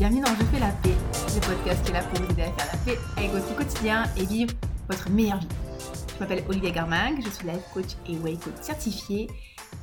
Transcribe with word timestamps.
Bienvenue 0.00 0.22
dans 0.22 0.28
Je 0.28 0.44
fais 0.44 0.58
la 0.58 0.70
paix, 0.82 0.94
le 1.34 1.40
podcast 1.46 1.84
qui 1.84 1.90
est 1.90 1.92
là 1.92 2.02
pour 2.02 2.24
vous 2.24 2.32
aider 2.32 2.40
à 2.40 2.52
faire 2.52 2.72
la 2.72 2.78
paix 2.78 2.98
avec 3.18 3.32
votre 3.32 3.54
quotidien 3.54 4.04
et 4.16 4.24
vivre 4.24 4.54
votre 4.88 5.10
meilleure 5.10 5.40
vie. 5.40 5.48
Je 6.14 6.20
m'appelle 6.20 6.42
Olivia 6.48 6.70
Garmang, 6.70 7.20
je 7.22 7.28
suis 7.28 7.46
life 7.46 7.62
coach 7.74 7.98
et 8.08 8.16
way 8.16 8.36
coach 8.36 8.54
certifiée. 8.62 9.28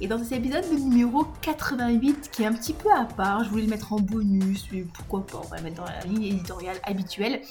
Et 0.01 0.07
dans 0.07 0.17
cet 0.17 0.39
épisode 0.39 0.65
numéro 0.71 1.23
88, 1.43 2.31
qui 2.31 2.41
est 2.41 2.45
un 2.47 2.53
petit 2.53 2.73
peu 2.73 2.91
à 2.91 3.05
part, 3.05 3.43
je 3.43 3.49
voulais 3.51 3.61
le 3.61 3.69
mettre 3.69 3.93
en 3.93 3.99
bonus, 3.99 4.65
mais 4.71 4.85
pourquoi 4.91 5.23
pas, 5.23 5.39
on 5.45 5.47
va 5.49 5.57
le 5.57 5.63
mettre 5.65 5.75
dans 5.75 5.85
la 5.85 5.99
ligne 5.99 6.23
éditoriale 6.23 6.77
habituelle. 6.81 7.41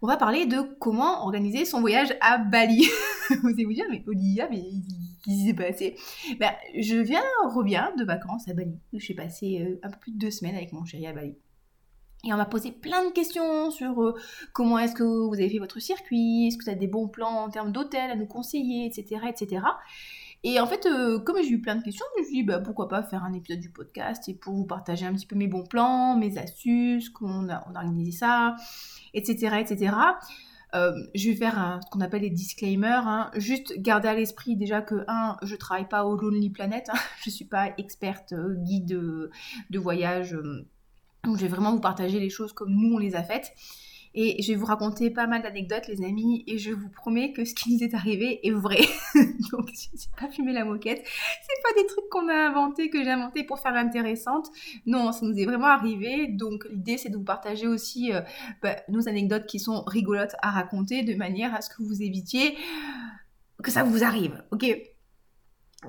On 0.00 0.06
va 0.06 0.16
parler 0.16 0.46
de 0.46 0.58
comment 0.78 1.24
organiser 1.24 1.64
son 1.64 1.80
voyage 1.80 2.16
à 2.20 2.38
Bali. 2.38 2.86
vous 3.30 3.48
allez 3.48 3.64
vous 3.64 3.72
dire, 3.72 3.86
mais 3.90 4.04
Olivia, 4.06 4.46
mais 4.48 4.62
qu'est-ce 5.24 5.38
qui 5.38 5.46
s'est 5.48 5.54
passé? 5.54 5.96
Ben, 6.38 6.52
Je 6.78 6.98
viens, 6.98 7.24
reviens 7.52 7.90
de 7.98 8.04
vacances 8.04 8.46
à 8.46 8.54
Bali. 8.54 8.78
J'ai 8.92 9.14
passé 9.14 9.60
euh, 9.60 9.80
un 9.82 9.90
peu 9.90 9.98
plus 9.98 10.12
de 10.12 10.18
deux 10.18 10.30
semaines 10.30 10.54
avec 10.54 10.72
mon 10.72 10.84
chéri 10.84 11.08
à 11.08 11.12
Bali. 11.12 11.34
Et 12.26 12.32
on 12.32 12.36
m'a 12.36 12.44
posé 12.44 12.72
plein 12.72 13.04
de 13.06 13.12
questions 13.12 13.70
sur 13.70 14.02
euh, 14.02 14.14
comment 14.52 14.78
est-ce 14.78 14.94
que 14.94 15.04
vous 15.04 15.34
avez 15.34 15.48
fait 15.48 15.60
votre 15.60 15.78
circuit, 15.78 16.48
est-ce 16.48 16.58
que 16.58 16.64
vous 16.64 16.70
avez 16.70 16.78
des 16.78 16.88
bons 16.88 17.06
plans 17.06 17.44
en 17.44 17.48
termes 17.48 17.70
d'hôtel 17.70 18.10
à 18.10 18.16
nous 18.16 18.26
conseiller, 18.26 18.84
etc. 18.86 19.20
etc. 19.28 19.62
Et 20.42 20.58
en 20.58 20.66
fait, 20.66 20.86
euh, 20.86 21.20
comme 21.20 21.36
j'ai 21.40 21.50
eu 21.50 21.60
plein 21.60 21.76
de 21.76 21.84
questions, 21.84 22.04
je 22.16 22.20
me 22.20 22.26
suis 22.26 22.34
dit 22.38 22.42
bah, 22.42 22.58
pourquoi 22.58 22.88
pas 22.88 23.04
faire 23.04 23.22
un 23.22 23.32
épisode 23.32 23.60
du 23.60 23.70
podcast 23.70 24.28
et 24.28 24.34
pour 24.34 24.54
vous 24.54 24.64
partager 24.64 25.06
un 25.06 25.14
petit 25.14 25.26
peu 25.26 25.36
mes 25.36 25.46
bons 25.46 25.64
plans, 25.64 26.16
mes 26.16 26.36
astuces, 26.36 27.10
comment 27.10 27.38
on 27.44 27.48
a, 27.48 27.64
organisé 27.66 28.10
ça, 28.10 28.56
etc. 29.14 29.58
etc. 29.60 29.94
Euh, 30.74 30.92
je 31.14 31.30
vais 31.30 31.36
faire 31.36 31.78
ce 31.84 31.90
qu'on 31.90 32.00
appelle 32.00 32.22
les 32.22 32.30
disclaimers. 32.30 33.06
Hein. 33.06 33.30
Juste 33.36 33.78
garder 33.78 34.08
à 34.08 34.14
l'esprit 34.14 34.56
déjà 34.56 34.82
que, 34.82 35.04
un, 35.06 35.36
je 35.42 35.54
travaille 35.54 35.88
pas 35.88 36.04
au 36.04 36.16
Lonely 36.16 36.50
Planet. 36.50 36.88
Hein. 36.92 36.98
Je 37.24 37.30
suis 37.30 37.44
pas 37.44 37.70
experte 37.78 38.34
guide 38.64 38.98
de 39.70 39.78
voyage 39.78 40.36
donc 41.26 41.36
je 41.36 41.42
vais 41.42 41.48
vraiment 41.48 41.72
vous 41.72 41.80
partager 41.80 42.18
les 42.18 42.30
choses 42.30 42.52
comme 42.52 42.70
nous 42.70 42.94
on 42.94 42.98
les 42.98 43.14
a 43.14 43.22
faites. 43.22 43.52
Et 44.18 44.40
je 44.40 44.50
vais 44.50 44.54
vous 44.54 44.64
raconter 44.64 45.10
pas 45.10 45.26
mal 45.26 45.42
d'anecdotes, 45.42 45.88
les 45.88 46.02
amis, 46.02 46.42
et 46.46 46.56
je 46.56 46.72
vous 46.72 46.88
promets 46.88 47.34
que 47.34 47.44
ce 47.44 47.54
qui 47.54 47.74
nous 47.74 47.84
est 47.84 47.92
arrivé 47.92 48.40
est 48.48 48.50
vrai. 48.50 48.78
Donc, 49.52 49.68
je 49.74 49.90
n'ai 49.92 50.18
pas 50.18 50.32
fumé 50.32 50.54
la 50.54 50.64
moquette. 50.64 51.04
C'est 51.04 51.62
pas 51.62 51.78
des 51.78 51.86
trucs 51.86 52.08
qu'on 52.08 52.26
a 52.30 52.48
inventés, 52.48 52.88
que 52.88 53.04
j'ai 53.04 53.10
inventés 53.10 53.44
pour 53.44 53.58
faire 53.58 53.72
l'intéressante. 53.72 54.48
Non, 54.86 55.12
ça 55.12 55.26
nous 55.26 55.38
est 55.38 55.44
vraiment 55.44 55.66
arrivé. 55.66 56.28
Donc, 56.28 56.66
l'idée, 56.70 56.96
c'est 56.96 57.10
de 57.10 57.16
vous 57.18 57.24
partager 57.24 57.66
aussi 57.66 58.10
euh, 58.10 58.22
bah, 58.62 58.76
nos 58.88 59.06
anecdotes 59.06 59.44
qui 59.44 59.58
sont 59.58 59.82
rigolotes 59.82 60.34
à 60.40 60.50
raconter 60.50 61.02
de 61.02 61.14
manière 61.14 61.54
à 61.54 61.60
ce 61.60 61.68
que 61.68 61.82
vous 61.82 62.00
évitiez 62.02 62.56
que 63.62 63.70
ça 63.70 63.82
vous 63.82 64.02
arrive. 64.02 64.42
Ok? 64.50 64.64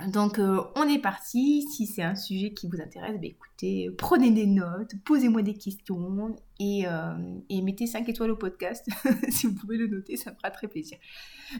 Donc 0.07 0.39
euh, 0.39 0.61
on 0.75 0.83
est 0.83 0.99
parti, 0.99 1.63
si 1.71 1.85
c'est 1.85 2.03
un 2.03 2.15
sujet 2.15 2.51
qui 2.53 2.67
vous 2.67 2.79
intéresse, 2.81 3.15
bah, 3.19 3.27
écoutez, 3.27 3.89
prenez 3.97 4.31
des 4.31 4.45
notes, 4.45 4.91
posez-moi 5.05 5.41
des 5.41 5.55
questions 5.55 6.35
et, 6.59 6.87
euh, 6.87 7.13
mettez 7.49 7.87
5 7.87 8.07
étoiles 8.07 8.31
au 8.31 8.35
podcast, 8.35 8.87
si 9.29 9.47
vous 9.47 9.55
pouvez 9.55 9.77
le 9.77 9.87
noter, 9.87 10.17
ça 10.17 10.31
me 10.31 10.35
fera 10.35 10.51
très 10.51 10.67
plaisir. 10.67 10.97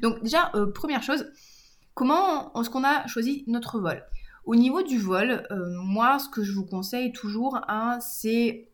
Donc 0.02 0.22
déjà, 0.24 0.52
euh, 0.56 0.72
première 0.72 1.04
chose, 1.04 1.32
comment 1.94 2.54
est-ce 2.60 2.70
qu'on 2.70 2.84
a 2.84 3.06
choisi 3.08 3.44
notre 3.48 3.80
vol? 3.80 4.04
Au 4.46 4.56
niveau 4.56 4.82
du 4.82 4.98
vol, 4.98 5.46
moi 5.84 6.20
ce 6.20 6.30
que 6.30 6.42
je 6.42 6.54
vous 6.54 6.66
conseille 6.66 7.12
toujours, 7.12 7.60
hein, 7.68 8.00
c'est 8.00 8.70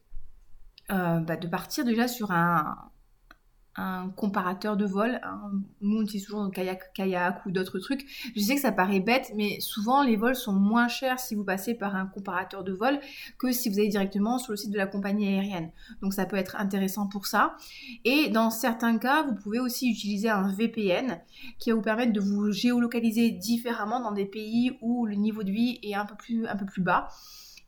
bah, 0.89 1.35
de 1.35 1.47
partir 1.47 1.83
déjà 1.83 2.07
sur 2.07 2.29
un, 2.29 2.75
un 3.75 4.09
comparateur 4.09 4.77
de 4.77 4.85
vol. 4.85 5.19
Hein. 5.23 5.51
Nous, 5.81 5.97
on 5.97 6.01
utilise 6.03 6.25
toujours 6.25 6.41
un 6.41 6.51
kayak, 6.51 6.93
kayak 6.93 7.45
ou 7.45 7.51
d'autres 7.51 7.79
trucs. 7.79 8.05
Je 8.35 8.41
sais 8.41 8.55
que 8.55 8.61
ça 8.61 8.71
paraît 8.71 8.99
bête, 8.99 9.31
mais 9.35 9.59
souvent 9.59 10.03
les 10.03 10.15
vols 10.15 10.35
sont 10.35 10.53
moins 10.53 10.87
chers 10.87 11.19
si 11.19 11.35
vous 11.35 11.43
passez 11.43 11.73
par 11.73 11.95
un 11.95 12.05
comparateur 12.05 12.63
de 12.63 12.73
vol 12.73 12.99
que 13.37 13.51
si 13.51 13.69
vous 13.69 13.79
allez 13.79 13.89
directement 13.89 14.37
sur 14.37 14.51
le 14.51 14.57
site 14.57 14.71
de 14.71 14.77
la 14.77 14.87
compagnie 14.87 15.27
aérienne. 15.27 15.71
Donc 16.01 16.13
ça 16.13 16.25
peut 16.25 16.37
être 16.37 16.55
intéressant 16.57 17.07
pour 17.07 17.25
ça. 17.25 17.55
Et 18.05 18.29
dans 18.29 18.49
certains 18.49 18.97
cas, 18.97 19.23
vous 19.23 19.35
pouvez 19.35 19.59
aussi 19.59 19.89
utiliser 19.89 20.29
un 20.29 20.51
VPN 20.53 21.19
qui 21.57 21.71
va 21.71 21.75
vous 21.75 21.81
permettre 21.81 22.13
de 22.13 22.19
vous 22.19 22.51
géolocaliser 22.51 23.31
différemment 23.31 23.99
dans 23.99 24.11
des 24.11 24.25
pays 24.25 24.77
où 24.81 25.05
le 25.05 25.15
niveau 25.15 25.43
de 25.43 25.51
vie 25.51 25.79
est 25.81 25.95
un 25.95 26.05
peu 26.05 26.15
plus 26.15 26.81
bas. 26.81 27.09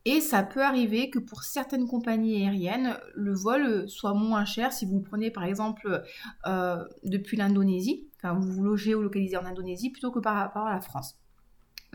Et 0.06 0.22
ça 0.22 0.44
peut 0.44 0.64
arriver 0.64 1.10
que 1.10 1.18
pour 1.18 1.44
certaines 1.44 1.88
compagnies 1.88 2.44
aériennes, 2.44 2.98
le 3.16 3.34
vol 3.34 3.90
soit 3.90 4.14
moins 4.14 4.46
cher. 4.46 4.72
Si 4.72 4.86
vous 4.86 4.98
le 4.98 5.04
prenez 5.04 5.32
par 5.32 5.44
exemple 5.44 6.04
euh, 6.46 6.84
depuis 7.04 7.38
l'Indonésie, 7.38 8.08
enfin 8.18 8.38
vous 8.40 8.64
logez 8.64 8.94
ou 8.94 9.02
localisez 9.02 9.38
en 9.38 9.46
Indonésie 9.46 9.90
plutôt 9.90 10.12
que 10.12 10.20
par 10.20 10.36
rapport 10.36 10.68
à 10.68 10.74
la 10.74 10.82
France 10.82 11.16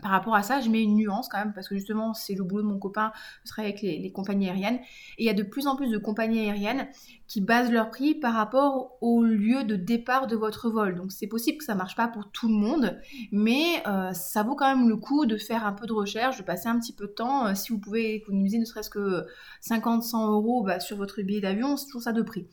par 0.01 0.11
rapport 0.11 0.35
à 0.35 0.43
ça, 0.43 0.61
je 0.61 0.69
mets 0.69 0.81
une 0.81 0.95
nuance 0.95 1.27
quand 1.29 1.37
même, 1.37 1.53
parce 1.53 1.67
que 1.67 1.75
justement, 1.75 2.13
c'est 2.13 2.35
le 2.35 2.43
boulot 2.43 2.63
de 2.63 2.67
mon 2.67 2.79
copain, 2.79 3.11
je 3.45 3.49
travaille 3.49 3.71
avec 3.71 3.81
les, 3.81 4.11
compagnies 4.11 4.49
aériennes, 4.49 4.79
et 5.17 5.23
il 5.23 5.25
y 5.25 5.29
a 5.29 5.33
de 5.33 5.43
plus 5.43 5.67
en 5.67 5.75
plus 5.75 5.89
de 5.89 5.97
compagnies 5.97 6.39
aériennes 6.39 6.87
qui 7.27 7.39
basent 7.39 7.71
leur 7.71 7.89
prix 7.89 8.15
par 8.15 8.33
rapport 8.33 8.97
au 8.99 9.23
lieu 9.23 9.63
de 9.63 9.77
départ 9.77 10.27
de 10.27 10.35
votre 10.35 10.69
vol. 10.69 10.95
Donc 10.95 11.11
c'est 11.11 11.27
possible 11.27 11.59
que 11.59 11.63
ça 11.63 11.75
marche 11.75 11.95
pas 11.95 12.09
pour 12.09 12.29
tout 12.29 12.49
le 12.49 12.53
monde, 12.53 12.99
mais 13.31 13.81
euh, 13.87 14.11
ça 14.11 14.43
vaut 14.43 14.55
quand 14.55 14.75
même 14.75 14.89
le 14.89 14.97
coup 14.97 15.25
de 15.25 15.37
faire 15.37 15.65
un 15.65 15.71
peu 15.71 15.85
de 15.85 15.93
recherche, 15.93 16.37
de 16.37 16.43
passer 16.43 16.67
un 16.67 16.77
petit 16.77 16.93
peu 16.93 17.07
de 17.07 17.13
temps. 17.13 17.47
Euh, 17.47 17.55
si 17.55 17.71
vous 17.71 17.79
pouvez 17.79 18.15
économiser 18.15 18.59
ne 18.59 18.65
serait-ce 18.65 18.89
que 18.89 19.25
50-100 19.63 20.29
euros 20.29 20.63
bah, 20.63 20.81
sur 20.81 20.97
votre 20.97 21.21
billet 21.21 21.39
d'avion, 21.39 21.77
c'est 21.77 21.85
toujours 21.85 22.01
ça 22.01 22.11
de 22.11 22.21
prix. 22.21 22.47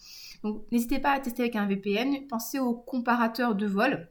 Donc 0.45 0.63
n'hésitez 0.71 1.01
pas 1.01 1.11
à 1.11 1.19
tester 1.19 1.43
avec 1.43 1.57
un 1.57 1.67
VPN, 1.67 2.29
pensez 2.29 2.61
au 2.61 2.75
comparateur 2.75 3.57
de 3.57 3.67
vol 3.67 4.09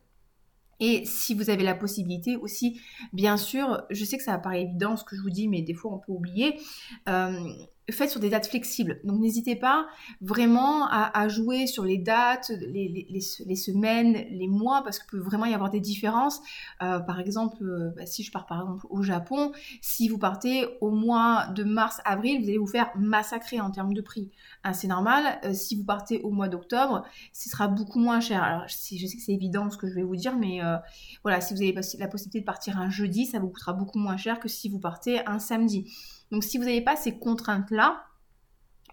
et 0.79 1.05
si 1.05 1.33
vous 1.33 1.49
avez 1.49 1.63
la 1.63 1.75
possibilité 1.75 2.38
aussi, 2.38 2.79
bien 3.13 3.38
sûr, 3.38 3.83
je 3.89 4.05
sais 4.05 4.17
que 4.17 4.23
ça 4.23 4.38
paraît 4.38 4.63
évident 4.63 4.95
ce 4.95 5.03
que 5.03 5.15
je 5.15 5.21
vous 5.21 5.29
dis, 5.29 5.47
mais 5.47 5.61
des 5.61 5.73
fois 5.73 5.93
on 5.93 5.99
peut 5.99 6.11
oublier, 6.11 6.59
euh, 7.09 7.49
faites 7.91 8.09
sur 8.09 8.19
des 8.19 8.29
dates 8.29 8.47
flexibles. 8.47 8.99
Donc 9.03 9.19
n'hésitez 9.19 9.55
pas 9.55 9.87
vraiment 10.21 10.87
à, 10.89 11.27
jouer 11.27 11.67
sur 11.67 11.83
les 11.83 11.97
dates, 11.97 12.49
les, 12.49 13.21
semaines, 13.55 14.13
les 14.29 14.47
mois, 14.47 14.81
parce 14.83 14.99
qu'il 14.99 15.07
peut 15.09 15.19
vraiment 15.19 15.45
y 15.45 15.53
avoir 15.53 15.69
des 15.69 15.79
différences. 15.79 16.41
Euh, 16.81 16.99
par 16.99 17.19
exemple, 17.19 17.63
euh, 17.63 17.91
bah, 17.95 18.05
si 18.05 18.23
je 18.23 18.31
pars 18.31 18.45
par 18.45 18.61
exemple 18.61 18.85
au 18.89 19.01
Japon, 19.01 19.51
si 19.81 20.09
vous 20.09 20.17
partez 20.17 20.67
au 20.81 20.91
mois 20.91 21.47
de 21.55 21.63
mars-avril, 21.63 22.41
vous 22.41 22.47
allez 22.47 22.57
vous 22.57 22.67
faire 22.67 22.91
massacrer 22.97 23.59
en 23.61 23.71
termes 23.71 23.93
de 23.93 24.01
prix. 24.01 24.31
Hein, 24.63 24.73
c'est 24.73 24.87
normal. 24.87 25.39
Euh, 25.45 25.53
si 25.53 25.75
vous 25.75 25.85
partez 25.85 26.21
au 26.21 26.31
mois 26.31 26.49
d'octobre, 26.49 27.03
ce 27.33 27.49
sera 27.49 27.67
beaucoup 27.67 27.99
moins 27.99 28.19
cher. 28.19 28.43
Alors 28.43 28.67
je 28.67 28.75
sais 28.75 28.97
que 28.97 29.23
c'est 29.23 29.33
évident 29.33 29.69
ce 29.69 29.77
que 29.77 29.87
je 29.87 29.95
vais 29.95 30.03
vous 30.03 30.15
dire, 30.15 30.35
mais 30.37 30.59
voilà, 31.23 31.41
si 31.41 31.53
vous 31.53 31.61
avez 31.61 31.73
la 31.99 32.07
possibilité 32.07 32.39
de 32.39 32.45
partir 32.45 32.77
un 32.77 32.89
jeudi, 32.89 33.25
ça 33.25 33.39
vous 33.39 33.49
coûtera 33.49 33.73
beaucoup 33.73 33.99
moins 33.99 34.17
cher 34.17 34.39
que 34.39 34.47
si 34.47 34.69
vous 34.69 34.79
partez 34.79 35.25
un 35.25 35.39
samedi. 35.39 35.91
Donc 36.31 36.43
si 36.43 36.57
vous 36.57 36.65
n'avez 36.65 36.81
pas 36.81 36.95
ces 36.95 37.17
contraintes-là, 37.17 38.03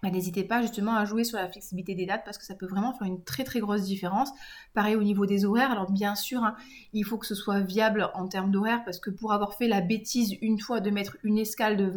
bah, 0.03 0.11
n'hésitez 0.11 0.43
pas 0.43 0.61
justement 0.61 0.95
à 0.95 1.05
jouer 1.05 1.23
sur 1.23 1.37
la 1.37 1.47
flexibilité 1.47 1.95
des 1.95 2.05
dates 2.05 2.23
parce 2.25 2.37
que 2.37 2.45
ça 2.45 2.53
peut 2.53 2.67
vraiment 2.67 2.93
faire 2.93 3.07
une 3.07 3.23
très 3.23 3.43
très 3.43 3.59
grosse 3.59 3.83
différence. 3.83 4.29
Pareil 4.73 4.95
au 4.95 5.03
niveau 5.03 5.25
des 5.25 5.45
horaires. 5.45 5.71
Alors 5.71 5.91
bien 5.91 6.15
sûr, 6.15 6.43
hein, 6.43 6.55
il 6.93 7.05
faut 7.05 7.17
que 7.17 7.25
ce 7.25 7.33
soit 7.33 7.61
viable 7.61 8.11
en 8.13 8.27
termes 8.27 8.51
d'horaire 8.51 8.83
parce 8.83 8.99
que 8.99 9.09
pour 9.09 9.33
avoir 9.33 9.55
fait 9.55 9.67
la 9.67 9.81
bêtise 9.81 10.35
une 10.41 10.59
fois 10.59 10.79
de 10.79 10.89
mettre 10.91 11.17
une 11.23 11.37
escale 11.37 11.77
de, 11.77 11.91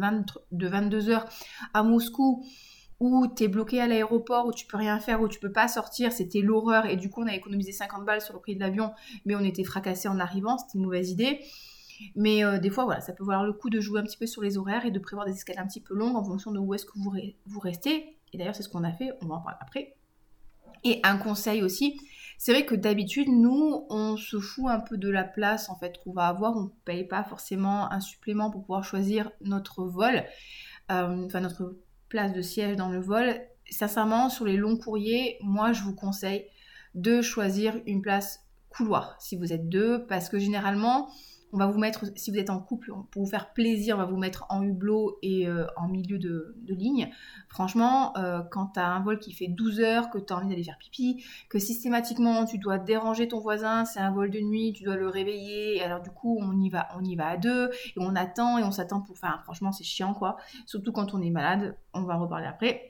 de 0.51 0.67
22 0.67 1.09
heures 1.09 1.25
à 1.73 1.83
Moscou 1.83 2.43
où 2.99 3.27
tu 3.27 3.43
es 3.43 3.47
bloqué 3.47 3.79
à 3.79 3.87
l'aéroport, 3.87 4.47
où 4.47 4.53
tu 4.53 4.65
peux 4.65 4.77
rien 4.77 4.99
faire, 4.99 5.21
où 5.21 5.27
tu 5.27 5.39
peux 5.39 5.51
pas 5.51 5.67
sortir, 5.67 6.11
c'était 6.11 6.41
l'horreur 6.41 6.85
et 6.85 6.97
du 6.97 7.09
coup 7.09 7.21
on 7.21 7.27
a 7.27 7.35
économisé 7.35 7.71
50 7.71 8.05
balles 8.05 8.21
sur 8.21 8.33
le 8.33 8.39
prix 8.39 8.55
de 8.55 8.59
l'avion 8.59 8.91
mais 9.25 9.35
on 9.35 9.43
était 9.43 9.63
fracassé 9.63 10.07
en 10.07 10.19
arrivant, 10.19 10.57
c'était 10.57 10.79
une 10.79 10.85
mauvaise 10.85 11.11
idée. 11.11 11.39
Mais 12.15 12.43
euh, 12.43 12.59
des 12.59 12.69
fois, 12.69 12.85
voilà, 12.85 13.01
ça 13.01 13.13
peut 13.13 13.23
valoir 13.23 13.45
le 13.45 13.53
coup 13.53 13.69
de 13.69 13.79
jouer 13.79 13.99
un 13.99 14.03
petit 14.03 14.17
peu 14.17 14.25
sur 14.25 14.41
les 14.41 14.57
horaires 14.57 14.85
et 14.85 14.91
de 14.91 14.99
prévoir 14.99 15.25
des 15.25 15.33
escales 15.33 15.59
un 15.59 15.67
petit 15.67 15.81
peu 15.81 15.93
longues 15.93 16.15
en 16.15 16.23
fonction 16.23 16.51
de 16.51 16.59
où 16.59 16.73
est-ce 16.73 16.85
que 16.85 16.93
vous, 16.95 17.59
restez. 17.59 18.17
Et 18.33 18.37
d'ailleurs, 18.37 18.55
c'est 18.55 18.63
ce 18.63 18.69
qu'on 18.69 18.83
a 18.83 18.91
fait, 18.91 19.11
on 19.21 19.27
va 19.27 19.35
en 19.35 19.41
parler 19.41 19.57
après. 19.61 19.95
Et 20.83 21.01
un 21.03 21.17
conseil 21.17 21.61
aussi, 21.61 21.99
c'est 22.37 22.53
vrai 22.53 22.65
que 22.65 22.75
d'habitude, 22.75 23.27
nous, 23.27 23.85
on 23.89 24.15
se 24.15 24.39
fout 24.39 24.67
un 24.67 24.79
peu 24.79 24.97
de 24.97 25.09
la 25.09 25.25
place 25.25 25.69
en 25.69 25.75
fait 25.75 25.99
qu'on 26.03 26.13
va 26.13 26.27
avoir. 26.27 26.55
On 26.55 26.63
ne 26.63 26.69
paye 26.85 27.03
pas 27.03 27.23
forcément 27.23 27.91
un 27.91 27.99
supplément 27.99 28.49
pour 28.49 28.61
pouvoir 28.61 28.83
choisir 28.83 29.31
notre 29.41 29.83
vol, 29.83 30.23
euh, 30.91 31.25
enfin 31.25 31.41
notre 31.41 31.75
place 32.07 32.31
de 32.31 32.41
siège 32.41 32.77
dans 32.77 32.89
le 32.89 32.99
vol. 32.99 33.41
Sincèrement, 33.69 34.29
sur 34.29 34.45
les 34.45 34.57
longs 34.57 34.77
courriers, 34.77 35.37
moi, 35.41 35.73
je 35.73 35.83
vous 35.83 35.93
conseille 35.93 36.45
de 36.95 37.21
choisir 37.21 37.75
une 37.85 38.01
place 38.01 38.45
couloir 38.69 39.15
si 39.19 39.35
vous 39.35 39.51
êtes 39.51 39.69
deux, 39.69 40.05
parce 40.07 40.29
que 40.29 40.39
généralement, 40.39 41.09
on 41.51 41.57
va 41.57 41.67
vous 41.67 41.79
mettre, 41.79 42.05
si 42.15 42.31
vous 42.31 42.37
êtes 42.37 42.49
en 42.49 42.59
couple, 42.59 42.91
pour 43.11 43.23
vous 43.23 43.29
faire 43.29 43.53
plaisir, 43.53 43.95
on 43.95 43.99
va 43.99 44.05
vous 44.05 44.17
mettre 44.17 44.45
en 44.49 44.61
hublot 44.61 45.17
et 45.21 45.47
euh, 45.47 45.65
en 45.77 45.87
milieu 45.87 46.17
de, 46.17 46.55
ligne. 46.67 47.09
Franchement, 47.47 48.15
euh, 48.17 48.41
quand 48.51 48.73
tu 48.73 48.79
as 48.79 48.87
un 48.87 48.99
vol 49.01 49.19
qui 49.19 49.33
fait 49.33 49.47
12 49.47 49.79
heures, 49.79 50.09
que 50.09 50.19
tu 50.19 50.31
as 50.31 50.37
envie 50.37 50.47
d'aller 50.47 50.63
faire 50.63 50.77
pipi, 50.77 51.23
que 51.49 51.57
systématiquement 51.57 52.45
tu 52.45 52.59
dois 52.59 52.77
déranger 52.77 53.27
ton 53.27 53.39
voisin, 53.39 53.85
c'est 53.85 53.99
un 53.99 54.11
vol 54.11 54.29
de 54.29 54.39
nuit, 54.39 54.73
tu 54.73 54.83
dois 54.83 54.95
le 54.95 55.07
réveiller, 55.07 55.81
alors 55.81 56.01
du 56.01 56.11
coup 56.11 56.37
on 56.39 56.59
y 56.59 56.69
va, 56.69 56.87
on 56.95 57.03
y 57.03 57.15
va 57.15 57.27
à 57.29 57.37
deux, 57.37 57.69
et 57.69 57.97
on 57.97 58.15
attend 58.15 58.57
et 58.59 58.63
on 58.63 58.71
s'attend 58.71 59.01
pour... 59.01 59.13
Enfin 59.13 59.39
franchement 59.43 59.71
c'est 59.71 59.83
chiant 59.83 60.13
quoi, 60.13 60.37
surtout 60.65 60.91
quand 60.91 61.13
on 61.13 61.21
est 61.21 61.31
malade, 61.31 61.75
on 61.93 62.03
va 62.03 62.15
en 62.15 62.21
reparler 62.21 62.45
après 62.45 62.88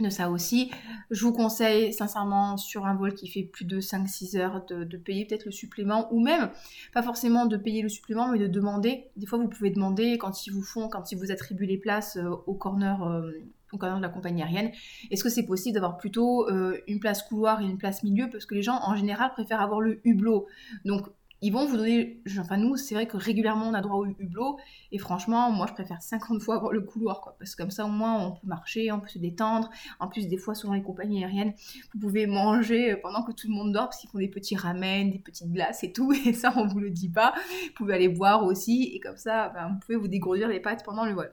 de 0.00 0.10
ça 0.10 0.30
aussi. 0.30 0.70
Je 1.10 1.24
vous 1.24 1.32
conseille 1.32 1.92
sincèrement 1.92 2.56
sur 2.56 2.86
un 2.86 2.94
vol 2.94 3.14
qui 3.14 3.28
fait 3.28 3.42
plus 3.42 3.64
de 3.64 3.80
5-6 3.80 4.38
heures 4.38 4.64
de, 4.66 4.96
payer 4.96 5.24
peut-être 5.24 5.44
le 5.44 5.50
supplément 5.50 6.12
ou 6.12 6.20
même 6.20 6.50
pas 6.92 7.02
forcément 7.02 7.46
de 7.46 7.56
payer 7.56 7.82
le 7.82 7.88
supplément 7.88 8.28
mais 8.28 8.38
de 8.38 8.46
demander. 8.46 9.06
Des 9.16 9.26
fois 9.26 9.38
vous 9.38 9.48
pouvez 9.48 9.70
demander 9.70 10.18
quand 10.18 10.46
ils 10.46 10.50
vous 10.50 10.62
font, 10.62 10.88
quand 10.88 11.12
ils 11.12 11.18
vous 11.18 11.32
attribuent 11.32 11.66
les 11.66 11.78
places 11.78 12.16
euh, 12.16 12.30
au 12.46 12.54
corner, 12.54 13.02
euh, 13.02 13.32
concernant 13.70 14.00
la 14.00 14.08
compagnie 14.08 14.42
aérienne, 14.42 14.70
est-ce 15.10 15.22
que 15.22 15.30
c'est 15.30 15.44
possible 15.44 15.74
d'avoir 15.74 15.98
plutôt 15.98 16.48
une 16.48 17.00
place 17.00 17.22
couloir 17.22 17.60
et 17.60 17.64
une 17.64 17.76
place 17.76 18.02
milieu? 18.02 18.30
Parce 18.32 18.46
que 18.46 18.54
les 18.54 18.62
gens, 18.62 18.80
en 18.82 18.96
général, 18.96 19.30
préfèrent 19.32 19.60
avoir 19.60 19.82
le 19.82 20.00
hublot. 20.04 20.46
Donc, 20.86 21.10
ils 21.40 21.52
vont 21.52 21.66
vous 21.66 21.76
donner, 21.76 22.20
enfin 22.40 22.56
nous, 22.56 22.76
c'est 22.76 22.94
vrai 22.94 23.06
que 23.06 23.16
régulièrement 23.16 23.68
on 23.68 23.74
a 23.74 23.80
droit 23.80 23.98
au 23.98 24.06
hublot, 24.06 24.58
et 24.90 24.98
franchement, 24.98 25.52
moi 25.52 25.66
je 25.68 25.72
préfère 25.72 26.02
50 26.02 26.42
fois 26.42 26.56
avoir 26.56 26.72
le 26.72 26.80
couloir, 26.80 27.20
quoi, 27.20 27.36
parce 27.38 27.54
que 27.54 27.62
comme 27.62 27.70
ça 27.70 27.84
au 27.84 27.90
moins 27.90 28.20
on 28.20 28.32
peut 28.32 28.46
marcher, 28.46 28.90
on 28.90 28.98
peut 28.98 29.08
se 29.08 29.18
détendre, 29.18 29.70
en 30.00 30.08
plus 30.08 30.26
des 30.26 30.36
fois 30.36 30.54
selon 30.54 30.72
les 30.72 30.82
compagnies 30.82 31.22
aériennes, 31.22 31.54
vous 31.94 32.00
pouvez 32.00 32.26
manger 32.26 32.96
pendant 32.96 33.22
que 33.22 33.30
tout 33.30 33.46
le 33.48 33.54
monde 33.54 33.72
dort, 33.72 33.84
parce 33.84 33.98
qu'ils 34.00 34.10
font 34.10 34.18
des 34.18 34.28
petits 34.28 34.56
ramen, 34.56 35.10
des 35.10 35.20
petites 35.20 35.52
glaces 35.52 35.84
et 35.84 35.92
tout, 35.92 36.12
et 36.26 36.32
ça 36.32 36.52
on 36.56 36.66
vous 36.66 36.80
le 36.80 36.90
dit 36.90 37.08
pas, 37.08 37.34
vous 37.66 37.72
pouvez 37.76 37.94
aller 37.94 38.08
boire 38.08 38.44
aussi, 38.44 38.90
et 38.92 38.98
comme 38.98 39.16
ça, 39.16 39.50
ben, 39.50 39.68
vous 39.68 39.78
pouvez 39.78 39.96
vous 39.96 40.08
dégourdir 40.08 40.48
les 40.48 40.60
pattes 40.60 40.84
pendant 40.84 41.04
le 41.04 41.12
vol. 41.12 41.32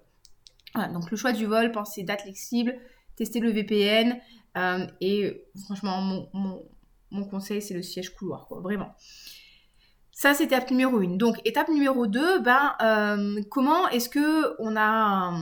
Voilà, 0.75 0.91
donc 0.91 1.09
le 1.09 1.17
choix 1.17 1.31
du 1.31 1.45
vol, 1.45 1.71
pensez 1.71 2.03
date 2.03 2.21
flexible, 2.21 2.75
testez 3.15 3.39
le 3.39 3.49
VPN, 3.49 4.19
euh, 4.57 4.85
et 5.01 5.45
franchement 5.65 5.99
mon, 6.01 6.29
mon, 6.33 6.63
mon 7.09 7.25
conseil 7.25 7.61
c'est 7.61 7.73
le 7.73 7.81
siège 7.81 8.11
couloir, 8.13 8.45
quoi, 8.47 8.61
vraiment. 8.61 8.93
Ça, 10.17 10.33
c'est 10.33 10.45
étape 10.45 10.71
numéro 10.71 10.99
1. 10.99 11.17
Donc, 11.17 11.41
étape 11.43 11.67
numéro 11.67 12.07
2, 12.07 12.39
ben, 12.39 12.73
euh, 12.81 13.41
comment 13.51 13.89
est-ce 13.89 14.07
que 14.07 14.55
on 14.59 14.77
a, 14.77 15.37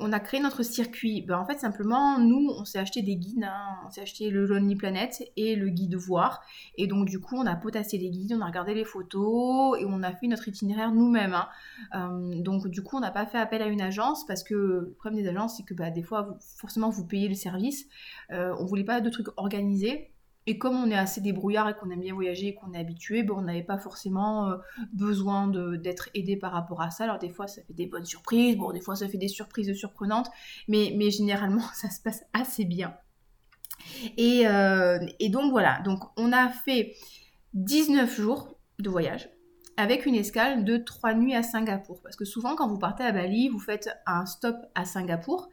on 0.00 0.12
a 0.12 0.18
créé 0.18 0.40
notre 0.40 0.64
circuit? 0.64 1.22
Ben, 1.22 1.38
En 1.38 1.46
fait, 1.46 1.60
simplement, 1.60 2.18
nous, 2.18 2.50
on 2.58 2.64
s'est 2.64 2.80
acheté 2.80 3.02
des 3.02 3.14
guides. 3.14 3.44
Hein. 3.44 3.78
on 3.86 3.90
s'est 3.90 4.00
acheté 4.00 4.30
le 4.30 4.46
Lonely 4.46 4.74
Planet 4.74 5.22
et 5.36 5.54
le 5.54 5.68
guide 5.68 5.94
voir. 5.94 6.42
Et 6.76 6.88
donc, 6.88 7.06
du 7.08 7.20
coup, 7.20 7.36
on 7.36 7.46
a 7.46 7.54
potassé 7.54 7.98
les 7.98 8.10
guides, 8.10 8.32
on 8.36 8.40
a 8.40 8.46
regardé 8.46 8.74
les 8.74 8.84
photos 8.84 9.80
et 9.80 9.84
on 9.86 10.02
a 10.02 10.10
fait 10.10 10.26
notre 10.26 10.48
itinéraire 10.48 10.90
nous-mêmes. 10.90 11.34
Hein. 11.34 11.48
Euh, 11.94 12.42
donc, 12.42 12.66
du 12.66 12.82
coup, 12.82 12.96
on 12.96 13.00
n'a 13.00 13.12
pas 13.12 13.26
fait 13.26 13.38
appel 13.38 13.62
à 13.62 13.66
une 13.66 13.80
agence 13.80 14.26
parce 14.26 14.42
que 14.42 14.54
le 14.54 14.96
problème 14.98 15.22
des 15.22 15.28
agences, 15.28 15.56
c'est 15.56 15.62
que 15.62 15.74
bah, 15.74 15.90
des 15.90 16.02
fois, 16.02 16.36
forcément, 16.56 16.90
vous 16.90 17.06
payez 17.06 17.28
le 17.28 17.36
service. 17.36 17.86
Euh, 18.32 18.56
on 18.58 18.64
voulait 18.64 18.82
pas 18.82 19.00
de 19.00 19.08
trucs 19.08 19.28
organisés. 19.36 20.10
Et 20.48 20.56
comme 20.56 20.76
on 20.76 20.90
est 20.90 20.96
assez 20.96 21.20
débrouillard 21.20 21.68
et 21.68 21.74
qu'on 21.74 21.90
aime 21.90 22.00
bien 22.00 22.14
voyager 22.14 22.46
et 22.48 22.54
qu'on 22.54 22.72
est 22.72 22.78
habitué, 22.78 23.22
ben, 23.22 23.34
on 23.36 23.42
n'avait 23.42 23.62
pas 23.62 23.76
forcément 23.76 24.48
euh, 24.48 24.56
besoin 24.94 25.46
d'être 25.46 26.08
aidé 26.14 26.38
par 26.38 26.52
rapport 26.52 26.80
à 26.80 26.90
ça. 26.90 27.04
Alors 27.04 27.18
des 27.18 27.28
fois, 27.28 27.46
ça 27.46 27.60
fait 27.60 27.74
des 27.74 27.84
bonnes 27.84 28.06
surprises, 28.06 28.56
bon, 28.56 28.72
des 28.72 28.80
fois, 28.80 28.96
ça 28.96 29.08
fait 29.08 29.18
des 29.18 29.28
surprises 29.28 29.70
surprenantes, 29.74 30.30
mais, 30.66 31.10
généralement, 31.10 31.60
ça 31.74 31.90
se 31.90 32.00
passe 32.00 32.24
assez 32.32 32.64
bien. 32.64 32.96
Et, 34.16 34.48
euh, 34.48 34.98
et 35.20 35.28
donc 35.28 35.50
voilà, 35.50 35.80
donc 35.84 36.00
on 36.16 36.32
a 36.32 36.48
fait 36.48 36.94
19 37.52 38.16
jours 38.16 38.56
de 38.78 38.88
voyage 38.88 39.28
avec 39.76 40.06
une 40.06 40.14
escale 40.14 40.64
de 40.64 40.78
3 40.78 41.12
nuits 41.12 41.34
à 41.34 41.42
Singapour. 41.42 42.00
Parce 42.02 42.16
que 42.16 42.24
souvent, 42.24 42.56
quand 42.56 42.68
vous 42.68 42.78
partez 42.78 43.04
à 43.04 43.12
Bali, 43.12 43.50
vous 43.50 43.60
faites 43.60 43.90
un 44.06 44.24
stop 44.24 44.56
à 44.74 44.86
Singapour 44.86 45.50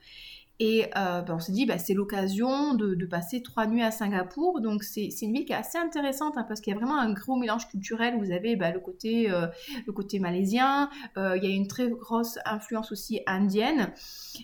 et 0.59 0.85
euh, 0.95 1.21
ben, 1.21 1.35
on 1.35 1.39
s'est 1.39 1.51
dit, 1.51 1.65
bah, 1.65 1.77
c'est 1.77 1.93
l'occasion 1.93 2.75
de, 2.75 3.05
passer 3.05 3.41
trois 3.43 3.67
nuits 3.67 3.83
à 3.83 3.91
Singapour. 3.91 4.61
Donc 4.61 4.83
c'est 4.83 5.09
une 5.21 5.33
ville 5.33 5.45
qui 5.45 5.51
est 5.51 5.55
assez 5.55 5.77
intéressante 5.77 6.37
hein, 6.37 6.45
parce 6.47 6.61
qu'il 6.61 6.73
y 6.73 6.75
a 6.75 6.79
vraiment 6.79 6.97
un 6.97 7.11
gros 7.13 7.35
mélange 7.35 7.67
culturel. 7.67 8.17
Vous 8.17 8.31
avez 8.31 8.55
bah, 8.55 8.71
le, 8.71 8.79
côté, 8.79 9.29
euh, 9.29 9.47
le 9.85 9.93
côté 9.93 10.19
malaisien, 10.19 10.89
euh, 11.17 11.37
il 11.37 11.43
y 11.43 11.47
a 11.47 11.53
une 11.53 11.67
très 11.67 11.89
grosse 11.89 12.39
influence 12.45 12.91
aussi 12.91 13.19
indienne. 13.27 13.91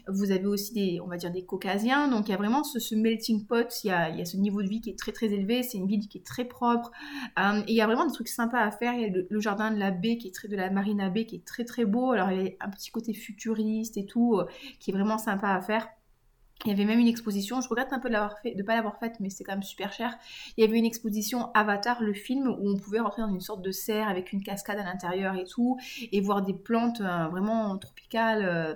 Vous 0.08 0.32
avez 0.32 0.46
aussi 0.46 0.74
des, 0.74 1.00
on 1.02 1.08
va 1.08 1.18
dire, 1.18 1.32
des 1.32 1.46
caucasiens. 1.46 2.08
Donc 2.10 2.28
il 2.28 2.32
y 2.32 2.36
a 2.36 2.38
vraiment 2.38 2.64
ce, 2.64 2.94
melting 2.94 3.46
pot, 3.46 3.68
il 3.84 3.88
y, 3.88 3.92
a, 3.92 4.10
il 4.10 4.18
y, 4.18 4.22
a, 4.22 4.26
ce 4.26 4.38
niveau 4.38 4.62
de 4.62 4.68
vie 4.68 4.82
qui 4.82 4.90
est 4.90 5.00
très 5.00 5.14
très 5.14 5.28
élevé. 5.28 5.64
C'est 5.64 5.78
une 5.78 5.88
ville 5.88 6.08
qui 6.08 6.18
est 6.18 6.26
très 6.26 6.46
propre. 6.46 6.92
et 7.38 7.64
il 7.68 7.76
y 7.76 7.82
a 7.82 7.88
vraiment 7.88 8.06
des 8.06 8.14
trucs 8.14 8.28
sympas 8.28 8.60
à 8.60 8.72
faire. 8.72 8.94
Il 8.94 9.02
y 9.02 9.06
a 9.06 9.24
le, 9.30 9.40
jardin 9.40 9.72
de 9.72 9.80
la 9.80 9.92
baie 9.92 10.18
qui 10.18 10.28
est 10.28 10.48
de 10.48 10.56
la 10.56 10.70
Marina 10.70 11.10
Bay 11.10 11.26
qui 11.26 11.38
est 11.38 11.46
très 11.46 11.64
très 11.64 11.86
beau. 11.86 12.12
Alors 12.12 12.32
il 12.32 12.44
y 12.44 12.50
a 12.50 12.52
un 12.60 12.70
petit 12.70 12.92
côté 12.92 13.14
futuriste 13.14 13.98
et 13.98 14.06
tout 14.06 14.40
qui 14.80 14.92
est 14.92 14.94
vraiment 14.94 15.18
sympa 15.18 15.50
à 15.50 15.62
faire. 15.62 15.88
Il 16.66 16.70
y 16.70 16.74
avait 16.74 16.86
même 16.86 17.00
une 17.00 17.08
exposition, 17.08 17.60
je 17.60 17.68
regrette 17.68 17.92
un 17.92 18.00
peu 18.00 18.10
de 18.10 18.16
ne 18.16 18.64
pas 18.64 18.76
l'avoir 18.76 19.00
faite, 19.00 19.16
mais 19.20 19.30
c'est 19.30 19.44
quand 19.44 19.54
même 19.54 19.64
super 19.64 19.92
cher. 19.92 20.16
Il 20.58 20.64
y 20.64 20.68
avait 20.68 20.78
une 20.78 20.86
exposition 20.86 21.52
Avatar, 21.54 22.02
le 22.02 22.14
film, 22.14 22.48
où 22.48 22.70
on 22.70 22.78
pouvait 22.78 23.00
rentrer 23.00 23.24
dans 23.24 23.30
une 23.30 23.42
sorte 23.42 23.64
de 23.64 23.72
serre 23.72 24.08
avec 24.08 24.32
une 24.32 24.44
cascade 24.44 24.78
à 24.78 24.84
l'intérieur 24.84 25.36
et 25.36 25.46
tout, 25.46 25.80
et 26.12 26.22
voir 26.22 26.44
des 26.44 26.54
plantes 26.54 27.02
euh, 27.02 27.28
vraiment 27.30 27.78
tropicales, 27.78 28.46
euh, 28.46 28.76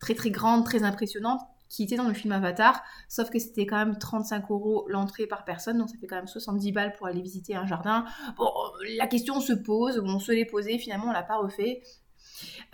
très 0.00 0.14
très 0.14 0.30
grandes, 0.30 0.64
très 0.66 0.82
impressionnantes, 0.82 1.40
qui 1.70 1.82
étaient 1.82 1.96
dans 1.96 2.08
le 2.08 2.14
film 2.14 2.32
Avatar, 2.32 2.82
sauf 3.08 3.30
que 3.30 3.38
c'était 3.38 3.66
quand 3.66 3.78
même 3.78 3.98
35 3.98 4.50
euros 4.50 4.84
l'entrée 4.88 5.26
par 5.26 5.44
personne, 5.44 5.78
donc 5.78 5.88
ça 5.88 5.96
fait 5.98 6.06
quand 6.06 6.16
même 6.16 6.28
70 6.28 6.72
balles 6.72 6.92
pour 6.92 7.06
aller 7.06 7.22
visiter 7.22 7.56
un 7.56 7.66
jardin. 7.66 8.04
Bon, 8.36 8.50
la 8.96 9.06
question 9.06 9.40
se 9.40 9.52
pose, 9.54 10.00
on 10.04 10.18
se 10.18 10.30
l'est 10.30 10.44
posée, 10.44 10.78
finalement 10.78 11.06
on 11.08 11.12
l'a 11.12 11.22
pas 11.22 11.38
refait. 11.38 11.82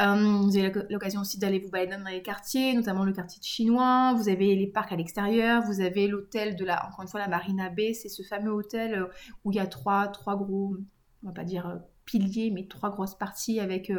Euh, 0.00 0.40
vous 0.42 0.56
avez 0.56 0.72
l'occasion 0.90 1.20
aussi 1.20 1.38
d'aller 1.38 1.58
vous 1.58 1.70
balader 1.70 1.96
dans 2.02 2.08
les 2.08 2.22
quartiers, 2.22 2.74
notamment 2.74 3.04
le 3.04 3.12
quartier 3.12 3.42
chinois. 3.42 4.14
Vous 4.16 4.28
avez 4.28 4.54
les 4.54 4.66
parcs 4.66 4.92
à 4.92 4.96
l'extérieur. 4.96 5.62
Vous 5.62 5.80
avez 5.80 6.08
l'hôtel 6.08 6.56
de 6.56 6.64
la, 6.64 6.86
encore 6.86 7.02
une 7.02 7.08
fois, 7.08 7.20
la 7.20 7.28
Marina 7.28 7.68
Bay. 7.68 7.94
C'est 7.94 8.08
ce 8.08 8.22
fameux 8.22 8.52
hôtel 8.52 8.94
euh, 8.94 9.06
où 9.44 9.52
il 9.52 9.56
y 9.56 9.60
a 9.60 9.66
trois, 9.66 10.08
trois 10.08 10.36
gros, 10.36 10.76
on 11.22 11.26
va 11.26 11.32
pas 11.32 11.44
dire 11.44 11.66
euh, 11.66 11.76
piliers, 12.04 12.50
mais 12.50 12.66
trois 12.66 12.90
grosses 12.90 13.14
parties 13.14 13.60
avec 13.60 13.92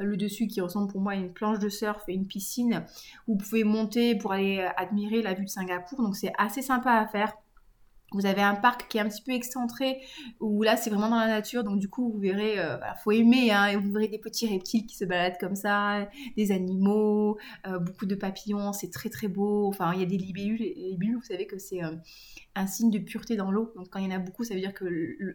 le 0.00 0.16
dessus 0.16 0.48
qui 0.48 0.60
ressemble 0.60 0.90
pour 0.90 1.00
moi 1.00 1.12
à 1.12 1.14
une 1.14 1.32
planche 1.32 1.60
de 1.60 1.68
surf 1.68 2.02
et 2.08 2.12
une 2.12 2.26
piscine. 2.26 2.84
Vous 3.28 3.36
pouvez 3.36 3.62
monter 3.62 4.16
pour 4.16 4.32
aller 4.32 4.68
admirer 4.76 5.22
la 5.22 5.32
vue 5.32 5.44
de 5.44 5.48
Singapour. 5.48 6.02
Donc 6.02 6.16
c'est 6.16 6.32
assez 6.38 6.60
sympa 6.60 6.94
à 6.94 7.06
faire. 7.06 7.32
Vous 8.14 8.26
avez 8.26 8.42
un 8.42 8.54
parc 8.54 8.88
qui 8.88 8.98
est 8.98 9.00
un 9.00 9.08
petit 9.08 9.22
peu 9.22 9.32
excentré, 9.32 10.00
où 10.40 10.62
là 10.62 10.76
c'est 10.76 10.90
vraiment 10.90 11.08
dans 11.08 11.18
la 11.18 11.28
nature, 11.28 11.64
donc 11.64 11.78
du 11.78 11.88
coup 11.88 12.10
vous 12.12 12.18
verrez, 12.18 12.58
euh, 12.58 12.76
faut 13.02 13.12
aimer, 13.12 13.50
hein, 13.50 13.66
et 13.66 13.76
vous 13.76 13.92
verrez 13.92 14.08
des 14.08 14.18
petits 14.18 14.46
reptiles 14.48 14.86
qui 14.86 14.96
se 14.96 15.04
baladent 15.04 15.38
comme 15.38 15.56
ça, 15.56 16.08
des 16.36 16.52
animaux, 16.52 17.38
euh, 17.66 17.78
beaucoup 17.78 18.06
de 18.06 18.14
papillons, 18.14 18.72
c'est 18.72 18.90
très 18.90 19.08
très 19.08 19.28
beau. 19.28 19.66
Enfin 19.68 19.92
il 19.94 20.00
y 20.00 20.02
a 20.02 20.06
des 20.06 20.18
libellules, 20.18 20.58
les 20.60 20.74
libellules 20.74 21.16
vous 21.16 21.22
savez 21.22 21.46
que 21.46 21.58
c'est 21.58 21.82
euh, 21.82 21.90
un 22.54 22.66
signe 22.66 22.90
de 22.90 22.98
pureté 22.98 23.36
dans 23.36 23.50
l'eau, 23.50 23.72
donc 23.76 23.88
quand 23.90 23.98
il 23.98 24.04
y 24.04 24.08
en 24.12 24.16
a 24.16 24.18
beaucoup 24.18 24.44
ça 24.44 24.54
veut 24.54 24.60
dire 24.60 24.74
que 24.74 24.84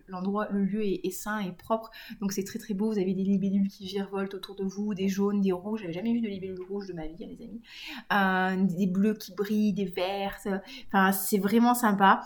l'endroit, 0.08 0.48
le 0.52 0.64
lieu 0.64 0.84
est, 0.84 1.12
sain 1.12 1.40
et 1.40 1.52
propre, 1.52 1.92
donc 2.22 2.31
c'est 2.31 2.44
très 2.44 2.60
très 2.60 2.74
beau. 2.74 2.92
Vous 2.92 3.00
avez 3.00 3.14
des 3.14 3.24
libellules 3.24 3.68
qui 3.68 3.86
virevoltent 3.86 4.36
autour 4.36 4.56
de 4.56 4.64
vous, 4.64 4.94
des 4.94 5.08
jaunes, 5.08 5.42
des 5.42 5.52
rouges. 5.52 5.81
J'avais 5.81 5.94
jamais 5.94 6.14
vu 6.14 6.22
de 6.22 6.28
libellules 6.28 6.62
rouges 6.69 6.88
de 6.88 6.94
ma 6.94 7.08
vie, 7.08 7.24
hein, 7.24 7.28
les 7.30 8.19
amis. 8.56 8.68
des 8.75 8.88
bleus 8.88 9.16
qui 9.16 9.34
brillent, 9.34 9.74
des 9.74 9.86
verts. 9.86 10.40
Enfin 10.88 11.12
c'est 11.12 11.40
vraiment 11.40 11.74
sympa. 11.74 12.22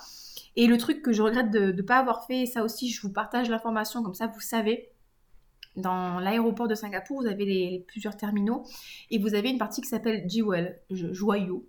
Et 0.56 0.68
le 0.68 0.78
truc 0.78 1.02
que 1.02 1.14
je 1.14 1.22
regrette 1.22 1.50
de 1.52 1.72
ne 1.72 1.82
pas 1.82 1.98
avoir 1.98 2.26
fait, 2.26 2.42
et 2.42 2.46
ça 2.46 2.64
aussi, 2.64 2.90
je 2.90 3.02
vous 3.02 3.12
partage 3.12 3.50
l'information, 3.50 4.04
comme 4.04 4.14
ça 4.14 4.28
vous 4.28 4.42
savez. 4.42 4.91
Dans 5.76 6.20
l'aéroport 6.20 6.68
de 6.68 6.76
Singapour, 6.76 7.22
vous 7.22 7.28
avez 7.28 7.46
les, 7.46 7.86
plusieurs 7.88 8.18
terminaux 8.18 8.64
et 9.10 9.18
vous 9.18 9.36
avez 9.36 9.50
une 9.50 9.58
partie 9.58 9.82
qui 9.82 9.88
s'appelle 9.88 10.26
Jewel, 10.30 10.82
joyau. 10.90 11.66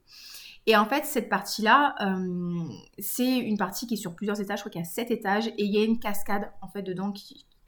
Et 0.66 0.76
en 0.76 0.84
fait, 0.84 1.04
cette 1.04 1.28
partie-là, 1.28 1.94
euh, 2.00 2.64
c'est 2.98 3.38
une 3.38 3.58
partie 3.58 3.86
qui 3.86 3.94
est 3.94 3.96
sur 3.96 4.14
plusieurs 4.14 4.40
étages, 4.40 4.58
je 4.58 4.62
crois 4.62 4.70
qu'il 4.70 4.80
y 4.80 4.84
a 4.84 4.88
7 4.88 5.10
étages, 5.10 5.48
et 5.48 5.64
il 5.64 5.72
y 5.72 5.78
a 5.78 5.84
une 5.84 5.98
cascade 5.98 6.52
en 6.62 6.68
fait 6.68 6.82
dedans 6.82 7.12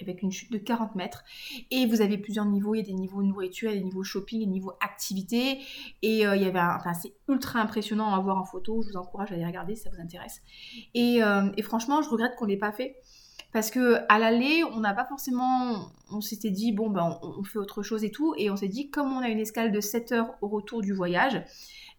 avec 0.00 0.22
une 0.22 0.30
chute 0.30 0.52
de 0.52 0.58
40 0.58 0.94
mètres. 0.94 1.24
Et 1.70 1.86
vous 1.86 2.00
avez 2.00 2.18
plusieurs 2.18 2.44
niveaux, 2.46 2.74
il 2.74 2.78
y 2.78 2.82
a 2.82 2.86
des 2.86 2.94
niveaux 2.94 3.22
nourriture, 3.22 3.72
des 3.72 3.82
niveaux 3.82 4.04
shopping, 4.04 4.40
des 4.40 4.46
niveaux 4.46 4.74
activité. 4.80 5.58
Et 6.02 6.26
euh, 6.26 6.36
il 6.36 6.42
y 6.42 6.46
avait 6.46 6.58
un, 6.58 6.76
enfin, 6.76 6.94
c'est 6.94 7.14
ultra 7.28 7.60
impressionnant 7.60 8.14
à 8.14 8.20
voir 8.20 8.38
en 8.38 8.44
photo, 8.44 8.82
je 8.82 8.90
vous 8.90 8.96
encourage 8.96 9.32
à 9.32 9.34
aller 9.34 9.46
regarder 9.46 9.74
si 9.74 9.82
ça 9.82 9.90
vous 9.90 10.00
intéresse. 10.00 10.42
Et, 10.94 11.22
euh, 11.22 11.50
et 11.56 11.62
franchement, 11.62 12.02
je 12.02 12.08
regrette 12.08 12.36
qu'on 12.36 12.44
ne 12.44 12.50
l'ait 12.50 12.56
pas 12.56 12.72
fait. 12.72 12.96
Parce 13.54 13.70
que 13.70 14.00
à 14.08 14.18
l'aller, 14.18 14.64
on 14.64 14.80
n'a 14.80 14.94
pas 14.94 15.04
forcément. 15.04 15.86
On 16.10 16.20
s'était 16.20 16.50
dit, 16.50 16.72
bon, 16.72 16.90
ben, 16.90 17.20
on, 17.22 17.44
fait 17.44 17.60
autre 17.60 17.84
chose 17.84 18.02
et 18.02 18.10
tout. 18.10 18.34
Et 18.36 18.50
on 18.50 18.56
s'est 18.56 18.66
dit, 18.66 18.90
comme 18.90 19.12
on 19.12 19.20
a 19.20 19.28
une 19.28 19.38
escale 19.38 19.70
de 19.70 19.80
7 19.80 20.10
heures 20.10 20.34
au 20.40 20.48
retour 20.48 20.82
du 20.82 20.92
voyage, 20.92 21.40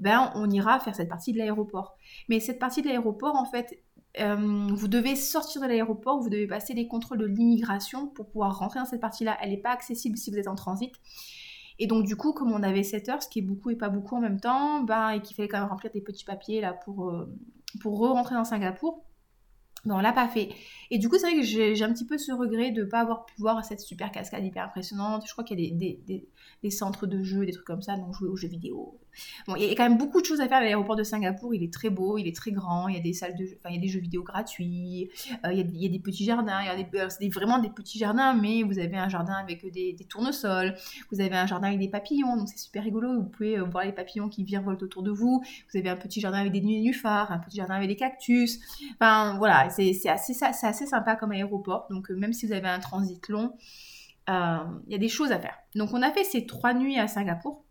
ben, 0.02 0.34
on 0.36 0.50
ira 0.50 0.82
faire 0.82 0.94
cette 0.94 1.08
partie 1.08 1.32
de 1.32 1.38
l'aéroport. 1.38 1.96
Mais 2.28 2.42
cette 2.42 2.60
partie 2.60 2.82
de 2.82 2.90
l'aéroport, 2.90 3.38
en 3.38 3.46
fait, 3.46 3.82
euh, 4.20 4.68
vous 4.70 4.90
devez 4.90 5.16
sortir 5.16 5.62
de 5.62 5.68
l'aéroport, 5.68 6.20
vous 6.20 6.30
devez 6.30 6.46
passer 6.46 6.74
les 6.74 6.90
contrôles 6.90 7.20
de 7.20 7.26
l'immigration 7.26 8.08
pour 8.08 8.28
pouvoir 8.28 8.60
rentrer 8.60 8.82
dans 8.82 8.86
cette 8.86 9.00
partie-là. 9.00 9.38
Elle 9.42 9.52
n'est 9.52 9.58
pas 9.58 9.72
accessible 9.72 10.18
si 10.18 10.32
vous 10.32 10.38
êtes 10.38 10.50
en 10.50 10.56
transit. 10.56 10.92
Et 11.80 11.88
donc 11.88 12.04
du 12.04 12.18
coup, 12.18 12.34
comme 12.34 12.52
on 12.52 12.64
avait 12.64 12.84
7 12.84 13.08
heures, 13.08 13.24
ce 13.24 13.30
qui 13.30 13.40
est 13.40 13.42
beaucoup 13.42 13.70
et 13.70 13.78
pas 13.78 13.88
beaucoup 13.88 14.18
en 14.18 14.20
même 14.20 14.42
temps, 14.42 14.84
bah, 14.84 15.16
et 15.16 15.22
qu'il 15.22 15.38
fallait 15.38 15.48
quand 15.48 15.60
même 15.60 15.70
remplir 15.70 15.94
des 15.94 16.02
petits 16.02 16.26
papiers 16.26 16.60
là 16.60 16.74
pour, 16.74 17.12
euh, 17.12 17.34
pour 17.80 17.98
re-rentrer 17.98 18.36
dans 18.36 18.44
Singapour, 18.44 19.06
ben, 19.06 19.06
on 19.94 20.00
l'a 20.00 20.14
pas 20.14 20.28
fait. 20.28 20.50
Et 20.92 20.98
du 20.98 21.10
coup, 21.10 21.18
c'est 21.18 21.32
vrai 21.32 21.36
que 21.36 21.44
j'ai 21.44 21.84
un 21.84 21.94
petit 21.94 22.06
peu 22.06 22.18
ce 22.18 22.32
regret 22.32 22.72
de 22.72 22.84
ne 22.84 22.90
pas 22.90 23.00
avoir 23.00 23.26
pu 23.26 23.36
voir 23.38 23.64
cette 23.64 23.80
super 23.80 24.12
cascade 24.12 24.44
hyper 24.44 24.66
impressionnante. 24.66 25.24
Je 25.28 25.32
crois 25.32 25.44
qu'il 25.44 25.60
y 25.60 25.68
a 25.68 25.76
des, 25.78 26.26
des, 26.62 26.70
centres 26.72 27.06
de 27.06 27.22
jeux, 27.24 27.46
des 27.46 27.52
trucs 27.52 27.66
comme 27.66 27.82
ça, 27.82 27.96
donc 27.96 28.14
jouer 28.14 28.30
aux 28.30 28.36
jeux 28.36 28.48
vidéo. 28.48 29.00
Bon, 29.48 29.56
il 29.56 29.64
y 29.64 29.72
a 29.72 29.76
quand 29.76 29.88
même 29.88 29.98
beaucoup 29.98 30.22
de 30.22 30.26
choses 30.26 30.42
à 30.42 30.48
faire 30.48 30.58
à 30.58 30.62
l'aéroport 30.62 30.96
de 30.96 31.04
Singapour. 31.04 31.54
Il 31.54 31.64
est 31.64 31.74
très 31.74 31.90
beau, 31.90 32.18
il 32.18 32.28
est 32.28 32.36
très 32.36 32.52
grand. 32.52 32.88
Il 32.88 32.96
y 32.96 32.98
a 32.98 33.02
des 33.02 33.14
salles 33.14 33.36
de 33.36 33.44
enfin, 33.44 33.70
il 33.70 33.76
y 33.76 33.78
a 33.78 33.82
des 33.82 33.88
jeux 33.88 34.00
vidéo 34.00 34.24
gratuits. 34.24 35.10
Euh, 35.46 35.52
il, 35.52 35.82
y 35.82 35.86
a, 35.86 35.90
des 35.90 36.00
petits 36.00 36.26
jardins. 36.26 36.62
Euh, 36.96 37.10
c'est 37.10 37.30
vraiment 37.30 37.60
des 37.60 37.70
petits 37.70 37.98
jardins, 37.98 38.34
mais 38.34 38.64
vous 38.64 38.80
avez 38.80 38.98
un 38.98 39.10
jardin 39.10 39.34
avec 39.34 39.70
des, 39.72 39.94
des, 39.94 40.06
tournesols. 40.06 40.76
Vous 41.12 41.22
avez 41.22 41.36
un 41.36 41.46
jardin 41.46 41.68
avec 41.68 41.80
des 41.80 41.90
papillons, 41.90 42.38
donc 42.38 42.50
c'est 42.50 42.58
super 42.58 42.84
rigolo. 42.84 43.22
Vous 43.22 43.30
pouvez 43.30 43.58
euh, 43.58 43.64
voir 43.64 43.86
les 43.86 43.94
papillons 43.94 44.30
qui 44.30 44.44
virevoltent 44.44 44.84
autour 44.84 45.04
de 45.04 45.12
vous. 45.12 45.44
Vous 45.72 45.80
avez 45.80 45.90
un 45.90 45.98
petit 45.98 46.20
jardin 46.20 46.40
avec 46.40 46.52
des 46.52 46.62
nénuphars, 46.62 47.32
un 47.32 47.40
petit 47.40 47.58
jardin 47.58 47.76
avec 47.76 47.88
des 47.88 47.96
cactus. 47.96 48.60
Enfin, 49.00 49.38
voilà, 49.38 49.70
c'est 49.70 49.92
assez, 50.08 50.34
assez 50.44 50.86
sympa 50.86 51.16
comme 51.16 51.32
aéroport. 51.32 51.88
Donc, 51.90 52.10
même 52.10 52.34
si 52.34 52.46
vous 52.46 52.54
avez 52.54 52.68
un 52.68 52.80
transit 52.80 53.28
long, 53.30 53.54
il 54.28 54.92
y 54.92 54.96
a 54.96 54.98
des 54.98 55.10
choses 55.10 55.32
à 55.32 55.40
faire. 55.40 55.56
Donc, 55.76 55.94
on 55.94 56.02
a 56.02 56.12
fait 56.12 56.24
ces 56.24 56.46
trois 56.46 56.74
nuits 56.74 56.98
à 56.98 57.08
Singapour 57.08 57.65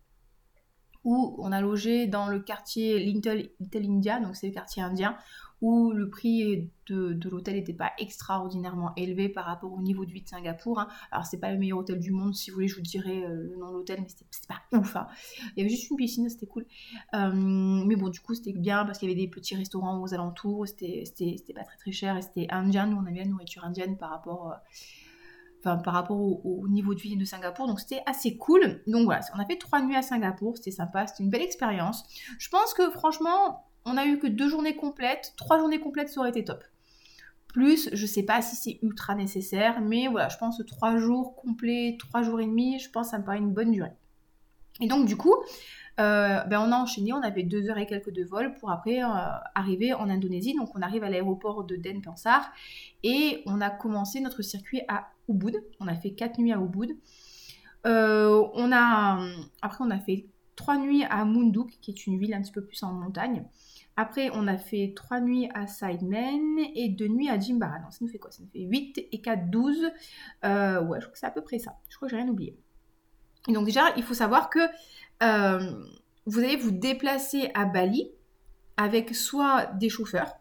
où 1.05 1.35
on 1.37 1.51
a 1.51 1.61
logé 1.61 2.07
dans 2.07 2.27
le 2.27 2.39
quartier 2.39 2.99
Little, 2.99 3.49
India, 3.75 4.19
donc 4.19 4.35
c'est 4.35 4.47
le 4.47 4.53
quartier 4.53 4.81
indien, 4.81 5.17
où 5.61 5.91
le 5.91 6.09
prix 6.09 6.69
de, 6.87 7.29
l'hôtel 7.29 7.55
n'était 7.55 7.73
pas 7.73 7.91
extraordinairement 7.97 8.93
élevé 8.95 9.29
par 9.29 9.45
rapport 9.45 9.71
au 9.71 9.81
niveau 9.81 10.05
de 10.05 10.11
vie 10.11 10.21
de 10.21 10.27
Singapour. 10.27 10.79
Hein. 10.79 10.87
Alors 11.11 11.25
c'est 11.25 11.39
pas 11.39 11.51
le 11.51 11.57
meilleur 11.57 11.79
hôtel 11.79 11.99
du 11.99 12.11
monde, 12.11 12.35
si 12.35 12.49
vous 12.49 12.55
voulez 12.55 12.67
je 12.67 12.75
vous 12.75 12.81
dirai 12.81 13.23
euh, 13.23 13.49
le 13.51 13.55
nom 13.57 13.69
de 13.69 13.77
l'hôtel, 13.77 14.01
mais 14.01 14.09
c'était 14.09 14.25
pas 14.47 14.77
ouf. 14.77 14.95
Hein. 14.95 15.07
Il 15.55 15.61
y 15.63 15.65
avait 15.65 15.69
juste 15.69 15.89
une 15.89 15.97
piscine, 15.97 16.29
c'était 16.29 16.47
cool. 16.47 16.65
Euh, 17.13 17.31
mais 17.33 17.95
bon 17.95 18.09
du 18.09 18.19
coup 18.19 18.33
c'était 18.33 18.53
bien 18.53 18.83
parce 18.85 18.99
qu'il 18.99 19.09
y 19.09 19.11
avait 19.11 19.21
des 19.21 19.29
petits 19.29 19.55
restaurants 19.55 20.01
aux 20.01 20.13
alentours, 20.13 20.67
c'était 20.67 21.03
pas 21.53 21.63
très 21.63 21.77
très 21.77 21.91
cher 21.91 22.17
et 22.17 22.21
c'était 22.21 22.47
indien, 22.49 22.87
nous 22.87 22.97
on 22.97 23.05
avait 23.05 23.19
la 23.19 23.25
nourriture 23.25 23.63
indienne 23.63 23.97
par 23.97 24.09
rapport... 24.09 24.51
Euh, 24.51 24.55
par 25.65 25.93
rapport 25.93 26.17
au, 26.17 26.67
niveau 26.67 26.93
de 26.93 26.99
vie 26.99 27.17
de 27.17 27.25
Singapour. 27.25 27.67
Donc 27.67 27.79
c'était 27.79 28.03
assez 28.05 28.37
cool. 28.37 28.81
Donc 28.87 29.05
voilà, 29.05 29.21
on 29.35 29.39
a 29.39 29.45
fait 29.45 29.57
trois 29.57 29.81
nuits 29.81 29.95
à 29.95 30.01
Singapour, 30.01 30.57
c'était 30.57 30.71
sympa, 30.71 31.07
c'était 31.07 31.23
une 31.23 31.29
belle 31.29 31.41
expérience. 31.41 32.03
Je 32.39 32.49
pense 32.49 32.73
que 32.73 32.89
franchement, 32.91 33.65
on 33.85 33.97
a 33.97 34.05
eu 34.05 34.19
que 34.19 34.27
deux 34.27 34.49
journées 34.49 34.75
complètes, 34.75 35.33
trois 35.37 35.59
journées 35.59 35.79
complètes 35.79 36.09
ça 36.09 36.19
aurait 36.19 36.29
été 36.29 36.43
top. 36.43 36.63
Plus, 37.47 37.89
je 37.93 38.05
sais 38.05 38.23
pas 38.23 38.41
si 38.41 38.55
c'est 38.55 38.79
ultra 38.81 39.15
nécessaire, 39.15 39.79
mais 39.81 40.07
voilà, 40.07 40.27
je 40.29 40.37
pense 40.37 40.57
que 40.57 40.63
trois 40.63 40.97
jours 40.97 41.35
complets, 41.35 41.95
trois 41.97 42.21
jours 42.21 42.41
et 42.41 42.45
demi, 42.45 42.79
je 42.79 42.89
pense 42.89 43.07
que 43.07 43.11
ça 43.11 43.19
me 43.19 43.23
paraît 43.23 43.37
une 43.37 43.53
bonne 43.53 43.71
durée. 43.71 43.93
Et 44.81 44.87
donc 44.87 45.05
du 45.05 45.15
coup, 45.15 45.35
euh, 45.99 46.43
ben 46.43 46.59
on 46.59 46.71
a 46.73 46.75
enchaîné, 46.75 47.13
on 47.13 47.21
avait 47.21 47.43
deux 47.43 47.69
heures 47.69 47.77
et 47.77 47.85
quelques 47.85 48.11
de 48.11 48.23
vol 48.23 48.53
pour 48.55 48.71
après 48.71 49.01
euh, 49.01 49.07
arriver 49.55 49.93
en 49.93 50.09
Indonésie. 50.09 50.53
Donc 50.53 50.75
on 50.75 50.81
arrive 50.81 51.03
à 51.03 51.09
l'aéroport 51.09 51.63
de 51.63 51.75
Denpasar 51.77 52.51
et 53.03 53.41
on 53.45 53.61
a 53.61 53.69
commencé 53.69 54.19
notre 54.19 54.41
circuit 54.41 54.81
à 54.87 55.07
Ubud. 55.29 55.63
On 55.79 55.87
a 55.87 55.95
fait 55.95 56.11
quatre 56.11 56.39
nuits 56.39 56.53
à 56.53 56.57
Ubud. 56.57 56.97
Euh, 57.85 58.43
on 58.53 58.71
a, 58.71 59.19
après 59.61 59.83
on 59.83 59.91
a 59.91 59.99
fait 59.99 60.25
trois 60.55 60.77
nuits 60.77 61.03
à 61.03 61.25
Munduk, 61.25 61.77
qui 61.81 61.91
est 61.91 62.07
une 62.07 62.17
ville 62.17 62.33
un 62.33 62.41
petit 62.41 62.51
peu 62.51 62.63
plus 62.63 62.81
en 62.83 62.93
montagne. 62.93 63.45
Après, 63.97 64.29
on 64.33 64.47
a 64.47 64.57
fait 64.57 64.91
trois 64.93 65.21
nuits 65.21 65.47
à 65.53 65.67
Sidemen 65.67 66.59
et 66.75 66.89
deux 66.89 67.07
nuits 67.07 67.29
à 67.29 67.39
Jimbara. 67.39 67.79
Non, 67.79 67.91
ça 67.91 67.99
nous 68.01 68.09
fait 68.09 68.17
quoi? 68.17 68.29
Ça 68.29 68.43
nous 68.43 68.49
fait 68.49 68.59
8 68.59 69.07
et 69.11 69.21
4, 69.21 69.49
12. 69.49 69.83
ouais, 69.83 69.89
je 70.43 70.81
crois 70.81 70.99
que 70.99 71.17
c'est 71.17 71.25
à 71.25 71.31
peu 71.31 71.41
près 71.41 71.59
ça. 71.59 71.77
Je 71.87 71.95
crois 71.95 72.09
que 72.09 72.11
j'ai 72.13 72.21
rien 72.21 72.27
oublié. 72.27 72.57
Et 73.47 73.53
donc 73.53 73.65
déjà, 73.65 73.93
il 73.95 74.03
faut 74.03 74.13
savoir 74.13 74.49
que 74.49 74.59
euh, 75.23 75.71
vous 76.25 76.39
allez 76.39 76.55
vous 76.55 76.71
déplacer 76.71 77.51
à 77.53 77.65
Bali 77.65 78.09
avec 78.77 79.15
soit 79.15 79.67
des 79.67 79.89
chauffeurs, 79.89 80.33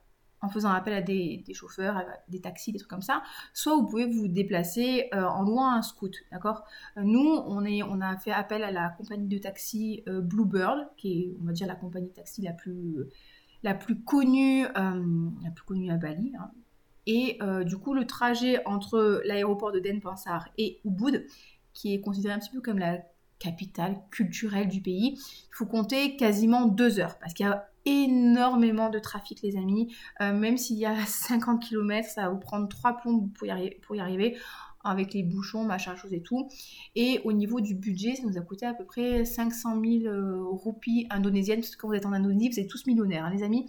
en 0.45 0.49
faisant 0.49 0.71
appel 0.71 0.95
à 0.95 1.01
des, 1.03 1.43
chauffeurs, 1.53 2.03
des 2.29 2.41
taxis, 2.41 2.73
des 2.73 2.79
trucs 2.79 2.91
comme 2.91 3.03
ça, 3.03 3.23
soit 3.53 3.75
vous 3.75 3.87
pouvez 3.87 4.07
vous 4.07 4.29
déplacer 4.29 5.09
euh, 5.15 5.25
en 5.25 5.43
louant 5.43 5.71
un 5.71 5.83
scoot, 5.83 6.15
d'accord? 6.31 6.65
Nous, 6.97 7.29
on, 7.47 7.65
est, 7.65 7.83
on 7.83 8.01
a 8.01 8.17
fait 8.19 8.33
appel 8.33 8.63
à 8.63 8.71
la 8.71 8.91
compagnie 8.91 9.29
de 9.29 9.39
taxi 9.39 10.03
euh, 10.09 10.21
Bluebird, 10.21 10.89
qui 10.97 11.13
est, 11.13 11.37
on 11.41 11.45
va 11.45 11.53
dire, 11.53 11.67
la 11.67 11.77
compagnie 11.77 12.09
de 12.09 12.15
taxi 12.15 12.43
la 12.43 12.53
plus, 12.53 12.97
la 13.63 13.75
plus 13.75 14.03
connue, 14.03 14.65
la 14.65 15.51
plus 15.55 15.65
connue 15.65 15.91
à 15.91 15.97
Bali. 15.97 16.33
Hein. 16.39 16.51
Et 17.07 17.39
du 17.67 17.77
coup, 17.77 17.93
le 17.93 18.07
trajet 18.07 18.65
entre 18.67 19.21
l'aéroport 19.25 19.73
de 19.73 19.79
Denpasar 19.79 20.49
et 20.57 20.81
Ubud, 20.85 21.27
qui 21.75 21.93
est 21.93 22.01
considéré 22.01 22.35
un 22.35 22.39
petit 22.39 22.51
peu 22.51 22.61
comme 22.61 22.79
la 22.79 22.99
capitale 23.39 23.97
culturelle 24.11 24.69
du 24.69 24.81
pays, 24.81 25.15
il 25.15 25.55
faut 25.55 25.67
compter 25.67 26.17
quasiment 26.17 26.67
deux 26.67 26.99
heures 26.99 27.19
parce 27.19 27.35
qu'il 27.35 27.47
y 27.47 27.49
a 27.49 27.69
énormément 27.87 28.91
de 28.91 28.99
trafic 28.99 29.43
les 29.43 29.57
amis. 29.57 29.95
Euh, 30.21 30.33
même 30.33 30.57
s'il 30.57 30.77
y 30.77 30.87
a 30.87 30.95
50 31.07 31.63
km, 31.63 32.09
ça 32.09 32.23
va 32.23 32.29
vous 32.31 32.39
prendre 32.39 32.69
trois 32.69 32.97
plombs 32.97 33.29
pour 33.35 33.47
y, 33.47 34.01
arriver, 34.01 34.37
avec 34.83 35.15
les 35.15 35.23
bouchons, 35.23 35.65
machin, 35.65 35.97
chose 35.97 36.13
et 36.13 36.23
tout. 36.23 36.49
Et 36.95 37.21
au 37.25 37.33
niveau 37.33 37.61
du 37.61 37.75
budget, 37.75 38.17
ça 38.17 38.23
nous 38.25 38.37
a 38.37 38.41
coûté 38.41 38.67
à 38.67 38.75
peu 38.75 38.85
près 38.85 39.25
500 39.25 39.81
000 39.81 40.05
euh, 40.05 40.43
roupies 40.45 41.07
indonésiennes, 41.11 41.61
parce 41.61 41.77
quand 41.77 41.89
vous 41.89 41.95
êtes 41.95 42.07
en 42.07 42.13
Indonésie, 42.13 42.51
vous 42.51 42.61
êtes 42.61 42.69
tous 42.69 42.87
millionnaires, 42.87 43.25
hein, 43.25 43.33
les 43.35 43.43
amis. 43.43 43.67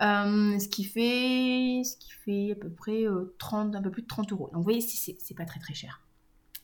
Euh, 0.00 0.58
ce, 0.58 0.68
qui 0.68 0.84
fait, 0.84 1.82
ce 1.84 1.96
qui 1.96 2.12
fait 2.24 2.52
à 2.52 2.54
peu 2.56 2.70
près 2.70 3.04
30, 3.38 3.74
un 3.74 3.82
peu 3.82 3.90
plus 3.90 4.02
de 4.02 4.08
30 4.08 4.32
euros. 4.32 4.46
Donc 4.52 4.58
vous 4.58 4.62
voyez, 4.62 4.80
c'est 4.80 5.34
pas 5.34 5.44
très 5.44 5.60
très 5.60 5.74
cher. 5.74 6.03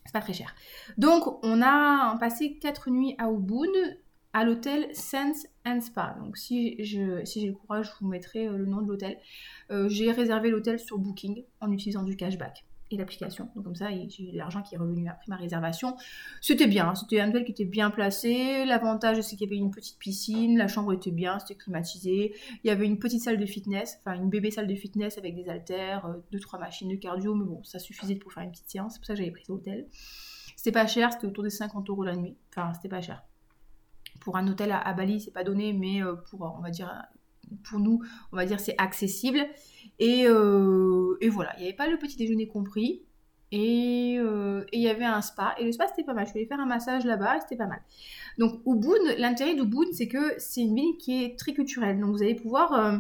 C'est 0.05 0.13
pas 0.13 0.21
très 0.21 0.33
cher. 0.33 0.55
Donc, 0.99 1.45
on 1.45 1.63
a 1.63 2.17
passé 2.19 2.59
4 2.59 2.91
nuits 2.91 3.15
à 3.19 3.31
Ubud 3.31 3.71
à 4.33 4.45
l'hôtel 4.45 4.89
Sense 4.95 5.47
and 5.67 5.81
Spa. 5.81 6.17
Donc, 6.21 6.37
si 6.37 6.77
j'ai 6.79 7.25
si 7.25 7.47
le 7.47 7.53
courage, 7.53 7.87
je 7.87 8.05
vous 8.05 8.11
mettrai 8.11 8.47
euh, 8.47 8.57
le 8.57 8.67
nom 8.67 8.81
de 8.81 8.89
l'hôtel. 8.89 9.19
Euh, 9.71 9.89
j'ai 9.89 10.11
réservé 10.13 10.51
l'hôtel 10.51 10.79
sur 10.79 10.99
Booking 10.99 11.45
en 11.61 11.71
utilisant 11.73 12.03
du 12.03 12.17
cashback 12.17 12.65
et 12.91 12.97
l'application. 12.97 13.49
Donc 13.55 13.65
comme 13.65 13.77
ça, 13.77 13.89
j'ai 13.91 14.25
eu 14.25 14.33
l'argent 14.33 14.63
qui 14.63 14.75
est 14.75 14.79
revenu 14.79 15.09
après 15.09 15.27
ma 15.29 15.37
réservation. 15.37 15.97
C'était 16.41 16.67
bien, 16.67 16.95
c'était 16.95 17.21
un 17.21 17.29
hôtel 17.29 17.45
qui 17.45 17.53
était 17.53 17.65
bien 17.65 17.91
placé. 17.91 18.65
L'avantage, 18.65 19.21
c'est 19.21 19.37
qu'il 19.37 19.49
y 19.49 19.51
avait 19.51 19.61
une 19.61 19.71
petite 19.71 19.99
piscine, 19.99 20.59
la 20.59 20.69
chambre 20.69 20.93
était 20.93 21.11
bien, 21.11 21.39
c'était 21.39 21.55
climatisé. 21.55 22.35
Il 22.65 22.69
y 22.69 22.71
avait 22.71 22.87
une 22.87 22.99
petite 22.99 23.23
salle 23.23 23.39
de 23.39 23.47
fitness, 23.47 23.99
enfin 24.01 24.17
une 24.17 24.29
bébé 24.29 24.51
salle 24.51 24.67
de 24.67 24.75
fitness 24.75 25.19
avec 25.19 25.35
des 25.35 25.49
haltères, 25.49 26.07
euh, 26.07 26.15
deux 26.33 26.41
trois 26.41 26.59
machines 26.59 26.89
de 26.89 26.97
cardio, 26.97 27.35
mais 27.35 27.45
bon, 27.45 27.63
ça 27.65 27.79
suffisait 27.79 28.17
pour 28.17 28.33
faire 28.33 28.43
une 28.43 28.51
petite 28.51 28.71
séance. 28.71 28.95
C'est 28.95 28.99
pour 28.99 29.07
ça 29.07 29.15
que 29.15 29.19
j'avais 29.19 29.31
pris 29.31 29.45
l'hôtel. 29.49 29.87
C'était 30.57 30.73
pas 30.73 30.87
cher, 30.87 31.13
c'était 31.13 31.27
autour 31.27 31.45
des 31.45 31.51
50 31.51 31.89
euros 31.89 32.05
la 32.05 32.17
nuit. 32.17 32.37
Enfin, 32.51 32.75
c'était 32.75 32.89
pas 32.89 33.01
cher. 33.01 33.23
Pour 34.21 34.37
un 34.37 34.47
hôtel 34.47 34.73
à, 34.73 34.93
Bali, 34.93 35.21
c'est 35.21 35.31
pas 35.31 35.45
donné, 35.45 35.73
mais 35.73 36.03
euh, 36.03 36.15
pour, 36.15 36.43
on 36.43 36.61
va 36.61 36.71
dire, 36.71 36.91
pour 37.65 37.81
nous, 37.81 38.03
on 38.33 38.37
va 38.37 38.45
dire, 38.45 38.61
c'est 38.61 38.75
accessible. 38.79 39.39
Euh, 40.01 41.17
et, 41.21 41.29
voilà, 41.29 41.53
il 41.57 41.63
n'y 41.63 41.69
avait 41.69 41.77
pas 41.77 41.89
le 41.89 41.99
petit 41.99 42.17
déjeuner 42.17 42.47
compris. 42.47 43.03
Euh, 43.53 44.65
et 44.71 44.79
il 44.79 44.83
y 44.83 44.89
avait 44.89 45.05
un 45.05 45.21
spa. 45.23 45.55
Et 45.59 45.65
le 45.65 45.73
spa, 45.73 45.89
c'était 45.89 46.05
pas 46.05 46.15
mal. 46.15 46.27
Je 46.27 46.33
voulais 46.33 46.47
faire 46.47 46.61
un 46.61 46.67
massage 46.67 47.05
là-bas, 47.05 47.41
c'était 47.41 47.57
pas 47.57 47.67
mal. 47.67 47.81
Donc, 48.39 48.61
Ubud, 48.65 49.17
l'intérêt 49.19 49.57
d'Ubud, 49.57 49.89
c'est 49.93 50.07
que 50.07 50.35
c'est 50.39 50.61
une 50.61 50.75
ville 50.77 50.97
qui 50.99 51.25
est 51.25 51.37
très 51.37 51.53
culturelle. 51.53 51.99
Donc, 51.99 52.13
vous 52.13 52.23
allez 52.23 52.37
pouvoir 52.37 52.73
euh, 52.73 52.99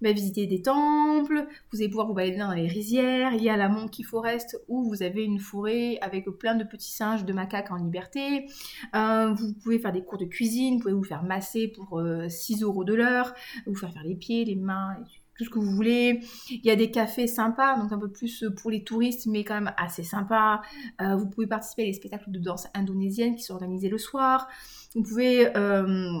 bah, 0.00 0.12
visiter 0.12 0.48
des 0.48 0.60
temples, 0.60 1.46
vous 1.72 1.78
allez 1.78 1.88
pouvoir 1.88 2.08
vous 2.08 2.14
balader 2.14 2.38
dans 2.38 2.52
les 2.52 2.66
rizières. 2.66 3.32
Il 3.34 3.44
y 3.44 3.48
a 3.48 3.56
la 3.56 3.68
Monkey 3.68 4.02
Forest 4.02 4.60
où 4.66 4.82
vous 4.82 5.04
avez 5.04 5.22
une 5.22 5.38
forêt 5.38 5.98
avec 6.00 6.28
plein 6.30 6.56
de 6.56 6.64
petits 6.64 6.90
singes, 6.90 7.24
de 7.24 7.32
macaques 7.32 7.70
en 7.70 7.76
liberté. 7.76 8.46
vous 8.92 9.54
pouvez 9.62 9.78
faire 9.78 9.92
des 9.92 10.02
cours 10.02 10.18
de 10.18 10.24
cuisine, 10.24 10.74
vous 10.74 10.80
pouvez 10.80 10.94
vous 10.94 11.04
faire 11.04 11.22
masser 11.22 11.68
pour 11.68 12.02
6 12.28 12.62
euros 12.62 12.82
de 12.82 12.94
l'heure, 12.94 13.32
vous 13.66 13.76
faire 13.76 13.92
faire 13.92 14.02
les 14.02 14.16
pieds, 14.16 14.44
les 14.44 14.56
mains, 14.56 14.96
et 15.00 15.21
ce 15.44 15.50
que 15.50 15.58
vous 15.58 15.74
voulez. 15.74 16.20
Il 16.50 16.64
y 16.64 16.70
a 16.70 16.76
des 16.76 16.90
cafés 16.90 17.26
sympas, 17.26 17.78
donc 17.78 17.92
un 17.92 17.98
peu 17.98 18.10
plus 18.10 18.44
pour 18.60 18.70
les 18.70 18.84
touristes, 18.84 19.26
mais 19.26 19.44
quand 19.44 19.54
même 19.54 19.72
assez 19.76 20.02
sympa. 20.02 20.62
Euh, 21.00 21.16
vous 21.16 21.26
pouvez 21.26 21.46
participer 21.46 21.82
à 21.82 21.86
des 21.86 21.92
spectacles 21.92 22.30
de 22.30 22.38
danse 22.38 22.66
indonésienne 22.74 23.36
qui 23.36 23.42
sont 23.42 23.54
organisés 23.54 23.88
le 23.88 23.98
soir. 23.98 24.48
Vous 24.94 25.02
pouvez 25.02 25.56
euh, 25.56 26.18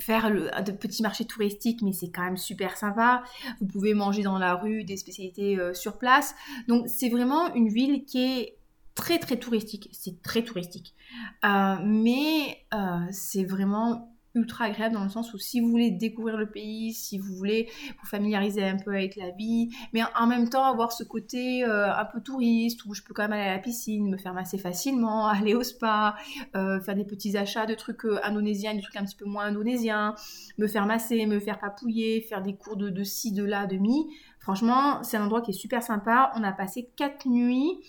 faire 0.00 0.30
le, 0.30 0.50
de 0.64 0.72
petits 0.72 1.02
marchés 1.02 1.24
touristiques, 1.24 1.82
mais 1.82 1.92
c'est 1.92 2.10
quand 2.10 2.22
même 2.22 2.36
super 2.36 2.76
sympa. 2.76 3.22
Vous 3.60 3.66
pouvez 3.66 3.94
manger 3.94 4.22
dans 4.22 4.38
la 4.38 4.54
rue 4.54 4.84
des 4.84 4.96
spécialités 4.96 5.58
euh, 5.58 5.74
sur 5.74 5.98
place. 5.98 6.34
Donc 6.68 6.88
c'est 6.88 7.08
vraiment 7.08 7.52
une 7.54 7.68
ville 7.68 8.04
qui 8.04 8.18
est 8.18 8.58
très 8.94 9.18
très 9.18 9.38
touristique. 9.38 9.88
C'est 9.92 10.22
très 10.22 10.42
touristique. 10.42 10.94
mais 11.42 12.64
c'est 13.10 13.44
vraiment 13.44 14.17
ultra 14.34 14.66
agréable 14.66 14.94
dans 14.94 15.02
le 15.02 15.08
sens 15.08 15.32
où 15.34 15.38
si 15.38 15.60
vous 15.60 15.68
voulez 15.68 15.90
découvrir 15.90 16.36
le 16.36 16.50
pays, 16.50 16.92
si 16.92 17.18
vous 17.18 17.34
voulez 17.34 17.68
vous 18.00 18.06
familiariser 18.06 18.64
un 18.64 18.76
peu 18.76 18.92
avec 18.92 19.16
la 19.16 19.30
vie, 19.30 19.70
mais 19.92 20.02
en 20.16 20.26
même 20.26 20.48
temps 20.48 20.64
avoir 20.64 20.92
ce 20.92 21.04
côté 21.04 21.64
euh, 21.64 21.92
un 21.94 22.04
peu 22.04 22.20
touriste 22.20 22.84
où 22.84 22.94
je 22.94 23.02
peux 23.02 23.14
quand 23.14 23.22
même 23.22 23.32
aller 23.32 23.48
à 23.48 23.54
la 23.54 23.58
piscine, 23.58 24.10
me 24.10 24.16
faire 24.16 24.34
masser 24.34 24.58
facilement, 24.58 25.26
aller 25.28 25.54
au 25.54 25.62
spa, 25.62 26.16
euh, 26.56 26.80
faire 26.80 26.94
des 26.94 27.04
petits 27.04 27.36
achats 27.36 27.66
de 27.66 27.74
trucs 27.74 28.04
euh, 28.04 28.20
indonésiens, 28.22 28.74
des 28.74 28.82
trucs 28.82 28.96
un 28.96 29.04
petit 29.04 29.16
peu 29.16 29.24
moins 29.24 29.46
indonésiens, 29.46 30.14
me 30.58 30.66
faire 30.66 30.86
masser, 30.86 31.26
me 31.26 31.40
faire 31.40 31.58
papouiller, 31.58 32.20
faire 32.20 32.42
des 32.42 32.54
cours 32.54 32.76
de, 32.76 32.90
de 32.90 33.04
ci, 33.04 33.32
de 33.32 33.44
là, 33.44 33.66
de 33.66 33.76
mi. 33.76 34.06
Franchement, 34.40 35.02
c'est 35.02 35.16
un 35.16 35.24
endroit 35.24 35.42
qui 35.42 35.50
est 35.50 35.54
super 35.54 35.82
sympa. 35.82 36.32
On 36.36 36.42
a 36.42 36.52
passé 36.52 36.90
quatre 36.96 37.26
nuits. 37.26 37.80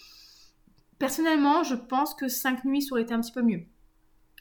Personnellement, 0.97 1.63
je 1.63 1.75
pense 1.75 2.13
que 2.13 2.27
cinq 2.27 2.65
nuits 2.65 2.81
ça 2.81 2.93
aurait 2.93 3.03
été 3.03 3.13
un 3.13 3.21
petit 3.21 3.31
peu 3.31 3.41
mieux 3.41 3.65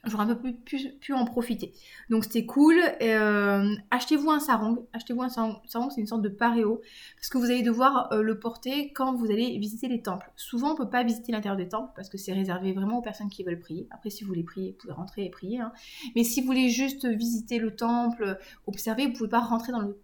j'aurais 0.04 0.24
un 0.24 0.34
peu 0.34 0.52
pu, 0.52 1.12
en 1.12 1.24
profiter. 1.24 1.72
Donc 2.10 2.24
c'était 2.24 2.46
cool. 2.46 2.76
Euh, 3.02 3.74
achetez-vous 3.90 4.30
un 4.30 4.40
sarong. 4.40 4.86
Achetez-vous 4.92 5.22
un 5.22 5.28
sarong. 5.28 5.56
sarong 5.66 5.90
c'est 5.90 6.00
une 6.00 6.06
sorte 6.06 6.22
de 6.22 6.28
paréo 6.28 6.80
parce 7.16 7.28
que 7.28 7.38
vous 7.38 7.46
allez 7.46 7.62
devoir 7.62 8.12
euh, 8.12 8.22
le 8.22 8.38
porter 8.38 8.92
quand 8.92 9.14
vous 9.14 9.26
allez 9.26 9.58
visiter 9.58 9.88
les 9.88 10.02
temples. 10.02 10.30
Souvent, 10.36 10.72
on 10.72 10.76
peut 10.76 10.90
pas 10.90 11.02
visiter 11.02 11.32
l'intérieur 11.32 11.56
des 11.56 11.68
temples 11.68 11.92
parce 11.96 12.08
que 12.08 12.18
c'est 12.18 12.32
réservé 12.32 12.72
vraiment 12.72 12.98
aux 12.98 13.02
personnes 13.02 13.30
qui 13.30 13.42
veulent 13.42 13.60
prier. 13.60 13.88
Après, 13.90 14.10
si 14.10 14.24
vous 14.24 14.28
voulez 14.28 14.44
prier, 14.44 14.72
vous 14.72 14.78
pouvez 14.78 14.92
rentrer 14.92 15.24
et 15.24 15.30
prier. 15.30 15.60
Hein. 15.60 15.72
Mais 16.14 16.24
si 16.24 16.40
vous 16.40 16.46
voulez 16.46 16.68
juste 16.68 17.06
visiter 17.06 17.58
le 17.58 17.74
temple, 17.74 18.38
observer, 18.66 19.06
vous 19.06 19.12
pouvez 19.12 19.30
pas 19.30 19.40
rentrer 19.40 19.72
dans 19.72 19.80
le 19.80 19.98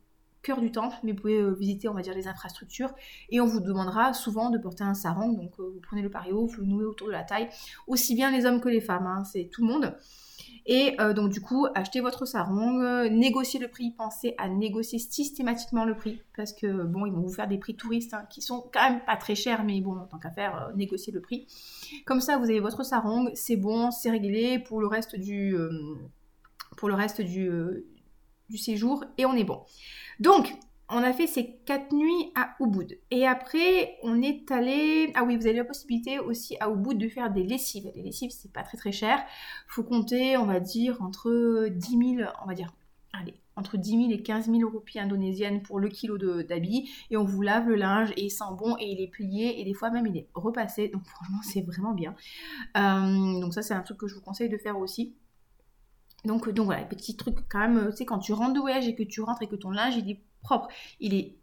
cœur 0.44 0.60
du 0.60 0.70
temple, 0.70 0.94
mais 1.02 1.12
vous 1.12 1.18
pouvez 1.18 1.40
euh, 1.40 1.52
visiter, 1.52 1.88
on 1.88 1.94
va 1.94 2.02
dire, 2.02 2.14
les 2.14 2.28
infrastructures. 2.28 2.94
Et 3.30 3.40
on 3.40 3.46
vous 3.46 3.60
demandera 3.60 4.12
souvent 4.12 4.50
de 4.50 4.58
porter 4.58 4.84
un 4.84 4.94
sarong. 4.94 5.34
Donc, 5.36 5.58
euh, 5.58 5.70
vous 5.74 5.80
prenez 5.80 6.02
le 6.02 6.10
pario, 6.10 6.46
vous 6.46 6.60
le 6.60 6.66
nouez 6.66 6.84
autour 6.84 7.08
de 7.08 7.12
la 7.12 7.24
taille. 7.24 7.48
Aussi 7.88 8.14
bien 8.14 8.30
les 8.30 8.46
hommes 8.46 8.60
que 8.60 8.68
les 8.68 8.80
femmes, 8.80 9.06
hein, 9.06 9.24
c'est 9.24 9.48
tout 9.50 9.66
le 9.66 9.72
monde. 9.72 9.96
Et 10.66 10.98
euh, 10.98 11.12
donc 11.12 11.30
du 11.30 11.42
coup, 11.42 11.66
achetez 11.74 12.00
votre 12.00 12.24
sarong, 12.24 13.10
négociez 13.10 13.60
le 13.60 13.68
prix, 13.68 13.90
pensez 13.90 14.34
à 14.38 14.48
négocier 14.48 14.98
systématiquement 14.98 15.84
le 15.84 15.94
prix, 15.94 16.22
parce 16.34 16.54
que 16.54 16.84
bon, 16.84 17.04
ils 17.04 17.12
vont 17.12 17.20
vous 17.20 17.32
faire 17.32 17.48
des 17.48 17.58
prix 17.58 17.76
touristes 17.76 18.14
hein, 18.14 18.24
qui 18.30 18.40
sont 18.40 18.64
quand 18.72 18.88
même 18.88 19.04
pas 19.04 19.16
très 19.16 19.34
chers, 19.34 19.62
mais 19.62 19.80
bon, 19.82 19.94
tant 20.10 20.18
qu'à 20.18 20.30
faire, 20.30 20.70
négociez 20.74 21.12
le 21.12 21.20
prix. 21.20 21.46
Comme 22.06 22.22
ça, 22.22 22.38
vous 22.38 22.44
avez 22.44 22.60
votre 22.60 22.82
sarong, 22.82 23.30
c'est 23.34 23.56
bon, 23.56 23.90
c'est 23.90 24.10
réglé 24.10 24.58
pour 24.58 24.80
le 24.80 24.86
reste 24.86 25.16
du 25.16 25.54
pour 26.78 26.88
le 26.88 26.94
reste 26.94 27.20
du, 27.20 27.50
du 28.48 28.58
séjour 28.58 29.04
et 29.18 29.26
on 29.26 29.34
est 29.34 29.44
bon. 29.44 29.62
Donc, 30.20 30.54
on 30.90 30.98
a 30.98 31.12
fait 31.12 31.26
ces 31.26 31.56
quatre 31.64 31.92
nuits 31.92 32.32
à 32.34 32.54
Ubud. 32.60 32.98
Et 33.10 33.26
après, 33.26 33.96
on 34.02 34.20
est 34.20 34.50
allé. 34.50 35.12
Ah 35.14 35.24
oui, 35.24 35.36
vous 35.36 35.46
avez 35.46 35.56
la 35.56 35.64
possibilité 35.64 36.18
aussi 36.18 36.56
à 36.60 36.70
Ubud 36.70 36.98
de 36.98 37.08
faire 37.08 37.32
des 37.32 37.42
lessives. 37.42 37.90
Les 37.94 38.02
lessives, 38.02 38.30
c'est 38.30 38.52
pas 38.52 38.62
très 38.62 38.76
très 38.76 38.92
cher. 38.92 39.24
Faut 39.66 39.82
compter, 39.82 40.36
on 40.36 40.44
va 40.44 40.60
dire, 40.60 41.00
entre 41.00 41.68
10 41.68 42.16
000, 42.16 42.30
on 42.42 42.46
va 42.46 42.54
dire, 42.54 42.72
allez, 43.12 43.34
entre 43.56 43.78
10 43.78 43.90
000 44.08 44.10
et 44.10 44.22
15 44.22 44.50
000 44.50 44.70
roupies 44.70 44.98
indonésiennes 44.98 45.62
pour 45.62 45.80
le 45.80 45.88
kilo 45.88 46.18
d'habits. 46.42 46.90
Et 47.10 47.16
on 47.16 47.24
vous 47.24 47.40
lave 47.40 47.66
le 47.66 47.76
linge 47.76 48.10
et 48.16 48.24
il 48.24 48.30
sent 48.30 48.44
bon 48.58 48.76
et 48.78 48.90
il 48.90 49.00
est 49.00 49.08
plié. 49.08 49.60
Et 49.60 49.64
des 49.64 49.74
fois 49.74 49.90
même, 49.90 50.06
il 50.06 50.16
est 50.18 50.28
repassé. 50.34 50.88
Donc 50.88 51.06
franchement, 51.06 51.40
c'est 51.42 51.62
vraiment 51.62 51.92
bien. 51.92 52.14
Euh, 52.76 53.40
donc 53.40 53.54
ça, 53.54 53.62
c'est 53.62 53.74
un 53.74 53.82
truc 53.82 53.96
que 53.96 54.06
je 54.06 54.14
vous 54.14 54.22
conseille 54.22 54.50
de 54.50 54.58
faire 54.58 54.78
aussi. 54.78 55.14
Donc, 56.24 56.48
donc 56.50 56.66
voilà, 56.66 56.82
petit 56.84 57.16
truc 57.16 57.36
quand 57.50 57.60
même, 57.60 57.90
tu 57.90 57.96
sais, 57.98 58.04
quand 58.04 58.18
tu 58.18 58.32
rentres 58.32 58.54
de 58.54 58.60
voyage 58.60 58.88
et 58.88 58.94
que 58.94 59.02
tu 59.02 59.20
rentres 59.20 59.42
et 59.42 59.46
que 59.46 59.56
ton 59.56 59.70
linge 59.70 59.96
il 59.96 60.10
est 60.10 60.20
propre, 60.42 60.68
il 61.00 61.14
est 61.14 61.36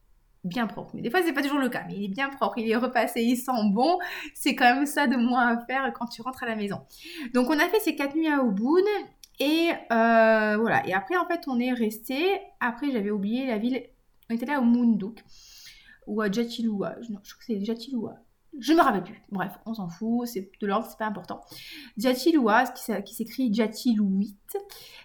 bien 0.43 0.67
propre. 0.67 0.91
Mais 0.95 1.01
des 1.01 1.09
fois, 1.09 1.21
c'est 1.23 1.33
pas 1.33 1.43
toujours 1.43 1.59
le 1.59 1.69
cas, 1.69 1.83
mais 1.88 1.95
il 1.95 2.05
est 2.05 2.13
bien 2.13 2.29
propre, 2.29 2.57
il 2.57 2.69
est 2.69 2.75
repassé, 2.75 3.21
il 3.21 3.38
sent 3.38 3.51
bon. 3.71 4.00
C'est 4.33 4.55
quand 4.55 4.75
même 4.75 4.85
ça 4.85 5.07
de 5.07 5.15
moins 5.15 5.47
à 5.47 5.65
faire 5.65 5.91
quand 5.93 6.07
tu 6.07 6.21
rentres 6.21 6.43
à 6.43 6.47
la 6.47 6.55
maison. 6.55 6.81
Donc, 7.33 7.50
on 7.50 7.59
a 7.59 7.67
fait 7.69 7.79
ces 7.79 7.95
quatre 7.95 8.15
nuits 8.15 8.27
à 8.27 8.43
Ubud. 8.43 8.85
Et 9.39 9.71
euh, 9.91 10.57
voilà. 10.57 10.85
Et 10.88 10.93
après, 10.93 11.17
en 11.17 11.25
fait, 11.27 11.41
on 11.47 11.59
est 11.59 11.73
resté. 11.73 12.39
Après, 12.59 12.91
j'avais 12.91 13.11
oublié 13.11 13.47
la 13.47 13.57
ville. 13.57 13.83
On 14.29 14.35
était 14.35 14.45
là 14.45 14.59
au 14.59 14.63
Munduk 14.63 15.23
ou 16.07 16.21
à 16.21 16.31
Jatilua. 16.31 16.95
Non, 17.09 17.19
je 17.23 17.33
crois 17.33 17.39
que 17.39 17.45
c'est 17.45 17.63
Jatilua. 17.63 18.15
Je 18.60 18.74
me 18.74 18.81
rappelle 18.81 19.03
plus. 19.03 19.22
Bref, 19.31 19.53
on 19.65 19.74
s'en 19.74 19.88
fout, 19.88 20.27
c'est 20.27 20.51
de 20.60 20.67
l'ordre, 20.67 20.86
c'est 20.89 20.98
pas 20.98 21.05
important. 21.05 21.41
Jatilua, 21.98 22.65
qui 22.65 23.15
s'écrit 23.15 23.53
Jatiluit, 23.53 24.36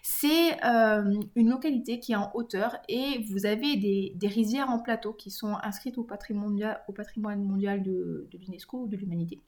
c'est 0.03 0.65
euh, 0.65 1.21
une 1.37 1.51
localité 1.51 2.01
qui 2.01 2.13
est 2.13 2.17
en 2.17 2.31
hauteur 2.35 2.77
et 2.89 3.25
vous 3.31 3.47
avez 3.47 3.77
des, 3.77 4.29
rizières 4.29 4.69
en 4.69 4.81
plateau 4.81 5.13
qui 5.13 5.31
sont 5.31 5.57
inscrites 5.63 5.97
au 5.97 6.03
patrimoine, 6.03 7.45
mondial 7.45 7.83
de, 7.85 8.29
l'UNESCO 8.33 8.83
ou 8.83 8.89
de 8.89 8.97
l'humanité. 8.97 9.41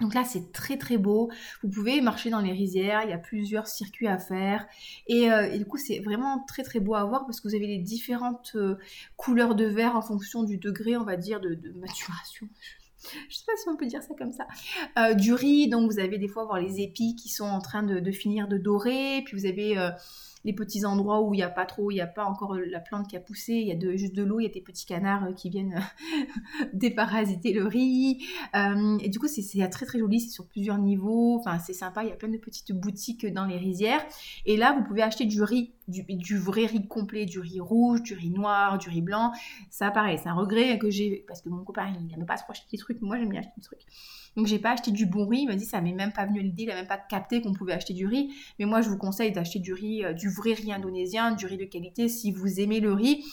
Donc 0.00 0.14
là, 0.14 0.24
c'est 0.24 0.52
très 0.52 0.76
très 0.76 0.98
beau. 0.98 1.30
Vous 1.62 1.70
pouvez 1.70 2.02
marcher 2.02 2.28
dans 2.30 2.40
les 2.40 2.52
rizières, 2.52 3.02
il 3.04 3.10
y 3.10 3.14
a 3.14 3.18
plusieurs 3.18 3.66
circuits 3.66 4.06
à 4.06 4.18
faire. 4.18 4.66
Et, 5.08 5.32
euh, 5.32 5.56
du 5.56 5.64
coup, 5.64 5.78
c'est 5.78 6.00
vraiment 6.00 6.44
très 6.46 6.62
très 6.62 6.80
beau 6.80 6.94
à 6.94 7.04
voir 7.04 7.24
parce 7.24 7.40
que 7.40 7.48
vous 7.48 7.54
avez 7.54 7.66
les 7.66 7.78
différentes 7.78 8.52
euh, 8.56 8.76
couleurs 9.16 9.54
de 9.54 9.64
verre 9.64 9.96
en 9.96 10.02
fonction 10.02 10.44
du 10.44 10.58
degré, 10.58 10.96
on 10.96 11.04
va 11.04 11.16
dire, 11.16 11.40
de 11.40 11.72
maturation 11.80 12.46
je 13.28 13.36
sais 13.36 13.44
pas 13.46 13.56
si 13.56 13.68
on 13.68 13.76
peut 13.76 13.86
dire 13.86 14.02
ça 14.02 14.14
comme 14.18 14.32
ça. 14.32 14.46
Euh, 14.98 15.14
du 15.14 15.32
riz, 15.32 15.68
donc 15.68 15.90
vous 15.90 15.98
avez 15.98 16.18
des 16.18 16.28
fois 16.28 16.44
voir 16.44 16.60
les 16.60 16.80
épis 16.80 17.16
qui 17.16 17.28
sont 17.28 17.44
en 17.44 17.60
train 17.60 17.82
de, 17.82 18.10
finir 18.10 18.48
de 18.48 18.58
dorer, 18.58 19.22
puis 19.24 19.36
vous 19.36 19.46
avez 19.46 19.78
euh, 19.78 19.90
les 20.44 20.52
petits 20.52 20.84
endroits 20.84 21.22
où 21.22 21.34
il 21.34 21.38
n'y 21.38 21.42
a 21.42 21.48
pas 21.48 21.66
trop, 21.66 21.90
il 21.90 21.94
n'y 21.94 22.00
a 22.00 22.06
pas 22.06 22.24
encore 22.24 22.54
la 22.54 22.80
plante 22.80 23.08
qui 23.08 23.16
a 23.16 23.20
poussé, 23.20 23.54
il 23.54 23.66
y 23.68 23.72
a 23.72 23.96
juste 23.96 24.14
de 24.14 24.22
l'eau, 24.22 24.40
il 24.40 24.44
y 24.44 24.46
a 24.46 24.52
des 24.52 24.60
petits 24.60 24.86
canards 24.86 25.24
euh, 25.24 25.32
qui 25.32 25.50
viennent 25.50 25.80
déparasiter 26.72 27.52
le 27.52 27.66
riz. 27.66 28.24
Et 29.00 29.08
du 29.08 29.18
coup, 29.18 29.28
c'est 29.28 29.68
très 29.70 29.86
très 29.86 29.98
joli, 29.98 30.20
c'est 30.20 30.30
sur 30.30 30.46
plusieurs 30.46 30.78
niveaux, 30.78 31.36
enfin 31.38 31.58
c'est 31.58 31.72
sympa, 31.72 32.04
il 32.04 32.08
y 32.08 32.12
a 32.12 32.16
plein 32.16 32.28
de 32.28 32.38
petites 32.38 32.72
boutiques 32.72 33.26
dans 33.26 33.44
les 33.44 33.58
rizières. 33.58 34.04
Et 34.44 34.56
là, 34.56 34.74
vous 34.76 34.84
pouvez 34.84 35.02
acheter 35.02 35.24
du 35.24 35.42
riz, 35.42 35.72
du, 35.88 36.38
vrai 36.38 36.66
riz 36.66 36.86
complet, 36.86 37.26
du 37.26 37.38
riz 37.38 37.60
rouge, 37.60 38.02
du 38.02 38.14
riz 38.14 38.30
noir, 38.30 38.78
du 38.78 38.88
riz 38.88 39.02
blanc. 39.02 39.32
Ça, 39.70 39.90
pareil, 39.90 40.18
c'est 40.22 40.28
un 40.28 40.34
regret 40.34 40.78
que 40.78 40.90
j'ai, 40.90 41.24
parce 41.28 41.42
que 41.42 41.48
mon 41.48 41.64
copain, 41.64 41.92
il 41.98 42.06
n'aime 42.06 42.26
pas 42.26 42.36
trop 42.36 42.52
acheter 42.52 42.66
des 42.72 42.78
trucs, 42.78 43.00
moi 43.00 43.18
j'aime 43.18 43.30
bien 43.30 43.40
acheter 43.40 43.52
des 43.56 43.62
trucs. 43.62 43.86
Donc 44.36 44.46
j'ai 44.46 44.58
pas 44.58 44.72
acheté 44.72 44.90
du 44.90 45.06
bon 45.06 45.26
riz, 45.26 45.40
il 45.40 45.46
m'a 45.46 45.56
dit 45.56 45.64
ça 45.64 45.80
m'est 45.80 45.92
même 45.92 46.12
pas 46.12 46.26
venu 46.26 46.40
l'idée, 46.40 46.64
il 46.64 46.70
a 46.70 46.74
même 46.74 46.86
pas 46.86 46.98
capté 46.98 47.40
qu'on 47.40 47.54
pouvait 47.54 47.72
acheter 47.72 47.94
du 47.94 48.06
riz. 48.06 48.30
Mais 48.58 48.66
moi 48.66 48.82
je 48.82 48.90
vous 48.90 48.98
conseille 48.98 49.32
d'acheter 49.32 49.58
du 49.58 49.72
riz, 49.72 50.04
euh, 50.04 50.12
du 50.12 50.28
vrai 50.28 50.52
riz 50.52 50.72
indonésien, 50.72 51.32
du 51.32 51.46
riz 51.46 51.56
de 51.56 51.64
qualité 51.64 52.08
si 52.08 52.32
vous 52.32 52.60
aimez 52.60 52.80
le 52.80 52.92
riz. 52.92 53.24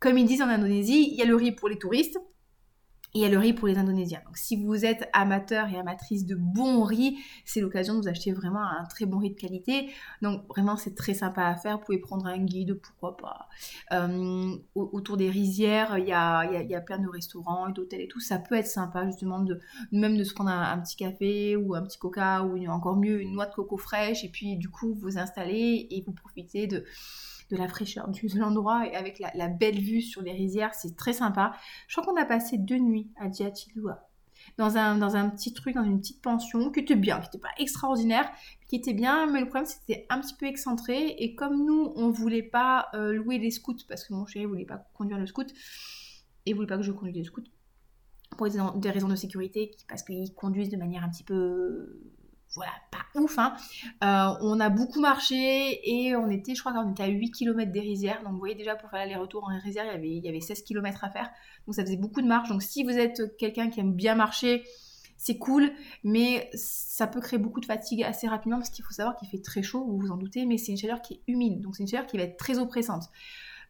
Comme 0.00 0.18
ils 0.18 0.26
disent 0.26 0.42
en 0.42 0.48
Indonésie, 0.48 1.08
il 1.12 1.16
y 1.16 1.22
a 1.22 1.24
le 1.24 1.36
riz 1.36 1.52
pour 1.52 1.68
les 1.68 1.78
touristes, 1.78 2.18
il 3.14 3.20
y 3.20 3.24
a 3.24 3.28
le 3.28 3.38
riz 3.38 3.52
pour 3.52 3.68
les 3.68 3.76
Indonésiens. 3.76 4.20
Donc 4.24 4.38
si 4.38 4.56
vous 4.56 4.84
êtes 4.84 5.08
amateur 5.12 5.68
et 5.68 5.78
amatrice 5.78 6.24
de 6.24 6.34
bon 6.34 6.82
riz, 6.82 7.18
c'est 7.44 7.60
l'occasion 7.60 7.94
de 7.94 8.00
vous 8.00 8.08
acheter 8.08 8.32
vraiment 8.32 8.62
un 8.62 8.84
très 8.86 9.04
bon 9.04 9.18
riz 9.18 9.30
de 9.30 9.38
qualité. 9.38 9.90
Donc 10.22 10.46
vraiment 10.48 10.76
c'est 10.76 10.94
très 10.94 11.12
sympa 11.12 11.44
à 11.44 11.54
faire. 11.56 11.78
Vous 11.78 11.84
pouvez 11.84 11.98
prendre 11.98 12.26
un 12.26 12.38
guide, 12.38 12.74
pourquoi 12.74 13.16
pas. 13.16 13.48
Euh, 13.92 14.56
autour 14.74 15.16
des 15.16 15.28
rizières, 15.28 15.98
il 15.98 16.06
y 16.06 16.12
a, 16.12 16.80
plein 16.80 16.98
de 16.98 17.08
restaurants 17.08 17.68
et 17.68 17.72
d'hôtels 17.72 18.00
et 18.00 18.08
tout. 18.08 18.20
Ça 18.20 18.38
peut 18.38 18.54
être 18.54 18.66
sympa 18.66 19.04
justement 19.06 19.40
de 19.40 19.60
même 19.92 20.16
de 20.16 20.24
se 20.24 20.32
prendre 20.32 20.50
un, 20.50 20.78
petit 20.78 20.96
café 20.96 21.54
ou 21.56 21.74
un 21.74 21.82
petit 21.82 21.98
coca 21.98 22.42
ou 22.42 22.66
encore 22.68 22.96
mieux 22.96 23.20
une 23.20 23.32
noix 23.32 23.46
de 23.46 23.54
coco 23.54 23.76
fraîche 23.76 24.24
et 24.24 24.28
puis 24.28 24.56
du 24.56 24.68
coup 24.68 24.94
vous 24.94 25.18
installer 25.18 25.86
et 25.90 26.02
vous 26.04 26.12
profitez 26.12 26.66
de 26.66 26.84
de 27.50 27.56
la 27.56 27.68
fraîcheur 27.68 28.08
du 28.08 28.28
l'endroit 28.28 28.86
et 28.86 28.94
avec 28.94 29.18
la, 29.18 29.48
belle 29.48 29.78
vue 29.78 30.02
sur 30.02 30.22
les 30.22 30.32
rizières, 30.32 30.74
c'est 30.74 30.96
très 30.96 31.12
sympa. 31.12 31.52
Je 31.88 32.00
crois 32.00 32.12
qu'on 32.12 32.20
a 32.20 32.24
passé 32.24 32.58
deux 32.58 32.78
nuits 32.78 33.10
à 33.16 33.28
Diatilua. 33.28 34.08
Dans 34.58 34.76
un, 34.76 34.98
dans 34.98 35.14
un 35.14 35.30
petit 35.30 35.52
truc, 35.52 35.76
dans 35.76 35.84
une 35.84 36.00
petite 36.00 36.20
pension, 36.20 36.72
qui 36.72 36.80
était 36.80 36.96
bien, 36.96 37.20
qui 37.20 37.28
n'était 37.28 37.38
pas 37.38 37.52
extraordinaire, 37.58 38.28
qui 38.68 38.76
était 38.76 38.92
bien, 38.92 39.26
mais 39.26 39.40
le 39.40 39.46
problème 39.46 39.66
c'était 39.66 40.04
un 40.10 40.20
petit 40.20 40.34
peu 40.34 40.46
excentré. 40.46 41.14
Et 41.18 41.34
comme 41.34 41.64
nous, 41.64 41.92
on 41.94 42.10
voulait 42.10 42.42
pas 42.42 42.88
euh, 42.94 43.12
louer 43.12 43.38
les 43.38 43.52
scouts, 43.52 43.76
parce 43.88 44.04
que 44.04 44.12
mon 44.14 44.26
chéri 44.26 44.46
voulait 44.46 44.64
pas 44.64 44.84
conduire 44.94 45.18
le 45.18 45.26
scout, 45.26 45.52
et 46.44 46.54
voulait 46.54 46.66
pas 46.66 46.76
que 46.76 46.82
je 46.82 46.90
conduise 46.90 47.16
le 47.16 47.24
scout, 47.24 47.46
pour 48.36 48.48
des 48.48 48.90
raisons 48.90 49.08
de 49.08 49.14
sécurité, 49.14 49.70
parce 49.88 50.02
qu'ils 50.02 50.34
conduisent 50.34 50.70
de 50.70 50.76
manière 50.76 51.04
un 51.04 51.08
petit 51.08 51.24
peu 51.24 52.00
voilà, 52.54 52.72
pas 52.90 53.20
ouf. 53.20 53.38
Hein. 53.38 53.54
Euh, 54.04 54.34
on 54.42 54.60
a 54.60 54.68
beaucoup 54.68 55.00
marché 55.00 55.80
et 55.84 56.14
on 56.16 56.28
était, 56.30 56.54
je 56.54 56.60
crois 56.60 56.72
qu'on 56.72 56.90
était 56.90 57.02
à 57.02 57.08
8 57.08 57.30
km 57.30 57.72
des 57.72 57.80
rizières. 57.80 58.22
Donc 58.22 58.32
vous 58.32 58.38
voyez 58.38 58.54
déjà 58.54 58.76
pour 58.76 58.90
faire 58.90 59.00
l'aller-retour 59.00 59.44
en 59.44 59.58
rizière, 59.58 59.84
il 59.86 59.92
y, 59.92 59.94
avait, 59.94 60.10
il 60.10 60.24
y 60.24 60.28
avait 60.28 60.40
16 60.40 60.62
km 60.62 61.04
à 61.04 61.10
faire. 61.10 61.30
Donc 61.66 61.74
ça 61.74 61.82
faisait 61.82 61.96
beaucoup 61.96 62.20
de 62.20 62.26
marche. 62.26 62.48
Donc 62.48 62.62
si 62.62 62.84
vous 62.84 62.98
êtes 62.98 63.36
quelqu'un 63.38 63.70
qui 63.70 63.80
aime 63.80 63.94
bien 63.94 64.14
marcher, 64.14 64.64
c'est 65.16 65.38
cool, 65.38 65.70
mais 66.02 66.50
ça 66.52 67.06
peut 67.06 67.20
créer 67.20 67.38
beaucoup 67.38 67.60
de 67.60 67.66
fatigue 67.66 68.02
assez 68.02 68.26
rapidement 68.26 68.58
parce 68.58 68.70
qu'il 68.70 68.84
faut 68.84 68.92
savoir 68.92 69.16
qu'il 69.16 69.28
fait 69.28 69.40
très 69.40 69.62
chaud, 69.62 69.84
vous 69.84 69.96
vous 69.98 70.10
en 70.10 70.16
doutez, 70.16 70.46
mais 70.46 70.58
c'est 70.58 70.72
une 70.72 70.78
chaleur 70.78 71.00
qui 71.00 71.14
est 71.14 71.20
humide. 71.28 71.60
Donc 71.60 71.76
c'est 71.76 71.84
une 71.84 71.88
chaleur 71.88 72.06
qui 72.06 72.16
va 72.16 72.24
être 72.24 72.36
très 72.36 72.58
oppressante. 72.58 73.04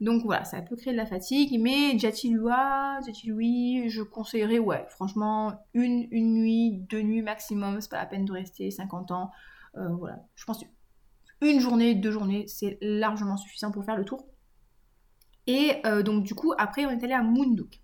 Donc 0.03 0.25
voilà, 0.25 0.43
ça 0.45 0.61
peut 0.61 0.75
créer 0.75 0.93
de 0.93 0.99
la 0.99 1.07
fatigue, 1.07 1.61
mais 1.61 1.97
Jatilua, 1.97 2.99
Jatilui, 3.07 3.89
je 3.89 4.03
conseillerais, 4.03 4.59
ouais, 4.59 4.85
franchement, 4.89 5.65
une, 5.75 6.09
une 6.11 6.35
nuit, 6.35 6.73
deux 6.91 7.03
nuits 7.03 7.23
maximum, 7.23 7.81
c'est 7.81 7.89
pas 7.89 7.99
la 7.99 8.07
peine 8.07 8.25
de 8.25 8.33
rester 8.33 8.73
50 8.73 9.13
ans. 9.13 9.31
Euh, 9.77 9.89
voilà, 9.91 10.19
je 10.35 10.45
pense 10.45 10.65
une 11.41 11.61
journée, 11.61 11.95
deux 11.95 12.11
journées, 12.11 12.49
c'est 12.49 12.79
largement 12.81 13.37
suffisant 13.37 13.71
pour 13.71 13.85
faire 13.85 13.97
le 13.97 14.05
tour. 14.05 14.27
Et 15.47 15.77
euh, 15.87 16.03
donc 16.03 16.25
du 16.25 16.35
coup, 16.35 16.53
après, 16.59 16.85
on 16.85 16.91
est 16.91 17.05
allé 17.05 17.15
à 17.15 17.23
Munduk. 17.23 17.81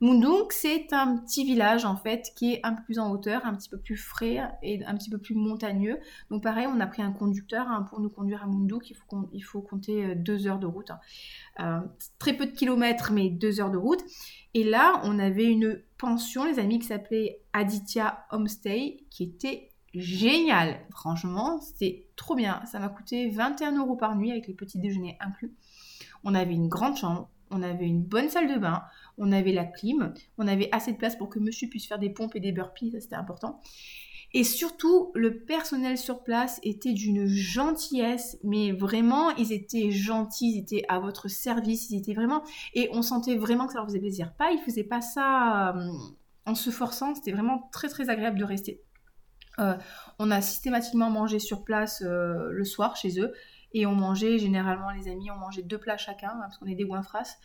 Munduk, 0.00 0.52
c'est 0.52 0.92
un 0.92 1.16
petit 1.16 1.44
village 1.44 1.84
en 1.84 1.96
fait 1.96 2.32
qui 2.36 2.52
est 2.52 2.60
un 2.62 2.74
peu 2.74 2.82
plus 2.84 2.98
en 3.00 3.10
hauteur, 3.10 3.44
un 3.44 3.54
petit 3.54 3.68
peu 3.68 3.78
plus 3.78 3.96
frais 3.96 4.40
et 4.62 4.84
un 4.84 4.96
petit 4.96 5.10
peu 5.10 5.18
plus 5.18 5.34
montagneux. 5.34 5.98
Donc 6.30 6.42
pareil, 6.42 6.66
on 6.68 6.78
a 6.78 6.86
pris 6.86 7.02
un 7.02 7.10
conducteur 7.10 7.66
hein, 7.68 7.82
pour 7.82 8.00
nous 8.00 8.08
conduire 8.08 8.44
à 8.44 8.46
Munduk. 8.46 8.90
Il 9.32 9.42
faut, 9.42 9.60
compter 9.60 10.04
euh, 10.04 10.14
deux 10.14 10.46
heures 10.46 10.60
de 10.60 10.66
route. 10.66 10.90
Hein. 10.90 11.00
Euh, 11.60 11.80
très 12.18 12.32
peu 12.32 12.46
de 12.46 12.52
kilomètres, 12.52 13.10
mais 13.12 13.28
deux 13.28 13.60
heures 13.60 13.72
de 13.72 13.76
route. 13.76 14.02
Et 14.54 14.62
là, 14.62 15.00
on 15.04 15.18
avait 15.18 15.46
une 15.46 15.82
pension, 15.98 16.44
les 16.44 16.58
amis, 16.58 16.78
qui 16.78 16.86
s'appelait 16.86 17.40
Aditya 17.52 18.24
Homestay, 18.30 19.04
qui 19.10 19.24
était 19.24 19.72
génial. 19.94 20.78
Franchement, 20.90 21.60
c'était 21.60 22.06
trop 22.16 22.34
bien. 22.34 22.62
Ça 22.66 22.78
m'a 22.78 22.88
coûté 22.88 23.30
21 23.30 23.78
euros 23.78 23.96
par 23.96 24.14
nuit 24.16 24.30
avec 24.30 24.46
les 24.46 24.54
petits 24.54 24.78
déjeuners 24.78 25.16
inclus. 25.20 25.54
On 26.24 26.34
avait 26.34 26.54
une 26.54 26.68
grande 26.68 26.96
chambre, 26.96 27.28
on 27.50 27.62
avait 27.62 27.86
une 27.86 28.02
bonne 28.02 28.28
salle 28.28 28.52
de 28.52 28.58
bain, 28.58 28.82
on 29.18 29.32
avait 29.32 29.52
la 29.52 29.64
clim, 29.64 30.14
on 30.38 30.46
avait 30.46 30.68
assez 30.72 30.92
de 30.92 30.96
place 30.96 31.16
pour 31.16 31.28
que 31.28 31.38
monsieur 31.38 31.68
puisse 31.68 31.86
faire 31.86 31.98
des 31.98 32.10
pompes 32.10 32.34
et 32.36 32.40
des 32.40 32.52
burpees, 32.52 32.92
ça 32.92 33.00
c'était 33.00 33.16
important. 33.16 33.60
Et 34.34 34.44
surtout, 34.44 35.10
le 35.14 35.38
personnel 35.38 35.96
sur 35.96 36.22
place 36.22 36.60
était 36.62 36.92
d'une 36.92 37.26
gentillesse, 37.26 38.38
mais 38.44 38.72
vraiment, 38.72 39.30
ils 39.36 39.52
étaient 39.52 39.90
gentils, 39.90 40.52
ils 40.56 40.58
étaient 40.58 40.84
à 40.88 40.98
votre 40.98 41.28
service, 41.28 41.88
ils 41.90 41.96
étaient 41.96 42.12
vraiment... 42.12 42.42
Et 42.74 42.90
on 42.92 43.00
sentait 43.00 43.36
vraiment 43.36 43.66
que 43.66 43.72
ça 43.72 43.78
leur 43.78 43.86
faisait 43.86 44.00
plaisir. 44.00 44.34
Pas, 44.34 44.50
ils 44.50 44.60
faisaient 44.60 44.84
pas 44.84 45.00
ça 45.00 45.74
euh, 45.74 45.90
en 46.44 46.54
se 46.54 46.68
forçant, 46.68 47.14
c'était 47.14 47.32
vraiment 47.32 47.70
très 47.72 47.88
très 47.88 48.10
agréable 48.10 48.38
de 48.38 48.44
rester. 48.44 48.82
Euh, 49.60 49.76
on 50.18 50.30
a 50.30 50.40
systématiquement 50.40 51.10
mangé 51.10 51.38
sur 51.38 51.64
place 51.64 52.02
euh, 52.02 52.50
le 52.50 52.64
soir 52.64 52.96
chez 52.96 53.20
eux. 53.20 53.32
Et 53.74 53.86
on 53.86 53.94
mangeait, 53.94 54.38
généralement, 54.38 54.90
les 54.90 55.08
amis, 55.08 55.30
on 55.30 55.36
mangeait 55.36 55.62
deux 55.62 55.78
plats 55.78 55.96
chacun, 55.96 56.30
hein, 56.30 56.40
parce 56.40 56.58
qu'on 56.58 56.66
est 56.66 56.74
des 56.74 56.84
goinfras. 56.84 57.36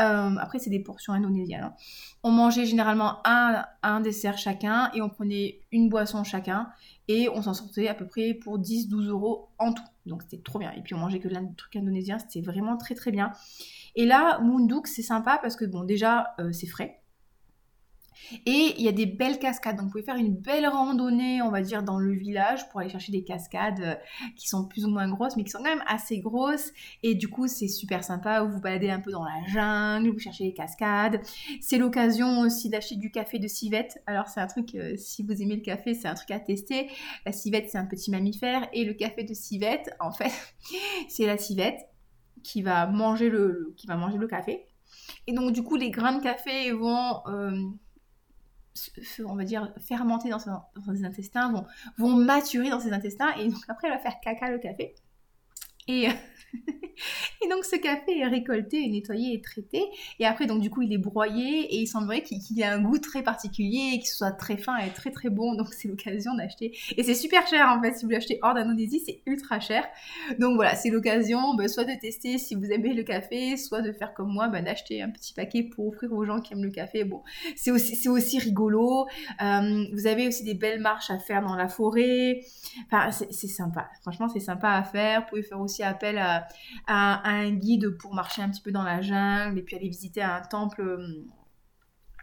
Euh, 0.00 0.36
après, 0.38 0.58
c'est 0.58 0.70
des 0.70 0.80
portions 0.80 1.12
indonésiennes. 1.12 1.64
Hein. 1.64 1.74
On 2.22 2.30
mangeait 2.30 2.66
généralement 2.66 3.18
un, 3.26 3.64
un 3.82 4.00
dessert 4.00 4.38
chacun, 4.38 4.90
et 4.94 5.02
on 5.02 5.08
prenait 5.08 5.60
une 5.72 5.88
boisson 5.88 6.22
chacun, 6.24 6.68
et 7.08 7.28
on 7.28 7.42
s'en 7.42 7.54
sortait 7.54 7.88
à 7.88 7.94
peu 7.94 8.06
près 8.06 8.34
pour 8.34 8.58
10-12 8.58 9.08
euros 9.08 9.48
en 9.58 9.72
tout. 9.72 9.82
Donc 10.06 10.22
c'était 10.22 10.42
trop 10.42 10.58
bien. 10.58 10.72
Et 10.72 10.82
puis 10.82 10.94
on 10.94 10.98
mangeait 10.98 11.18
que 11.18 11.28
de 11.28 11.56
trucs 11.56 11.76
indonésiens, 11.76 12.18
c'était 12.18 12.40
vraiment 12.40 12.76
très 12.76 12.94
très 12.94 13.10
bien. 13.10 13.32
Et 13.94 14.06
là, 14.06 14.38
Munduk, 14.40 14.86
c'est 14.86 15.02
sympa 15.02 15.38
parce 15.42 15.56
que, 15.56 15.64
bon, 15.64 15.84
déjà, 15.84 16.34
euh, 16.40 16.52
c'est 16.52 16.66
frais. 16.66 17.01
Et 18.46 18.74
il 18.76 18.82
y 18.82 18.88
a 18.88 18.92
des 18.92 19.06
belles 19.06 19.38
cascades. 19.38 19.76
Donc 19.76 19.86
vous 19.86 19.92
pouvez 19.92 20.04
faire 20.04 20.16
une 20.16 20.34
belle 20.34 20.66
randonnée, 20.66 21.42
on 21.42 21.50
va 21.50 21.62
dire, 21.62 21.82
dans 21.82 21.98
le 21.98 22.12
village 22.12 22.68
pour 22.68 22.80
aller 22.80 22.88
chercher 22.88 23.12
des 23.12 23.24
cascades 23.24 23.80
euh, 23.80 23.94
qui 24.36 24.48
sont 24.48 24.66
plus 24.66 24.84
ou 24.84 24.90
moins 24.90 25.08
grosses, 25.08 25.36
mais 25.36 25.44
qui 25.44 25.50
sont 25.50 25.58
quand 25.58 25.64
même 25.64 25.84
assez 25.86 26.18
grosses. 26.18 26.72
Et 27.02 27.14
du 27.14 27.28
coup, 27.28 27.48
c'est 27.48 27.68
super 27.68 28.04
sympa. 28.04 28.42
Vous 28.42 28.52
vous 28.52 28.60
baladez 28.60 28.90
un 28.90 29.00
peu 29.00 29.10
dans 29.10 29.24
la 29.24 29.44
jungle, 29.46 30.10
vous 30.10 30.18
cherchez 30.18 30.44
les 30.44 30.54
cascades. 30.54 31.20
C'est 31.60 31.78
l'occasion 31.78 32.40
aussi 32.40 32.68
d'acheter 32.68 32.96
du 32.96 33.10
café 33.10 33.38
de 33.38 33.48
civette. 33.48 34.02
Alors 34.06 34.28
c'est 34.28 34.40
un 34.40 34.46
truc, 34.46 34.74
euh, 34.74 34.96
si 34.96 35.22
vous 35.22 35.40
aimez 35.42 35.56
le 35.56 35.62
café, 35.62 35.94
c'est 35.94 36.08
un 36.08 36.14
truc 36.14 36.30
à 36.30 36.40
tester. 36.40 36.88
La 37.26 37.32
civette, 37.32 37.70
c'est 37.70 37.78
un 37.78 37.86
petit 37.86 38.10
mammifère. 38.10 38.68
Et 38.72 38.84
le 38.84 38.94
café 38.94 39.24
de 39.24 39.34
civette, 39.34 39.90
en 40.00 40.12
fait, 40.12 40.32
c'est 41.08 41.26
la 41.26 41.38
civette 41.38 41.80
qui 42.42 42.62
va 42.62 42.86
manger 42.86 43.28
le, 43.28 43.74
qui 43.76 43.86
va 43.86 43.96
manger 43.96 44.18
le 44.18 44.26
café. 44.26 44.66
Et 45.26 45.32
donc 45.32 45.52
du 45.52 45.62
coup, 45.62 45.76
les 45.76 45.90
grains 45.90 46.16
de 46.18 46.22
café 46.22 46.72
vont... 46.72 47.20
Euh, 47.26 47.50
on 49.24 49.34
va 49.34 49.44
dire, 49.44 49.72
fermenter 49.80 50.30
dans 50.30 50.38
ses, 50.38 51.04
intestins, 51.04 51.52
vont, 51.52 51.66
vont 51.98 52.16
maturer 52.16 52.70
dans 52.70 52.80
ses 52.80 52.92
intestins, 52.92 53.32
et 53.38 53.48
donc 53.48 53.62
après, 53.68 53.88
elle 53.88 53.94
va 53.94 54.00
faire 54.00 54.20
caca 54.20 54.50
le 54.50 54.58
café. 54.58 54.94
Et, 55.88 56.08
et 57.44 57.48
donc 57.48 57.64
ce 57.64 57.76
café 57.76 58.18
est 58.18 58.26
récolté, 58.26 58.86
nettoyé 58.88 59.34
et 59.34 59.40
traité. 59.40 59.82
Et 60.18 60.26
après, 60.26 60.46
donc 60.46 60.60
du 60.60 60.70
coup, 60.70 60.82
il 60.82 60.92
est 60.92 60.98
broyé 60.98 61.74
et 61.74 61.80
il 61.80 61.86
semblerait 61.86 62.22
qu'il 62.22 62.60
ait 62.60 62.64
un 62.64 62.80
goût 62.80 62.98
très 62.98 63.22
particulier, 63.22 63.98
qu'il 63.98 64.06
soit 64.06 64.32
très 64.32 64.56
fin 64.56 64.76
et 64.78 64.90
très 64.90 65.10
très 65.10 65.30
bon. 65.30 65.54
Donc 65.54 65.68
c'est 65.72 65.88
l'occasion 65.88 66.34
d'acheter. 66.34 66.76
Et 66.96 67.02
c'est 67.02 67.14
super 67.14 67.46
cher 67.46 67.68
en 67.68 67.82
fait. 67.82 67.94
Si 67.94 68.04
vous 68.04 68.10
l'achetez 68.10 68.38
hors 68.42 68.54
d'Indonésie, 68.54 69.02
c'est 69.04 69.22
ultra 69.26 69.60
cher. 69.60 69.84
Donc 70.38 70.56
voilà, 70.56 70.74
c'est 70.74 70.90
l'occasion 70.90 71.54
bah, 71.54 71.68
soit 71.68 71.84
de 71.84 71.98
tester 72.00 72.38
si 72.38 72.54
vous 72.54 72.70
aimez 72.70 72.92
le 72.92 73.02
café, 73.02 73.56
soit 73.56 73.82
de 73.82 73.92
faire 73.92 74.14
comme 74.14 74.32
moi, 74.32 74.48
bah, 74.48 74.62
d'acheter 74.62 75.02
un 75.02 75.10
petit 75.10 75.32
paquet 75.34 75.62
pour 75.62 75.88
offrir 75.88 76.12
aux 76.12 76.24
gens 76.24 76.40
qui 76.40 76.52
aiment 76.52 76.64
le 76.64 76.70
café. 76.70 77.04
Bon, 77.04 77.22
c'est 77.56 77.70
aussi, 77.70 78.08
aussi 78.08 78.38
rigolo. 78.38 79.06
Euh, 79.42 79.84
vous 79.92 80.06
avez 80.06 80.28
aussi 80.28 80.44
des 80.44 80.54
belles 80.54 80.80
marches 80.80 81.10
à 81.10 81.18
faire 81.18 81.42
dans 81.42 81.56
la 81.56 81.68
forêt. 81.68 82.40
Enfin, 82.86 83.10
c'est 83.10 83.48
sympa. 83.48 83.88
Franchement, 84.02 84.28
c'est 84.28 84.40
sympa 84.40 84.70
à 84.70 84.82
faire. 84.82 85.22
Vous 85.22 85.26
pouvez 85.30 85.42
faire 85.42 85.60
aussi 85.60 85.81
appel 85.82 86.18
à, 86.18 86.48
un 86.86 87.50
guide 87.50 87.96
pour 87.98 88.14
marcher 88.14 88.42
un 88.42 88.50
petit 88.50 88.62
peu 88.62 88.72
dans 88.72 88.82
la 88.82 89.02
jungle 89.02 89.58
et 89.58 89.62
puis 89.62 89.76
aller 89.76 89.88
visiter 89.88 90.22
un 90.22 90.40
temple 90.40 90.82
hum, 90.82 91.24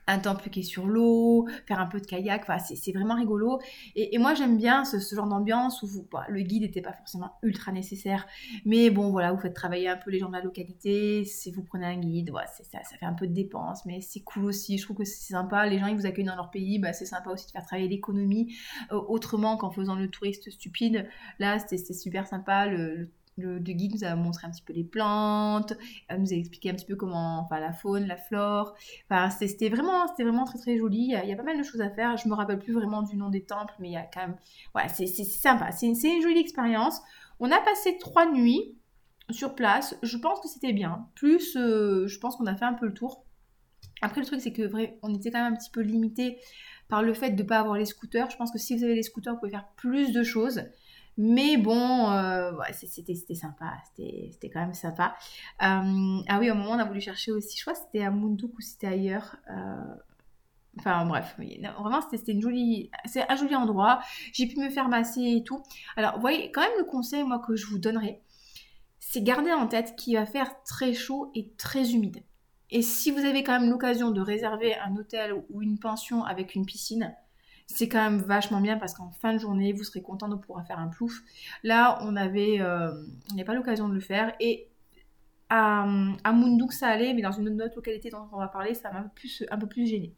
un 0.10 0.20
temple 0.20 0.50
qui 0.50 0.62
est 0.62 0.64
sur 0.64 0.88
l'eau, 0.88 1.48
faire 1.68 1.80
un 1.80 1.86
peu 1.86 2.00
de 2.02 2.06
kayak, 2.06 2.42
enfin, 2.42 2.58
c'est 2.60 2.92
vraiment 2.92 3.16
rigolo. 3.16 3.60
Et, 3.96 4.18
moi 4.18 4.34
j'aime 4.34 4.58
bien 4.58 4.84
ce, 4.84 4.98
genre 5.16 5.28
d'ambiance 5.28 5.84
où 5.84 5.88
vous, 5.88 6.08
bah, 6.12 6.26
le 6.30 6.42
guide 6.42 6.64
n'était 6.64 6.82
pas 6.82 6.94
forcément 6.94 7.32
ultra 7.44 7.72
nécessaire, 7.72 8.26
mais 8.66 8.90
bon 8.90 9.12
voilà, 9.12 9.32
vous 9.32 9.40
faites 9.40 9.54
travailler 9.54 9.88
un 9.88 9.96
peu 9.96 10.10
les 10.10 10.20
gens 10.20 10.30
de 10.30 10.34
la 10.34 10.42
localité, 10.42 11.24
si 11.26 11.52
vous 11.52 11.64
prenez 11.64 11.86
un 11.86 11.98
guide, 11.98 12.32
ça, 12.72 12.80
fait 13.00 13.06
un 13.06 13.14
peu 13.14 13.28
de 13.28 13.34
dépenses, 13.34 13.86
mais 13.86 14.02
c'est 14.02 14.22
cool 14.22 14.46
aussi, 14.46 14.78
je 14.78 14.84
trouve 14.84 14.98
que 14.98 15.06
c'est 15.06 15.32
sympa, 15.32 15.68
les 15.68 15.80
gens 15.80 15.88
ils 15.88 15.96
vous 15.96 16.06
accueillent 16.06 16.26
dans 16.26 16.36
leur 16.36 16.50
pays, 16.50 16.80
bah, 16.80 16.92
c'est 16.92 17.06
sympa 17.06 17.30
aussi 17.30 17.46
de 17.46 17.52
faire 17.52 17.66
travailler 17.66 17.88
l'économie 17.88 18.56
euh, 18.92 18.96
autrement 18.96 19.58
qu'en 19.58 19.70
faisant 19.70 19.96
le 19.96 20.10
touriste 20.10 20.50
stupide. 20.50 21.08
Là 21.38 21.60
c'était 21.60 21.94
super 21.94 22.28
sympa, 22.28 22.66
le, 22.66 23.12
guide 23.40 23.96
nous 23.96 24.04
a 24.04 24.16
montré 24.16 24.48
un 24.48 24.52
petit 24.52 24.62
peu 24.62 24.74
les 24.74 24.84
plantes, 24.84 25.74
nous 26.18 26.34
a 26.34 26.36
expliqué 26.36 26.70
un 26.70 26.74
petit 26.74 26.86
peu 26.86 26.96
comment, 26.96 27.40
enfin 27.40 27.60
la 27.60 27.74
faune, 27.74 28.06
la 28.08 28.18
flore. 28.18 28.76
Enfin, 29.10 29.30
c'était 29.30 29.70
vraiment, 29.70 30.08
c'était 30.08 30.24
vraiment 30.24 30.46
très 30.46 30.60
très 30.60 30.78
joli. 30.78 31.12
Il 31.24 31.30
y, 31.30 31.32
a, 31.32 31.36
pas 31.36 31.44
mal 31.44 31.58
de 31.58 31.64
choses 31.64 31.82
à 31.82 31.90
faire. 31.90 32.18
Je 32.18 32.28
me 32.28 32.34
rappelle 32.34 32.60
plus 32.60 32.74
vraiment 32.74 33.02
du 33.02 33.16
nom 33.16 33.30
des 33.30 33.44
temples, 33.44 33.74
mais 33.80 33.90
il 33.90 33.94
y 33.94 33.98
a 33.98 34.04
quand 34.14 34.22
même, 34.22 34.36
voilà, 34.74 34.90
c'est 34.90 35.08
sympa. 35.08 35.72
C'est 35.72 35.88
une, 35.88 35.96
une, 35.96 36.22
jolie 36.22 36.40
expérience. 36.40 37.02
On 37.40 37.52
a 37.52 37.60
passé 37.62 37.98
trois 38.00 38.30
nuits 38.32 38.76
sur 39.30 39.56
place. 39.56 39.96
Je 40.04 40.18
pense 40.18 40.40
que 40.42 40.48
c'était 40.48 40.74
bien. 40.74 41.08
Plus, 41.16 41.56
euh, 41.56 42.08
je 42.08 42.20
pense 42.20 42.36
qu'on 42.36 42.48
a 42.48 42.56
fait 42.56 42.66
un 42.66 42.74
peu 42.74 42.88
le 42.88 42.94
tour. 42.94 43.26
Après, 44.02 44.22
le 44.22 44.28
truc, 44.28 44.42
c'est 44.42 44.54
que 44.54 44.64
vrai, 44.64 44.98
on 45.02 45.14
était 45.14 45.32
quand 45.32 45.44
même 45.44 45.54
un 45.54 45.58
petit 45.58 45.72
peu 45.72 45.82
limité 45.82 46.38
par 46.88 47.04
le 47.04 47.14
fait 47.14 47.32
de 47.32 47.44
ne 47.44 47.48
pas 47.48 47.60
avoir 47.60 47.78
les 47.78 47.86
scooters. 47.86 48.30
Je 48.30 48.38
pense 48.38 48.52
que 48.52 48.58
si 48.58 48.76
vous 48.76 48.84
avez 48.84 48.96
les 48.96 49.04
scooters, 49.04 49.34
vous 49.34 49.40
pouvez 49.40 49.52
faire 49.52 49.70
plus 49.76 50.12
de 50.12 50.24
choses. 50.24 50.64
Mais 51.22 51.58
bon, 51.58 52.10
euh, 52.12 52.54
c'était 52.72 53.36
sympa, 53.36 53.74
c'était 53.84 54.50
quand 54.50 54.62
même 54.62 54.74
sympa. 54.74 55.18
Euh, 55.62 56.22
ah 56.30 56.40
oui, 56.40 56.50
au 56.50 56.56
moment, 56.56 56.72
on 56.72 56.80
a 56.80 56.86
voulu 56.86 57.02
chercher 57.02 57.34
aussi, 57.34 57.58
je 57.58 57.62
crois 57.62 57.74
que 57.74 57.80
c'était 57.80 58.06
à 58.06 58.10
Munduk 58.10 58.58
ou 58.58 58.62
c'était 58.62 58.88
ailleurs. 58.88 59.36
Euh, 59.52 59.96
enfin 60.80 61.06
bref, 61.06 61.36
vraiment 61.38 62.00
c'était 62.10 62.32
une 62.32 62.42
jolie, 62.42 62.90
c'est 63.04 63.30
un 63.30 63.36
joli 63.36 63.54
endroit. 63.54 64.00
J'ai 64.32 64.48
pu 64.48 64.58
me 64.62 64.70
faire 64.70 64.88
masser 64.88 65.20
et 65.22 65.44
tout. 65.44 65.62
Alors, 65.98 66.16
vous 66.16 66.22
voyez, 66.22 66.54
quand 66.54 66.62
même 66.62 66.78
le 66.78 66.86
conseil 66.86 67.26
moi 67.26 67.40
que 67.46 67.54
je 67.58 67.66
vous 67.66 67.80
donnerais, 67.80 68.22
c'est 69.02 69.22
garder 69.22 69.52
en 69.52 69.68
tête 69.68 69.98
qu'il 69.98 70.16
va 70.16 70.26
faire 70.26 70.64
très 70.64 70.94
chaud 70.94 71.32
et 71.36 71.52
très 71.58 71.92
humide. 71.92 72.24
Et 72.70 72.82
si 72.82 73.12
vous 73.12 73.26
avez 73.26 73.44
quand 73.44 73.60
même 73.60 73.70
l'occasion 73.70 74.12
de 74.12 74.22
réserver 74.22 74.74
un 74.76 74.96
hôtel 74.96 75.34
ou 75.50 75.62
une 75.62 75.80
pension 75.80 76.24
avec 76.24 76.56
une 76.56 76.66
piscine, 76.66 77.14
c'est 77.72 77.88
quand 77.88 78.02
même 78.02 78.20
vachement 78.20 78.62
bien 78.62 78.78
parce 78.78 78.94
qu'en 78.96 79.12
fin 79.12 79.34
de 79.34 79.38
journée, 79.38 79.74
vous 79.74 79.84
serez 79.84 80.02
content 80.02 80.28
de 80.28 80.36
pouvoir 80.36 80.66
faire 80.66 80.80
un 80.80 80.88
plouf. 80.88 81.22
Là, 81.64 82.00
on 82.02 82.16
avait, 82.16 82.60
euh, 82.60 82.92
pas 83.46 83.54
l'occasion 83.54 83.88
de 83.88 83.94
le 83.94 84.00
faire 84.00 84.34
et 84.40 84.68
à, 85.50 85.88
à 86.24 86.34
ça 86.72 86.88
allait, 86.88 87.14
mais 87.14 87.22
dans 87.22 87.32
une 87.32 87.62
autre 87.62 87.76
localité 87.76 88.10
dont 88.10 88.28
on 88.32 88.38
va 88.38 88.48
parler, 88.48 88.74
ça 88.74 88.92
m'a 88.92 89.00
un, 89.00 89.12
un 89.52 89.58
peu 89.58 89.68
plus 89.68 89.88
gêné. 89.88 90.16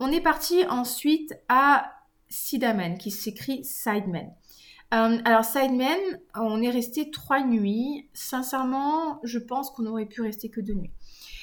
On 0.00 0.10
est 0.10 0.20
parti 0.20 0.64
ensuite 0.68 1.32
à 1.48 1.92
Sidamen, 2.28 2.98
qui 2.98 3.12
s'écrit 3.12 3.64
Sidemen. 3.64 4.32
Euh, 4.92 5.18
alors 5.24 5.44
Sidemen, 5.44 5.98
on 6.34 6.60
est 6.60 6.70
resté 6.70 7.10
trois 7.12 7.44
nuits. 7.44 8.08
Sincèrement, 8.12 9.20
je 9.22 9.38
pense 9.38 9.70
qu'on 9.70 9.86
aurait 9.86 10.06
pu 10.06 10.22
rester 10.22 10.50
que 10.50 10.60
deux 10.60 10.74
nuits. 10.74 10.92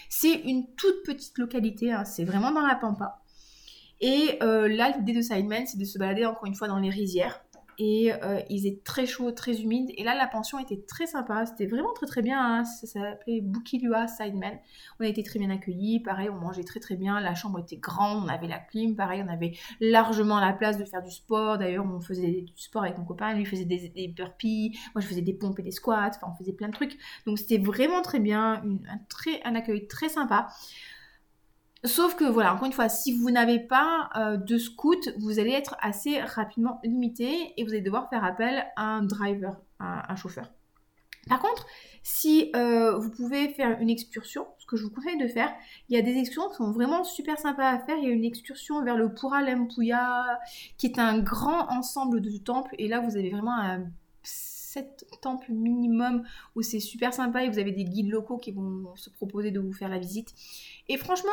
C'est 0.09 0.33
une 0.33 0.67
toute 0.75 1.03
petite 1.05 1.37
localité, 1.37 1.93
hein. 1.93 2.03
c'est 2.03 2.25
vraiment 2.25 2.51
dans 2.51 2.67
la 2.67 2.75
pampa. 2.75 3.20
Et 4.01 4.39
euh, 4.41 4.67
là, 4.67 4.91
l'idée 4.97 5.13
de 5.13 5.21
Sidemen, 5.21 5.65
c'est 5.67 5.77
de 5.77 5.85
se 5.85 5.97
balader 5.97 6.25
encore 6.25 6.47
une 6.47 6.55
fois 6.55 6.67
dans 6.67 6.79
les 6.79 6.89
rizières. 6.89 7.43
Et 7.83 8.13
euh, 8.13 8.39
il 8.49 8.59
faisait 8.59 8.79
très 8.83 9.07
chaud, 9.07 9.31
très 9.31 9.61
humide. 9.61 9.89
Et 9.97 10.03
là, 10.03 10.13
la 10.15 10.27
pension 10.27 10.59
était 10.59 10.83
très 10.87 11.07
sympa. 11.07 11.45
C'était 11.45 11.65
vraiment 11.65 11.93
très 11.93 12.05
très 12.05 12.21
bien. 12.21 12.39
Hein. 12.39 12.63
Ça, 12.63 12.85
s'appelait 12.85 13.41
Bukilua 13.41 14.07
Sidemen. 14.07 14.59
On 14.99 15.03
a 15.03 15.07
été 15.07 15.23
très 15.23 15.39
bien 15.39 15.49
accueillis. 15.49 15.99
Pareil, 15.99 16.29
on 16.29 16.35
mangeait 16.35 16.63
très 16.63 16.79
très 16.79 16.95
bien. 16.95 17.19
La 17.19 17.33
chambre 17.33 17.59
était 17.59 17.77
grande. 17.77 18.25
On 18.25 18.27
avait 18.27 18.47
la 18.47 18.59
clim. 18.59 18.95
Pareil, 18.95 19.23
on 19.27 19.31
avait 19.31 19.53
largement 19.79 20.39
la 20.39 20.53
place 20.53 20.77
de 20.77 20.85
faire 20.85 21.01
du 21.01 21.11
sport. 21.11 21.57
D'ailleurs, 21.57 21.85
on 21.85 21.99
faisait 21.99 22.41
du 22.41 22.61
sport 22.61 22.83
avec 22.83 22.97
mon 22.99 23.05
copain. 23.05 23.33
Lui 23.33 23.45
faisait 23.45 23.65
des, 23.65 24.13
burpees. 24.15 24.77
Moi, 24.93 25.01
je 25.01 25.07
faisais 25.07 25.21
des 25.21 25.33
pompes 25.33 25.57
et 25.59 25.63
des 25.63 25.71
squats. 25.71 26.09
Enfin, 26.09 26.31
on 26.31 26.35
faisait 26.37 26.53
plein 26.53 26.67
de 26.67 26.73
trucs. 26.73 26.97
Donc, 27.25 27.39
c'était 27.39 27.57
vraiment 27.57 28.01
très 28.01 28.19
bien. 28.19 28.61
un, 28.63 28.97
très, 29.09 29.41
un 29.43 29.55
accueil 29.55 29.87
très 29.87 30.09
sympa. 30.09 30.49
Sauf 31.83 32.15
que 32.15 32.25
voilà, 32.25 32.53
encore 32.53 32.67
une 32.67 32.73
fois, 32.73 32.89
si 32.89 33.17
vous 33.17 33.31
n'avez 33.31 33.59
pas 33.59 34.09
euh, 34.15 34.37
de 34.37 34.57
scout, 34.59 35.09
vous 35.17 35.39
allez 35.39 35.51
être 35.51 35.75
assez 35.81 36.19
rapidement 36.19 36.79
limité 36.83 37.53
et 37.57 37.63
vous 37.63 37.71
allez 37.71 37.81
devoir 37.81 38.07
faire 38.09 38.23
appel 38.23 38.65
à 38.75 38.83
un 38.83 39.03
driver, 39.03 39.59
à 39.79 40.11
un 40.11 40.15
chauffeur. 40.15 40.51
Par 41.27 41.39
contre, 41.39 41.65
si 42.03 42.51
euh, 42.55 42.97
vous 42.97 43.09
pouvez 43.09 43.49
faire 43.49 43.79
une 43.79 43.89
excursion, 43.89 44.47
ce 44.59 44.65
que 44.65 44.75
je 44.75 44.83
vous 44.83 44.89
conseille 44.91 45.17
de 45.17 45.27
faire, 45.27 45.53
il 45.89 45.95
y 45.95 45.99
a 45.99 46.01
des 46.01 46.17
excursions 46.17 46.49
qui 46.49 46.57
sont 46.57 46.71
vraiment 46.71 47.03
super 47.03 47.37
sympas 47.39 47.69
à 47.69 47.79
faire. 47.79 47.97
Il 47.97 48.03
y 48.03 48.07
a 48.07 48.13
une 48.13 48.25
excursion 48.25 48.83
vers 48.83 48.97
le 48.97 49.13
Pura 49.13 49.41
Lempuya, 49.41 50.39
qui 50.77 50.87
est 50.87 50.99
un 50.99 51.19
grand 51.19 51.69
ensemble 51.71 52.21
de 52.21 52.37
temples. 52.37 52.75
Et 52.79 52.87
là, 52.87 52.99
vous 52.99 53.17
avez 53.17 53.29
vraiment 53.29 53.57
un 53.57 53.85
7 54.23 55.05
temples 55.21 55.51
minimum 55.51 56.23
où 56.55 56.61
c'est 56.61 56.79
super 56.79 57.13
sympa 57.13 57.43
et 57.43 57.49
vous 57.49 57.59
avez 57.59 57.71
des 57.71 57.83
guides 57.83 58.09
locaux 58.09 58.37
qui 58.37 58.51
vont 58.51 58.95
se 58.95 59.09
proposer 59.09 59.51
de 59.51 59.59
vous 59.59 59.73
faire 59.73 59.89
la 59.89 59.99
visite. 59.99 60.33
Et 60.87 60.97
franchement, 60.97 61.29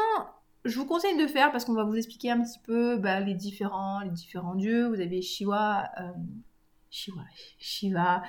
je 0.69 0.79
vous 0.79 0.87
conseille 0.87 1.17
de 1.17 1.27
faire 1.27 1.51
parce 1.51 1.65
qu'on 1.65 1.75
va 1.75 1.85
vous 1.85 1.97
expliquer 1.97 2.31
un 2.31 2.43
petit 2.43 2.59
peu 2.61 2.99
bah, 2.99 3.21
les, 3.21 3.35
différents, 3.35 4.01
les 4.01 4.11
différents 4.11 4.55
dieux. 4.55 4.87
Vous 4.87 5.01
avez 5.01 5.23
Shiva, 5.23 5.91
euh, 5.99 6.13
Shiva, 6.91 7.23
Shiva. 7.59 8.23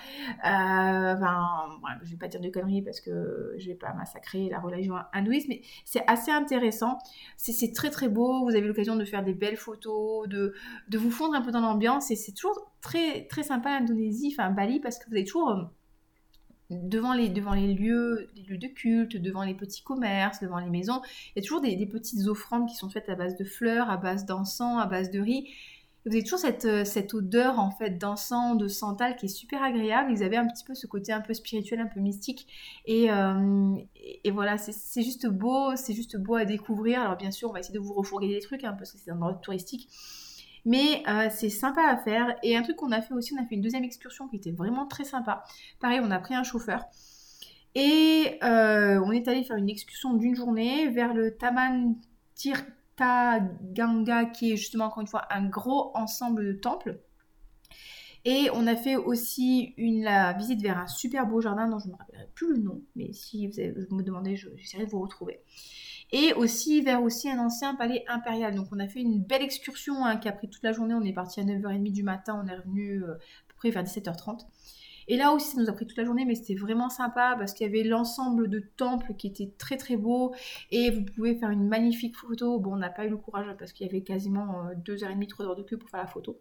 Euh, 0.45 1.15
enfin, 1.15 1.69
je 2.03 2.11
vais 2.11 2.17
pas 2.17 2.27
dire 2.27 2.41
de 2.41 2.49
conneries 2.49 2.81
parce 2.81 3.01
que 3.01 3.55
je 3.57 3.67
vais 3.67 3.75
pas 3.75 3.93
massacrer 3.93 4.49
la 4.49 4.59
religion 4.59 4.95
hindouiste, 5.13 5.47
mais 5.49 5.61
c'est 5.85 6.03
assez 6.07 6.31
intéressant. 6.31 6.97
C'est 7.37 7.73
très 7.73 7.89
très 7.89 8.09
beau. 8.09 8.45
Vous 8.45 8.55
avez 8.55 8.67
l'occasion 8.67 8.95
de 8.95 9.05
faire 9.05 9.23
des 9.23 9.33
belles 9.33 9.57
photos, 9.57 10.27
de, 10.27 10.53
de 10.87 10.97
vous 10.97 11.11
fondre 11.11 11.35
un 11.35 11.41
peu 11.41 11.51
dans 11.51 11.61
l'ambiance 11.61 12.11
et 12.11 12.15
c'est 12.15 12.33
toujours 12.33 12.71
très 12.81 13.25
très 13.27 13.43
sympa 13.43 13.79
l'Indonésie, 13.79 14.33
enfin 14.37 14.51
Bali, 14.51 14.79
parce 14.79 14.97
que 14.97 15.09
vous 15.09 15.15
avez 15.15 15.25
toujours 15.25 15.49
euh, 15.49 15.63
devant 16.69 17.13
les, 17.13 17.29
devant 17.29 17.53
les 17.53 17.73
lieux, 17.73 18.29
lieux 18.47 18.57
de 18.57 18.67
culte, 18.67 19.17
devant 19.17 19.43
les 19.43 19.53
petits 19.53 19.81
commerces, 19.81 20.39
devant 20.39 20.59
les 20.59 20.69
maisons, 20.69 21.01
il 21.35 21.39
y 21.39 21.39
a 21.39 21.41
toujours 21.41 21.61
des, 21.61 21.85
petites 21.85 22.27
offrandes 22.27 22.67
qui 22.67 22.75
sont 22.75 22.89
faites 22.89 23.09
à 23.09 23.15
base 23.15 23.35
de 23.35 23.43
fleurs, 23.43 23.89
à 23.89 23.97
base 23.97 24.25
d'encens, 24.25 24.81
à 24.81 24.85
base 24.85 25.09
de 25.09 25.19
riz. 25.19 25.49
vous 26.05 26.11
avez 26.11 26.23
toujours 26.23 26.39
cette, 26.39 26.65
euh, 26.65 26.85
cette 26.85 27.13
odeur 27.13 27.59
en 27.59 27.71
fait 27.71 27.97
d'encens, 27.97 28.57
de 28.57 28.67
santal 28.67 29.15
qui 29.15 29.25
est 29.25 29.29
super 29.29 29.63
agréable. 29.63 30.13
Vous 30.13 30.21
avez 30.21 30.37
un 30.37 30.47
petit 30.47 30.63
peu 30.63 30.75
ce 30.75 30.85
côté 30.85 31.11
un 31.11 31.21
peu 31.21 31.33
spirituel, 31.33 31.79
un 31.79 31.87
peu 31.87 31.99
mystique. 31.99 32.47
Et, 32.85 33.11
euh, 33.11 33.75
et, 34.23 34.31
voilà, 34.31 34.57
c'est 34.57 35.03
juste 35.03 35.27
beau, 35.27 35.75
c'est 35.75 35.93
juste 35.93 36.17
beau 36.17 36.35
à 36.35 36.45
découvrir. 36.45 37.01
Alors 37.01 37.17
bien 37.17 37.31
sûr, 37.31 37.49
on 37.49 37.53
va 37.53 37.59
essayer 37.61 37.73
de 37.73 37.83
vous 37.83 37.93
refourguer 37.93 38.27
des 38.27 38.41
trucs 38.41 38.63
hein, 38.63 38.75
parce 38.77 38.91
que 38.91 38.99
c'est 38.99 39.11
un 39.11 39.15
endroit 39.15 39.33
touristique. 39.33 39.89
Mais 40.65 41.03
euh, 41.07 41.29
c'est 41.31 41.49
sympa 41.49 41.81
à 41.81 41.97
faire. 41.97 42.35
Et 42.43 42.57
un 42.57 42.61
truc 42.61 42.75
qu'on 42.77 42.91
a 42.91 43.01
fait 43.01 43.13
aussi, 43.13 43.33
on 43.33 43.41
a 43.41 43.45
fait 43.45 43.55
une 43.55 43.61
deuxième 43.61 43.83
excursion 43.83 44.27
qui 44.27 44.37
était 44.37 44.51
vraiment 44.51 44.85
très 44.85 45.03
sympa. 45.03 45.43
Pareil, 45.79 45.99
on 46.03 46.11
a 46.11 46.19
pris 46.19 46.35
un 46.35 46.43
chauffeur. 46.43 46.85
Et 47.75 48.39
euh, 48.43 48.99
on 49.05 49.11
est 49.11 49.27
allé 49.27 49.43
faire 49.43 49.57
une 49.57 49.69
excursion 49.69 50.13
d'une 50.13 50.35
journée 50.35 50.89
vers 50.89 51.13
le 51.13 51.37
Taman 51.37 51.95
Ganga, 52.99 54.25
qui 54.25 54.51
est 54.51 54.57
justement 54.57 54.85
encore 54.85 55.01
une 55.01 55.07
fois 55.07 55.27
un 55.31 55.45
gros 55.45 55.91
ensemble 55.95 56.45
de 56.45 56.53
temples. 56.53 56.99
Et 58.25 58.49
on 58.53 58.67
a 58.67 58.75
fait 58.75 58.97
aussi 58.97 59.73
une 59.77 60.03
la 60.03 60.33
visite 60.33 60.61
vers 60.61 60.77
un 60.77 60.87
super 60.87 61.25
beau 61.25 61.39
jardin 61.39 61.69
dont 61.69 61.79
je 61.79 61.87
ne 61.87 61.93
me 61.93 61.97
rappellerai 61.97 62.27
plus 62.35 62.53
le 62.55 62.61
nom, 62.61 62.81
mais 62.95 63.13
si 63.13 63.47
vous, 63.47 63.53
vous 63.89 63.95
me 63.95 64.03
demandez, 64.03 64.35
j'essaierai 64.35 64.85
de 64.85 64.91
vous 64.91 64.99
retrouver. 64.99 65.39
Et 66.11 66.33
aussi 66.33 66.81
vers 66.81 67.03
aussi 67.03 67.29
un 67.29 67.39
ancien 67.39 67.75
palais 67.75 68.03
impérial. 68.07 68.55
Donc 68.55 68.67
on 68.71 68.79
a 68.79 68.87
fait 68.87 69.01
une 69.01 69.21
belle 69.21 69.43
excursion 69.43 70.05
hein, 70.05 70.17
qui 70.17 70.27
a 70.27 70.31
pris 70.31 70.49
toute 70.49 70.63
la 70.63 70.71
journée. 70.71 70.95
On 70.95 71.03
est 71.03 71.13
parti 71.13 71.39
à 71.39 71.43
9h30 71.43 71.91
du 71.91 72.03
matin, 72.03 72.41
on 72.43 72.47
est 72.47 72.55
revenu 72.55 73.03
euh, 73.03 73.13
à 73.13 73.17
peu 73.47 73.55
près 73.57 73.69
vers 73.69 73.83
17h30. 73.83 74.45
Et 75.07 75.17
là 75.17 75.31
aussi, 75.33 75.55
ça 75.55 75.61
nous 75.61 75.69
a 75.69 75.73
pris 75.73 75.87
toute 75.87 75.97
la 75.97 76.05
journée, 76.05 76.23
mais 76.23 76.35
c'était 76.35 76.53
vraiment 76.53 76.89
sympa 76.89 77.35
parce 77.37 77.53
qu'il 77.53 77.65
y 77.65 77.69
avait 77.69 77.83
l'ensemble 77.83 78.47
de 78.47 78.59
temples 78.77 79.15
qui 79.15 79.25
était 79.25 79.51
très 79.57 79.75
très 79.75 79.97
beau 79.97 80.35
et 80.71 80.91
vous 80.91 81.03
pouvez 81.03 81.35
faire 81.35 81.49
une 81.49 81.67
magnifique 81.67 82.15
photo. 82.15 82.59
Bon, 82.59 82.73
on 82.73 82.77
n'a 82.77 82.91
pas 82.91 83.05
eu 83.05 83.09
le 83.09 83.17
courage 83.17 83.47
parce 83.57 83.73
qu'il 83.73 83.87
y 83.87 83.89
avait 83.89 84.03
quasiment 84.03 84.65
2h30, 84.85 85.23
euh, 85.23 85.27
3 85.27 85.45
heures 85.47 85.55
de 85.55 85.63
queue 85.63 85.77
pour 85.77 85.89
faire 85.89 86.01
la 86.01 86.07
photo. 86.07 86.39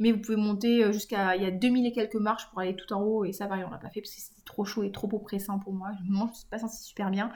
Mais 0.00 0.12
vous 0.12 0.18
pouvez 0.18 0.36
monter 0.36 0.82
euh, 0.82 0.92
jusqu'à. 0.92 1.36
Il 1.36 1.42
y 1.42 1.46
a 1.46 1.50
2000 1.50 1.86
et 1.86 1.92
quelques 1.92 2.16
marches 2.16 2.48
pour 2.50 2.58
aller 2.58 2.74
tout 2.74 2.92
en 2.92 3.02
haut 3.02 3.24
et 3.24 3.32
ça, 3.32 3.46
va, 3.46 3.56
on 3.56 3.70
l'a 3.70 3.78
pas 3.78 3.90
fait 3.90 4.00
parce 4.00 4.14
que 4.14 4.20
c'était 4.20 4.42
trop 4.44 4.64
chaud 4.64 4.82
et 4.82 4.90
trop 4.90 5.08
oppressant 5.12 5.60
pour 5.60 5.72
moi. 5.72 5.90
Je 5.98 6.10
ne 6.10 6.32
suis 6.32 6.48
pas 6.50 6.58
senti 6.58 6.82
super 6.82 7.10
bien. 7.10 7.30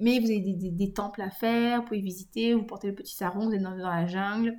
Mais 0.00 0.18
vous 0.18 0.26
avez 0.26 0.40
des, 0.40 0.92
temples 0.92 1.22
à 1.22 1.30
faire, 1.30 1.80
vous 1.80 1.86
pouvez 1.86 2.00
visiter, 2.00 2.52
vous 2.52 2.64
portez 2.64 2.88
le 2.88 2.94
petit 2.94 3.14
sarong, 3.14 3.46
vous 3.46 3.54
êtes 3.54 3.62
dans 3.62 3.70
la 3.70 4.06
jungle. 4.06 4.58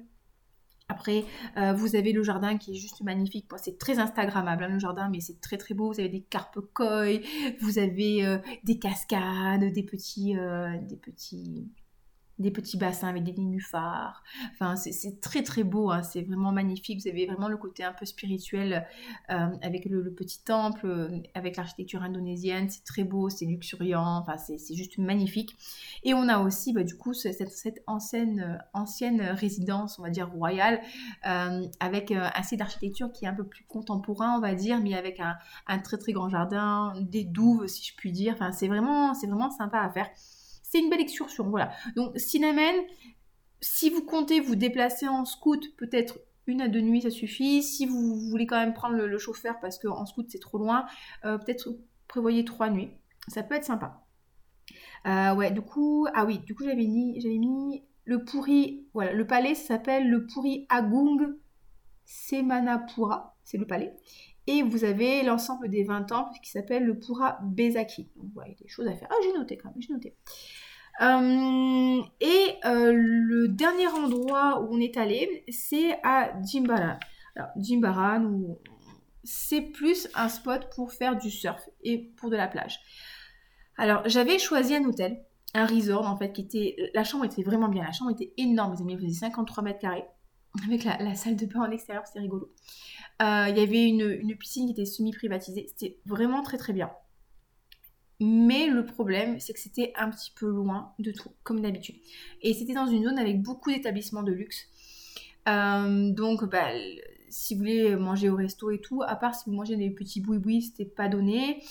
Après, 0.87 1.23
euh, 1.57 1.73
vous 1.73 1.95
avez 1.95 2.11
le 2.11 2.23
jardin 2.23 2.57
qui 2.57 2.71
est 2.71 2.79
juste 2.79 3.01
magnifique. 3.01 3.45
c'est 3.57 3.77
très 3.77 3.99
Instagrammable 3.99 4.63
hein, 4.63 4.69
le 4.69 4.79
jardin, 4.79 5.09
mais 5.09 5.19
c'est 5.19 5.39
très 5.39 5.57
très 5.57 5.73
beau. 5.73 5.91
Vous 5.91 5.99
avez 5.99 6.09
des 6.09 6.21
carpes 6.21 6.59
koi, 6.73 7.19
vous 7.61 7.79
avez 7.79 8.25
euh, 8.25 8.39
des 8.63 8.79
cascades, 8.79 9.71
des 9.71 9.83
petits, 9.83 10.35
des 10.87 10.97
petits 10.97 11.69
des 12.41 12.51
petits 12.51 12.77
bassins 12.77 13.08
avec 13.08 13.23
des 13.23 13.34
nénuphars. 13.34 14.23
Enfin, 14.54 14.75
c'est 14.75 15.21
très 15.21 15.43
très 15.43 15.63
beau, 15.63 15.91
hein. 15.91 16.04
c'est 16.04 16.21
vraiment 16.21 16.51
magnifique. 16.51 17.01
Vous 17.01 17.08
avez 17.08 17.25
vraiment 17.25 17.47
le 17.47 17.58
côté 17.58 17.84
un 17.84 17.93
peu 17.93 18.06
spirituel 18.06 18.86
euh, 19.30 19.47
avec 19.62 19.86
le, 19.86 20.13
petit 20.13 20.43
temple, 20.43 20.86
euh, 20.86 21.19
avec 21.34 21.56
l'architecture 21.58 22.04
indonésienne. 22.04 22.69
C'est 22.69 22.84
très 22.84 23.04
beau, 23.04 23.30
c'est 23.30 23.45
luxuriant, 23.45 24.17
enfin, 24.17 24.38
c'est 24.38 24.75
juste 24.75 24.97
magnifique. 24.97 25.56
Et 26.04 26.13
on 26.13 26.27
a 26.27 26.39
aussi, 26.39 26.73
bah, 26.73 26.84
du 26.84 26.97
coup, 26.97 27.13
cette, 27.13 27.82
ancienne, 27.88 28.60
ancienne 28.73 29.21
résidence, 29.21 29.99
on 29.99 30.04
va 30.04 30.10
dire 30.10 30.30
royale, 30.30 30.82
euh, 31.27 31.67
avec 31.80 32.12
un 32.12 32.43
style 32.43 32.58
d'architecture 32.58 33.12
qui 33.12 33.25
est 33.25 33.27
un 33.27 33.34
peu 33.34 33.45
plus 33.45 33.63
contemporain, 33.65 34.36
on 34.38 34.41
va 34.41 34.56
dire, 34.56 34.80
mais 34.82 34.93
avec 34.95 35.19
un, 35.19 35.36
un 35.67 35.80
très 35.80 35.97
très 35.97 36.12
grand 36.12 36.30
jardin, 36.30 36.93
des 36.99 37.23
douves, 37.23 37.67
si 37.67 37.86
je 37.88 37.95
puis 37.95 38.12
dire. 38.12 38.34
Enfin, 38.34 38.51
c'est 38.51 38.67
vraiment, 38.67 39.13
vraiment 39.13 39.51
sympa 39.51 39.80
à 39.80 39.89
faire 39.89 40.10
c'est 40.71 40.79
une 40.79 40.89
belle 40.89 41.01
excursion, 41.01 41.49
voilà. 41.49 41.73
Donc 41.97 42.17
Cinnamon, 42.17 42.86
si 43.60 43.89
vous 43.89 44.05
comptez 44.05 44.39
vous 44.39 44.55
déplacer 44.55 45.05
en 45.05 45.25
scout, 45.25 45.75
peut-être 45.75 46.17
une 46.47 46.62
à 46.62 46.69
deux 46.69 46.79
nuits, 46.79 47.01
ça 47.01 47.10
suffit. 47.10 47.62
Si 47.62 47.86
vous 47.86 48.15
voulez 48.29 48.47
quand 48.47 48.57
même 48.57 48.73
prendre 48.73 48.95
le, 48.95 49.17
chauffeur 49.17 49.60
parce 49.60 49.77
qu'en 49.77 50.05
scout 50.05 50.27
c'est 50.29 50.39
trop 50.39 50.57
loin, 50.57 50.86
euh, 51.25 51.38
peut-être 51.38 51.67
prévoyez 52.07 52.45
trois 52.45 52.69
nuits. 52.69 52.91
Ça 53.27 53.43
peut 53.43 53.55
être 53.55 53.65
sympa. 53.65 54.05
Euh, 55.05 55.36
ouais, 55.36 55.51
du 55.51 55.62
coup, 55.62 56.07
ah 56.13 56.23
oui, 56.23 56.39
du 56.39 56.55
coup 56.55 56.63
j'avais 56.63 56.88
mis, 56.88 57.19
j'avais 57.19 57.38
mis 57.38 57.84
le 58.05 58.23
pourri, 58.23 58.88
voilà, 58.93 59.12
le 59.12 59.27
palais 59.27 59.55
s'appelle 59.55 60.10
le 60.10 60.25
pourri 60.25 60.65
Agung 60.69 61.36
Semanapura, 62.05 63.36
c'est 63.43 63.57
le 63.57 63.67
palais. 63.67 63.93
Et 64.47 64.63
vous 64.63 64.84
avez 64.84 65.23
l'ensemble 65.23 65.69
des 65.69 65.84
20 65.84 66.04
temples 66.04 66.38
qui 66.43 66.49
s'appelle 66.49 66.84
le 66.84 66.97
Pura 66.97 67.39
Bezaki. 67.43 68.10
Donc 68.15 68.32
voilà, 68.34 68.49
il 68.49 68.54
y 68.54 68.56
a 68.56 68.63
des 68.63 68.67
choses 68.67 68.88
à 68.88 68.93
faire. 68.93 69.08
Ah, 69.12 69.15
j'ai 69.23 69.34
noté 69.38 69.58
quand 69.58 69.69
même, 69.69 69.82
j'ai 69.82 69.93
noté. 69.93 70.15
Euh, 71.01 72.01
et 72.19 72.56
euh, 72.65 72.91
le 72.93 73.47
dernier 73.47 73.88
endroit 73.88 74.62
où 74.62 74.75
on 74.75 74.80
est 74.80 74.97
allé, 74.97 75.43
c'est 75.49 75.97
à 76.04 76.34
Jimbaran. 76.43 76.97
Alors, 77.36 77.49
Jimbaran, 77.56 78.58
c'est 79.23 79.62
plus 79.62 80.10
un 80.15 80.27
spot 80.27 80.69
pour 80.75 80.91
faire 80.91 81.17
du 81.17 81.32
surf 81.32 81.69
et 81.84 81.99
pour 82.17 82.30
de 82.30 82.36
la 82.36 82.47
plage. 82.47 82.80
Alors, 83.77 84.01
j'avais 84.06 84.38
choisi 84.38 84.75
un 84.75 84.84
hôtel, 84.84 85.23
un 85.54 85.65
resort 85.65 86.08
en 86.08 86.17
fait, 86.17 86.34
qui 86.34 86.41
était. 86.41 86.75
La 86.93 87.04
chambre 87.04 87.25
était 87.25 87.43
vraiment 87.43 87.69
bien. 87.69 87.84
La 87.84 87.91
chambre 87.91 88.12
était 88.12 88.34
énorme, 88.38 88.75
vous 88.75 88.82
amis, 88.82 88.97
faisait 88.97 89.25
53 89.25 89.63
mètres 89.63 89.80
carrés. 89.80 90.06
Avec 90.65 90.83
la, 90.83 91.15
salle 91.15 91.37
de 91.37 91.45
bain 91.45 91.61
en 91.61 91.71
extérieur, 91.71 92.05
c'était 92.05 92.19
rigolo. 92.19 92.51
Euh, 93.21 93.45
il 93.49 93.57
y 93.57 93.61
avait 93.61 93.85
une, 93.85 94.01
une 94.01 94.35
piscine 94.35 94.65
qui 94.65 94.73
était 94.73 94.85
semi-privatisée. 94.85 95.67
C'était 95.69 95.97
vraiment 96.05 96.43
très 96.43 96.57
très 96.57 96.73
bien. 96.73 96.91
Mais 98.19 98.67
le 98.67 98.85
problème, 98.85 99.39
c'est 99.39 99.53
que 99.53 99.59
c'était 99.59 99.93
un 99.95 100.09
petit 100.11 100.31
peu 100.35 100.47
loin 100.47 100.93
de 100.99 101.11
tout, 101.11 101.31
comme 101.43 101.61
d'habitude. 101.61 101.95
Et 102.43 102.53
c'était 102.53 102.73
dans 102.73 102.85
une 102.85 103.03
zone 103.03 103.17
avec 103.17 103.41
beaucoup 103.41 103.71
d'établissements 103.71 104.21
de 104.21 104.31
luxe. 104.31 104.67
Euh, 105.49 106.11
donc, 106.11 106.43
bah, 106.45 106.69
si 107.32 107.56
vous 107.56 107.62
voulez 107.62 107.96
manger 107.96 108.30
au 108.30 108.36
resto 108.36 108.70
et 108.70 108.80
tout, 108.80 109.02
à 109.02 109.15
part 109.15 109.34
si 109.34 109.50
vous 109.50 109.56
mangez 109.56 109.76
des 109.76 109.89
petits 109.89 110.22
boui-boui, 110.22 110.62
c'était 110.62 110.86
pas 110.86 111.08
donné. 111.08 111.63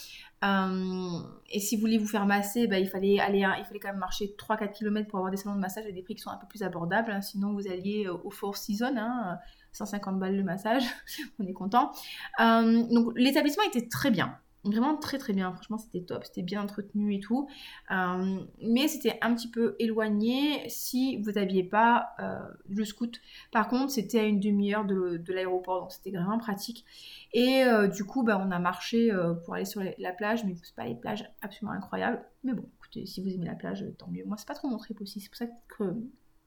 Euh, 0.43 1.19
et 1.51 1.59
si 1.59 1.75
vous 1.75 1.81
voulez 1.81 1.97
vous 1.99 2.07
faire 2.07 2.25
masser, 2.25 2.67
bah, 2.67 2.79
il, 2.79 2.89
fallait 2.89 3.19
aller, 3.19 3.39
il 3.59 3.65
fallait 3.65 3.79
quand 3.79 3.89
même 3.89 3.99
marcher 3.99 4.35
3-4 4.37 4.71
km 4.71 5.07
pour 5.07 5.19
avoir 5.19 5.31
des 5.31 5.37
salons 5.37 5.55
de 5.55 5.61
massage 5.61 5.85
à 5.85 5.91
des 5.91 6.01
prix 6.01 6.15
qui 6.15 6.21
sont 6.21 6.31
un 6.31 6.37
peu 6.37 6.47
plus 6.47 6.63
abordables. 6.63 7.11
Hein. 7.11 7.21
Sinon, 7.21 7.53
vous 7.53 7.67
alliez 7.67 8.07
au 8.07 8.29
Four 8.31 8.57
Seasons, 8.57 8.97
hein, 8.97 9.37
150 9.73 10.19
balles 10.19 10.35
le 10.35 10.43
massage, 10.43 10.83
on 11.39 11.45
est 11.45 11.53
content. 11.53 11.91
Euh, 12.39 12.83
donc, 12.91 13.13
l'établissement 13.15 13.63
était 13.63 13.87
très 13.87 14.09
bien 14.09 14.35
vraiment 14.63 14.95
très 14.95 15.17
très 15.17 15.33
bien. 15.33 15.51
Franchement, 15.53 15.77
c'était 15.77 16.01
top, 16.01 16.23
c'était 16.23 16.41
bien 16.41 16.61
entretenu 16.61 17.15
et 17.15 17.19
tout. 17.19 17.47
Euh, 17.91 18.39
mais 18.61 18.87
c'était 18.87 19.17
un 19.21 19.33
petit 19.33 19.49
peu 19.49 19.75
éloigné 19.79 20.67
si 20.69 21.17
vous 21.21 21.31
n'aviez 21.31 21.63
pas 21.63 22.13
euh, 22.19 22.39
le 22.69 22.85
scout. 22.85 23.19
Par 23.51 23.67
contre, 23.67 23.91
c'était 23.91 24.19
à 24.19 24.23
une 24.23 24.39
demi-heure 24.39 24.85
de, 24.85 25.21
l'aéroport, 25.31 25.81
donc 25.81 25.91
c'était 25.91 26.11
vraiment 26.11 26.37
pratique. 26.37 26.85
Et 27.33 27.63
euh, 27.63 27.87
du 27.87 28.03
coup, 28.03 28.23
bah, 28.23 28.41
on 28.45 28.51
a 28.51 28.59
marché 28.59 29.11
pour 29.45 29.55
aller 29.55 29.65
sur 29.65 29.81
la 29.97 30.11
plage, 30.13 30.43
mais 30.45 30.55
c'est 30.61 30.75
pas 30.75 30.85
les 30.85 30.95
plages 30.95 31.29
absolument 31.41 31.73
incroyables. 31.73 32.23
Mais 32.43 32.53
bon, 32.53 32.65
écoutez, 32.79 33.05
si 33.05 33.21
vous 33.21 33.29
aimez 33.29 33.45
la 33.45 33.55
plage, 33.55 33.85
tant 33.97 34.07
mieux. 34.07 34.23
Moi, 34.25 34.37
c'est 34.37 34.47
pas 34.47 34.55
trop 34.55 34.67
mon 34.67 34.77
trip 34.77 34.99
aussi, 35.01 35.19
c'est 35.19 35.29
pour 35.29 35.37
ça 35.37 35.47
que 35.67 35.85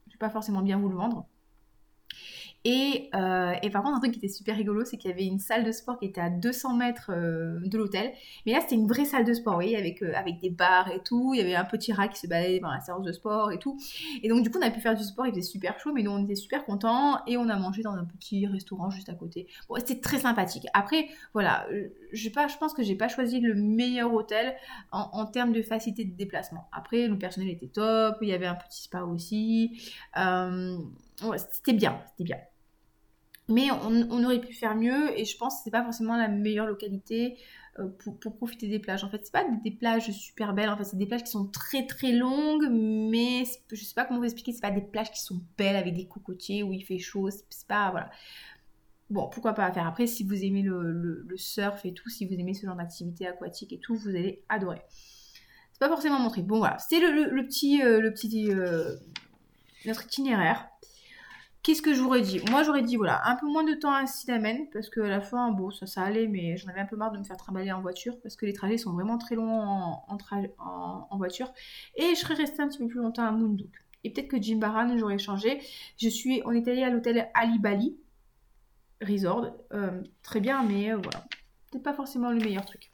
je 0.07 0.13
vais 0.13 0.19
pas 0.19 0.29
forcément 0.29 0.61
bien 0.61 0.77
vous 0.77 0.89
le 0.89 0.95
vendre. 0.95 1.27
Euh, 2.65 3.53
et, 3.61 3.69
par 3.69 3.83
contre, 3.83 3.95
un 3.95 3.99
truc 3.99 4.13
qui 4.13 4.19
était 4.19 4.27
super 4.27 4.55
rigolo, 4.55 4.85
c'est 4.85 4.97
qu'il 4.97 5.09
y 5.09 5.13
avait 5.13 5.25
une 5.25 5.39
salle 5.39 5.63
de 5.63 5.71
sport 5.71 5.99
qui 5.99 6.05
était 6.05 6.21
à 6.21 6.29
200 6.29 6.75
mètres 6.75 7.11
euh, 7.13 7.59
de 7.63 7.77
l'hôtel. 7.77 8.11
Mais 8.45 8.53
là, 8.53 8.61
c'était 8.61 8.75
une 8.75 8.87
vraie 8.87 9.05
salle 9.05 9.23
de 9.23 9.33
sport, 9.33 9.53
vous 9.53 9.59
voyez, 9.59 9.77
avec, 9.77 10.01
euh, 10.01 10.13
avec 10.15 10.39
des 10.39 10.49
bars 10.49 10.89
et 10.91 11.01
tout. 11.03 11.33
Il 11.33 11.37
y 11.37 11.41
avait 11.41 11.55
un 11.55 11.65
petit 11.65 11.93
rat 11.93 12.07
qui 12.07 12.19
se 12.19 12.27
baladait 12.27 12.59
dans 12.59 12.71
la 12.71 12.79
séance 12.79 13.03
de 13.03 13.11
sport 13.11 13.51
et 13.51 13.59
tout. 13.59 13.77
Et 14.23 14.29
donc, 14.29 14.43
du 14.43 14.49
coup, 14.49 14.57
on 14.57 14.65
a 14.65 14.71
pu 14.71 14.79
faire 14.79 14.95
du 14.95 15.03
sport, 15.03 15.27
il 15.27 15.31
faisait 15.31 15.41
super 15.41 15.79
chaud, 15.79 15.91
mais 15.93 16.01
nous, 16.01 16.11
on 16.11 16.23
était 16.23 16.35
super 16.35 16.65
contents. 16.65 17.23
Et 17.27 17.37
on 17.37 17.49
a 17.49 17.57
mangé 17.57 17.83
dans 17.83 17.93
un 17.93 18.05
petit 18.05 18.47
restaurant 18.47 18.89
juste 18.89 19.09
à 19.09 19.13
côté. 19.13 19.47
Bon, 19.69 19.75
c'était 19.75 19.99
très 19.99 20.19
sympathique. 20.19 20.65
Après, 20.73 21.07
voilà, 21.33 21.67
pas, 22.33 22.47
je 22.47 22.57
pense 22.57 22.73
que 22.73 22.83
j'ai 22.83 22.95
pas 22.95 23.07
choisi 23.07 23.39
le 23.39 23.53
meilleur 23.53 24.13
hôtel 24.13 24.55
en, 24.91 25.25
termes 25.25 25.53
de 25.53 25.61
facilité 25.61 26.05
de 26.05 26.15
déplacement. 26.15 26.67
Après, 26.71 27.07
le 27.07 27.17
personnel 27.17 27.49
était 27.49 27.67
top, 27.67 28.17
il 28.21 28.29
y 28.29 28.33
avait 28.33 28.45
un 28.47 28.55
petit 28.55 28.83
spa 28.83 29.01
aussi. 29.03 29.79
c'était 30.15 31.73
bien, 31.73 32.01
c'était 32.11 32.23
bien. 32.23 32.37
Mais 33.47 33.69
on, 33.71 34.23
aurait 34.23 34.41
pu 34.41 34.53
faire 34.53 34.75
mieux 34.75 35.17
et 35.19 35.23
je 35.23 35.37
pense 35.37 35.57
que 35.57 35.61
c'est 35.65 35.71
pas 35.71 35.83
forcément 35.83 36.17
la 36.17 36.27
meilleure 36.27 36.65
localité 36.65 37.37
euh, 37.77 37.87
pour, 37.87 38.35
profiter 38.35 38.67
des 38.67 38.79
plages. 38.79 39.03
En 39.03 39.09
fait, 39.09 39.21
c'est 39.23 39.31
pas 39.31 39.45
des 39.63 39.71
plages 39.71 40.09
super 40.11 40.53
belles, 40.53 40.69
en 40.69 40.77
fait, 40.77 40.85
c'est 40.85 40.97
des 40.97 41.05
plages 41.05 41.23
qui 41.23 41.31
sont 41.31 41.45
très 41.45 41.85
très 41.85 42.11
longues, 42.11 42.67
mais 42.71 43.43
je 43.71 43.83
sais 43.83 43.93
pas 43.93 44.05
comment 44.05 44.19
vous 44.19 44.25
expliquer, 44.25 44.51
c'est 44.51 44.61
pas 44.61 44.71
des 44.71 44.81
plages 44.81 45.11
qui 45.11 45.21
sont 45.21 45.41
belles 45.57 45.75
avec 45.75 45.93
des 45.93 46.07
cocotiers 46.07 46.63
où 46.63 46.73
il 46.73 46.83
fait 46.83 46.97
chaud, 46.97 47.29
c'est 47.29 47.67
pas, 47.67 47.91
voilà. 47.91 48.09
Bon, 49.11 49.29
pourquoi 49.29 49.53
pas 49.53 49.71
faire. 49.71 49.85
Après, 49.85 50.07
si 50.07 50.23
vous 50.23 50.43
aimez 50.43 50.63
le, 50.63 51.27
surf 51.35 51.85
et 51.85 51.93
tout, 51.93 52.09
si 52.09 52.25
vous 52.25 52.33
aimez 52.33 52.55
ce 52.55 52.65
genre 52.65 52.75
d'activité 52.75 53.27
aquatique 53.27 53.73
et 53.73 53.77
tout, 53.77 53.95
vous 53.95 54.09
allez 54.09 54.43
adorer. 54.49 54.81
C'est 55.73 55.79
pas 55.79 55.89
forcément 55.89 56.19
montré. 56.19 56.41
Bon, 56.41 56.57
voilà, 56.57 56.79
c'est 56.79 56.99
le, 56.99 57.45
petit, 57.45 57.79
petit 57.79 58.51
euh, 58.51 58.95
notre 59.85 60.05
itinéraire. 60.05 60.67
Qu'est-ce 61.65 61.81
que 61.81 61.95
j'aurais 61.95 62.21
dit? 62.21 62.39
Moi, 62.51 62.61
j'aurais 62.61 62.83
dit, 62.83 62.95
voilà, 62.95 63.27
un 63.27 63.35
peu 63.37 63.47
moins 63.47 63.63
de 63.63 63.73
temps 63.73 63.91
à 63.91 64.05
Cinnamon, 64.05 64.67
parce 64.71 64.87
qu'à 64.87 65.07
la 65.07 65.19
fin, 65.19 65.49
bon, 65.49 65.71
ça, 65.71 65.87
ça 65.87 66.03
allait, 66.03 66.27
mais 66.27 66.57
j'en 66.57 66.69
avais 66.69 66.81
un 66.81 66.85
peu 66.85 66.95
marre 66.95 67.11
de 67.11 67.17
me 67.17 67.23
faire 67.23 67.37
trimballer 67.37 67.71
en 67.71 67.81
voiture, 67.81 68.21
parce 68.21 68.35
que 68.35 68.45
les 68.45 68.53
trajets 68.53 68.77
sont 68.77 68.93
vraiment 68.93 69.17
très 69.17 69.33
longs 69.33 69.97
en, 70.07 71.17
voiture. 71.17 71.51
Et 71.95 72.09
je 72.13 72.19
serais 72.19 72.35
restée 72.35 72.61
un 72.61 72.67
petit 72.67 72.77
peu 72.77 72.87
plus 72.87 72.99
longtemps 72.99 73.23
à 73.23 73.31
Munduk. 73.31 73.71
Et 74.03 74.11
peut-être 74.13 74.27
que 74.27 74.39
Jimbaran, 74.39 74.95
j'aurais 74.95 75.17
changé. 75.17 75.59
Je 75.97 76.07
suis, 76.07 76.43
on 76.45 76.51
est 76.51 76.67
allé 76.67 76.83
à 76.83 76.91
l'hôtel 76.91 77.31
Ali 77.33 77.57
Bali 77.57 77.97
Resort. 79.01 79.57
Euh, 79.73 80.03
très 80.21 80.41
bien, 80.41 80.61
mais 80.61 80.91
euh, 80.91 80.97
voilà. 80.97 81.25
Peut-être 81.71 81.83
pas 81.83 81.95
forcément 81.95 82.29
le 82.29 82.37
meilleur 82.37 82.65
truc. 82.65 82.91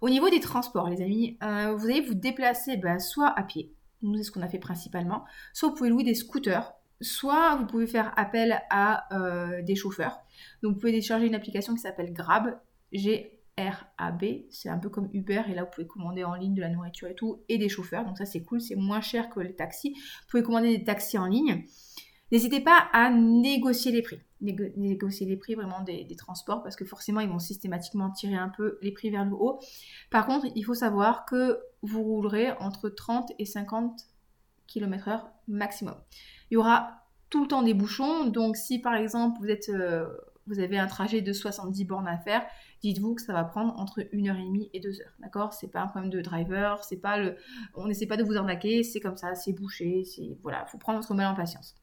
Au 0.00 0.08
niveau 0.08 0.30
des 0.30 0.38
transports, 0.38 0.88
les 0.88 1.02
amis, 1.02 1.36
euh, 1.42 1.74
vous 1.74 1.86
allez 1.86 2.02
vous 2.02 2.14
déplacer 2.14 2.76
bah, 2.76 3.00
soit 3.00 3.36
à 3.36 3.42
pied, 3.42 3.74
nous 4.02 4.16
c'est 4.16 4.22
ce 4.22 4.30
qu'on 4.30 4.42
a 4.42 4.48
fait 4.48 4.60
principalement, 4.60 5.24
soit 5.52 5.70
vous 5.70 5.74
pouvez 5.74 5.90
louer 5.90 6.04
des 6.04 6.14
scooters 6.14 6.77
soit 7.00 7.56
vous 7.56 7.66
pouvez 7.66 7.86
faire 7.86 8.12
appel 8.16 8.60
à 8.70 9.14
euh, 9.16 9.62
des 9.62 9.74
chauffeurs. 9.74 10.18
Donc 10.62 10.74
vous 10.74 10.80
pouvez 10.80 10.92
décharger 10.92 11.26
une 11.26 11.34
application 11.34 11.74
qui 11.74 11.80
s'appelle 11.80 12.12
Grab, 12.12 12.58
G 12.92 13.38
RAB, 13.58 14.24
c'est 14.50 14.68
un 14.68 14.78
peu 14.78 14.88
comme 14.88 15.08
Uber, 15.12 15.42
et 15.48 15.54
là 15.54 15.64
vous 15.64 15.70
pouvez 15.70 15.86
commander 15.86 16.24
en 16.24 16.34
ligne 16.34 16.54
de 16.54 16.60
la 16.60 16.68
nourriture 16.68 17.08
et 17.08 17.14
tout, 17.14 17.42
et 17.48 17.58
des 17.58 17.68
chauffeurs, 17.68 18.04
donc 18.04 18.18
ça 18.18 18.24
c'est 18.24 18.42
cool, 18.42 18.60
c'est 18.60 18.76
moins 18.76 19.00
cher 19.00 19.30
que 19.30 19.40
les 19.40 19.54
taxis. 19.54 19.90
Vous 19.90 20.26
pouvez 20.30 20.42
commander 20.42 20.76
des 20.76 20.84
taxis 20.84 21.18
en 21.18 21.26
ligne. 21.26 21.64
N'hésitez 22.30 22.60
pas 22.60 22.88
à 22.92 23.10
négocier 23.10 23.90
les 23.90 24.02
prix. 24.02 24.20
négocier 24.40 25.26
les 25.26 25.36
prix 25.36 25.54
vraiment 25.54 25.80
des, 25.80 26.06
transports 26.16 26.62
parce 26.62 26.76
que 26.76 26.84
forcément 26.84 27.20
ils 27.20 27.28
vont 27.28 27.38
systématiquement 27.38 28.10
tirer 28.10 28.36
un 28.36 28.50
peu 28.50 28.78
les 28.82 28.92
prix 28.92 29.10
vers 29.10 29.24
le 29.24 29.32
haut. 29.32 29.58
Par 30.10 30.26
contre, 30.26 30.46
il 30.54 30.62
faut 30.62 30.74
savoir 30.74 31.24
que 31.24 31.58
vous 31.82 32.02
roulerez 32.02 32.52
entre 32.60 32.90
30 32.90 33.32
et 33.38 33.46
50 33.46 34.02
km/h 34.66 35.22
maximum. 35.48 35.96
Il 36.50 36.54
y 36.54 36.56
aura 36.56 37.04
tout 37.30 37.42
le 37.42 37.48
temps 37.48 37.62
des 37.62 37.74
bouchons, 37.74 38.26
donc 38.26 38.56
si 38.56 38.78
par 38.78 38.94
exemple 38.94 39.38
vous, 39.40 39.72
euh, 39.74 40.06
avez 40.58 40.78
un 40.78 40.86
trajet 40.86 41.20
de 41.20 41.32
70 41.32 41.84
bornes 41.84 42.08
à 42.08 42.18
faire, 42.18 42.46
dites-vous 42.82 43.14
que 43.14 43.22
ça 43.22 43.32
va 43.32 43.44
prendre 43.44 43.78
entre 43.78 44.00
1h30 44.00 44.70
et 44.72 44.80
2h. 44.80 45.02
D'accord? 45.20 45.52
C'est 45.52 45.68
pas 45.68 45.80
un 45.80 45.88
problème 45.88 46.10
de 46.10 46.20
driver, 46.20 46.82
c'est 46.84 47.00
pas 47.00 47.18
le. 47.18 47.36
On 47.74 47.86
n'essaie 47.86 48.06
pas 48.06 48.16
de 48.16 48.24
vous 48.24 48.36
arnaquer, 48.36 48.82
c'est 48.82 49.00
comme 49.00 49.16
ça, 49.16 49.34
c'est 49.34 49.52
bouché, 49.52 50.04
c'est. 50.04 50.38
Voilà, 50.42 50.64
faut 50.66 50.78
prendre 50.78 51.00
votre 51.00 51.14
mal 51.14 51.26
en 51.26 51.34
patience. 51.34 51.74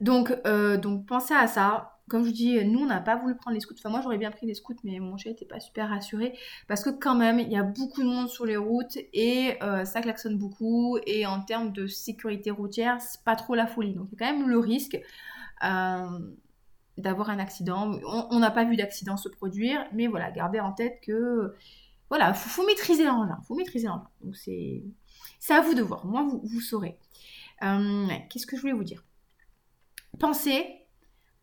Donc, 0.00 0.36
euh, 0.46 0.76
donc 0.76 1.06
pensez 1.06 1.34
à 1.34 1.46
ça. 1.46 1.99
Comme 2.10 2.24
je 2.24 2.32
dis, 2.32 2.64
nous, 2.64 2.80
on 2.80 2.86
n'a 2.86 3.00
pas 3.00 3.14
voulu 3.14 3.36
prendre 3.36 3.54
les 3.54 3.60
scouts. 3.60 3.76
Enfin, 3.78 3.88
moi, 3.88 4.00
j'aurais 4.02 4.18
bien 4.18 4.32
pris 4.32 4.44
les 4.44 4.54
scouts, 4.54 4.74
mais 4.82 4.98
mon 4.98 5.16
chat 5.16 5.30
n'était 5.30 5.44
pas 5.44 5.60
super 5.60 5.88
rassuré. 5.90 6.36
Parce 6.66 6.82
que 6.82 6.90
quand 6.90 7.14
même, 7.14 7.38
il 7.38 7.48
y 7.48 7.56
a 7.56 7.62
beaucoup 7.62 8.02
de 8.02 8.08
monde 8.08 8.28
sur 8.28 8.44
les 8.44 8.56
routes 8.56 8.98
et 9.12 9.56
euh, 9.62 9.84
ça 9.84 10.00
klaxonne 10.00 10.36
beaucoup. 10.36 10.98
Et 11.06 11.24
en 11.24 11.40
termes 11.40 11.72
de 11.72 11.86
sécurité 11.86 12.50
routière, 12.50 13.00
c'est 13.00 13.22
pas 13.22 13.36
trop 13.36 13.54
la 13.54 13.68
folie. 13.68 13.94
Donc, 13.94 14.08
il 14.10 14.18
y 14.18 14.24
a 14.24 14.26
quand 14.26 14.36
même 14.36 14.48
le 14.48 14.58
risque 14.58 15.00
euh, 15.62 16.18
d'avoir 16.98 17.30
un 17.30 17.38
accident. 17.38 17.92
On 18.04 18.40
n'a 18.40 18.50
pas 18.50 18.64
vu 18.64 18.74
d'accident 18.74 19.16
se 19.16 19.28
produire, 19.28 19.86
mais 19.92 20.08
voilà, 20.08 20.32
gardez 20.32 20.58
en 20.58 20.72
tête 20.72 20.98
que... 21.02 21.54
Voilà, 22.08 22.30
il 22.30 22.34
faut, 22.34 22.66
maîtriser 22.66 23.04
l'engin. 23.04 23.38
faut 23.46 23.54
maîtriser 23.54 23.86
l'engin. 23.86 24.08
Donc, 24.24 24.34
c'est 24.34 24.82
à 25.48 25.60
vous 25.60 25.74
de 25.74 25.82
voir. 25.82 26.04
Moi, 26.06 26.24
vous, 26.24 26.40
vous 26.42 26.60
saurez. 26.60 26.98
Qu'est-ce 27.60 28.48
que 28.48 28.56
je 28.56 28.62
voulais 28.62 28.72
vous 28.72 28.82
dire? 28.82 29.04
Pensez 30.18 30.79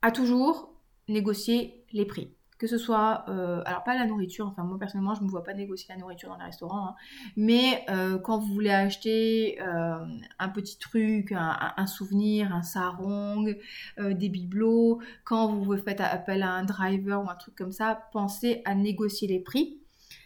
à 0.02 0.12
toujours 0.12 0.74
négocier 1.08 1.86
les 1.94 2.06
prix. 2.06 2.34
Que 2.58 2.66
ce 2.66 2.80
soit, 2.80 3.26
euh, 3.30 3.62
alors 3.66 3.84
pas 3.84 3.94
la 3.94 4.08
nourriture, 4.08 4.48
enfin 4.48 4.64
moi 4.64 4.80
personnellement 4.80 5.14
je 5.14 5.22
ne 5.22 5.26
me 5.26 5.30
vois 5.30 5.44
pas 5.44 5.54
négocier 5.54 5.94
la 5.94 5.98
nourriture 5.98 6.30
dans 6.30 6.38
les 6.38 6.46
restaurants, 6.46 6.88
hein. 6.88 6.96
mais 7.36 7.86
euh, 7.90 8.18
quand 8.18 8.40
vous 8.40 8.52
voulez 8.52 8.72
acheter 8.72 9.62
euh, 9.62 10.04
un 10.40 10.50
petit 10.50 10.80
truc, 10.80 11.32
un, 11.34 11.86
souvenir, 11.86 12.56
un 12.56 12.64
sarong, 12.64 13.56
des 14.00 14.30
bibelots, 14.30 15.00
quand 15.24 15.54
vous 15.54 15.78
faites 15.78 16.02
appel 16.02 16.42
à 16.42 16.50
un 16.50 16.64
driver 16.64 17.24
ou 17.24 17.30
un 17.30 17.36
truc 17.36 17.56
comme 17.56 17.72
ça, 17.72 18.08
pensez 18.12 18.64
à 18.66 18.74
négocier 18.74 19.28
les 19.28 19.40
prix. 19.40 19.80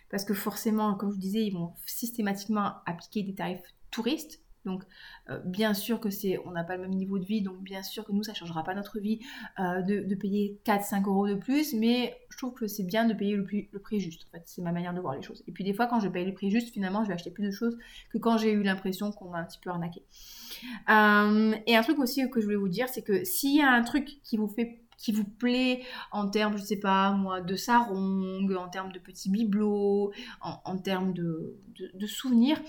Parce 0.10 0.25
que 0.25 0.34
forcément, 0.34 0.95
comme 0.95 1.10
je 1.10 1.15
vous 1.15 1.21
disais, 1.21 1.45
ils 1.45 1.53
vont 1.53 1.73
systématiquement 1.86 2.75
appliquer 2.86 3.23
des 3.23 3.34
tarifs 3.34 3.63
touristes 3.91 4.40
donc, 4.65 4.84
euh, 5.30 5.39
bien 5.43 5.74
sûr 5.74 6.00
que 6.00 6.10
c'est, 6.10 6.38
on 6.45 6.52
n'a 6.52 6.63
pas 6.63 6.76
le 6.76 6.84
même 6.84 6.93
niveau 6.93 7.17
de 7.17 7.26
vie, 7.26 7.41
donc 7.41 7.62
bien 7.62 7.82
sûr 7.82 8.06
que 8.06 8.12
nous, 8.12 8.24
ça 8.24 8.34
ne 8.34 8.38
changera 8.38 8.63
pas 8.63 8.76
notre 8.76 9.00
vie 9.00 9.19
euh, 9.60 9.82
de, 9.82 10.15
payer 10.15 10.60
4-5 10.65 11.08
euros 11.08 11.28
de 11.28 11.34
plus, 11.34 11.74
mais 11.74 12.15
je 12.30 12.38
trouve 12.38 12.54
que 12.54 12.67
c'est 12.67 12.84
bien 12.84 13.06
de 13.06 13.13
payer 13.13 13.36
le, 13.36 13.43
prix, 13.43 14.00
juste. 14.00 14.28
En 14.28 14.38
fait, 14.38 14.43
c'est 14.45 14.62
ma 14.62 14.71
manière 14.71 14.93
de 14.93 15.02
voir 15.02 15.15
les 15.15 15.21
choses. 15.24 15.43
Et 15.47 15.52
puis, 15.52 15.63
des 15.63 15.74
fois, 15.74 15.88
quand 15.88 16.00
je 16.00 16.08
paye 16.10 16.26
le 16.26 16.34
prix 16.34 16.52
juste, 16.52 16.71
finalement, 16.71 17.04
je 17.04 17.08
vais 17.08 17.15
acheter 17.15 17.32
plus 17.32 17.45
de 17.45 17.52
choses 17.52 17.78
que 18.12 18.17
quand 18.17 18.38
j'ai 18.38 18.52
eu 18.52 18.62
l'impression 18.62 19.12
qu'on 19.12 19.30
m'a 19.30 19.39
un 19.39 19.45
petit 19.45 19.60
peu 19.60 19.71
arnaqué. 19.71 20.04
Euh, 20.89 21.56
et 21.65 21.76
un 21.76 21.82
truc 21.82 21.97
aussi 21.97 22.30
que 22.30 22.39
je 22.39 22.45
voulais 22.45 22.58
vous 22.58 22.69
dire, 22.69 22.88
c'est 22.88 23.02
que 23.02 23.24
s'il 23.24 23.56
y 23.56 23.62
a 23.62 23.71
un 23.71 23.84
truc 23.84 24.21
qui 24.24 24.38
vous 24.38 24.47
fait 24.47 24.78
qui 24.97 25.12
vous 25.12 25.24
plaît 25.24 25.82
en 26.12 26.30
termes, 26.30 26.56
je 26.60 26.62
sais 26.62 26.80
pas 26.80 27.12
moi, 27.13 27.41
de 27.41 27.56
sarong, 27.56 28.56
en 28.56 28.69
termes 28.69 28.91
de 28.91 29.00
petits 29.00 29.32
bibelots, 29.32 30.12
en, 30.41 30.78
termes 30.78 31.12
de 31.12 31.58
souvenirs, 32.06 32.62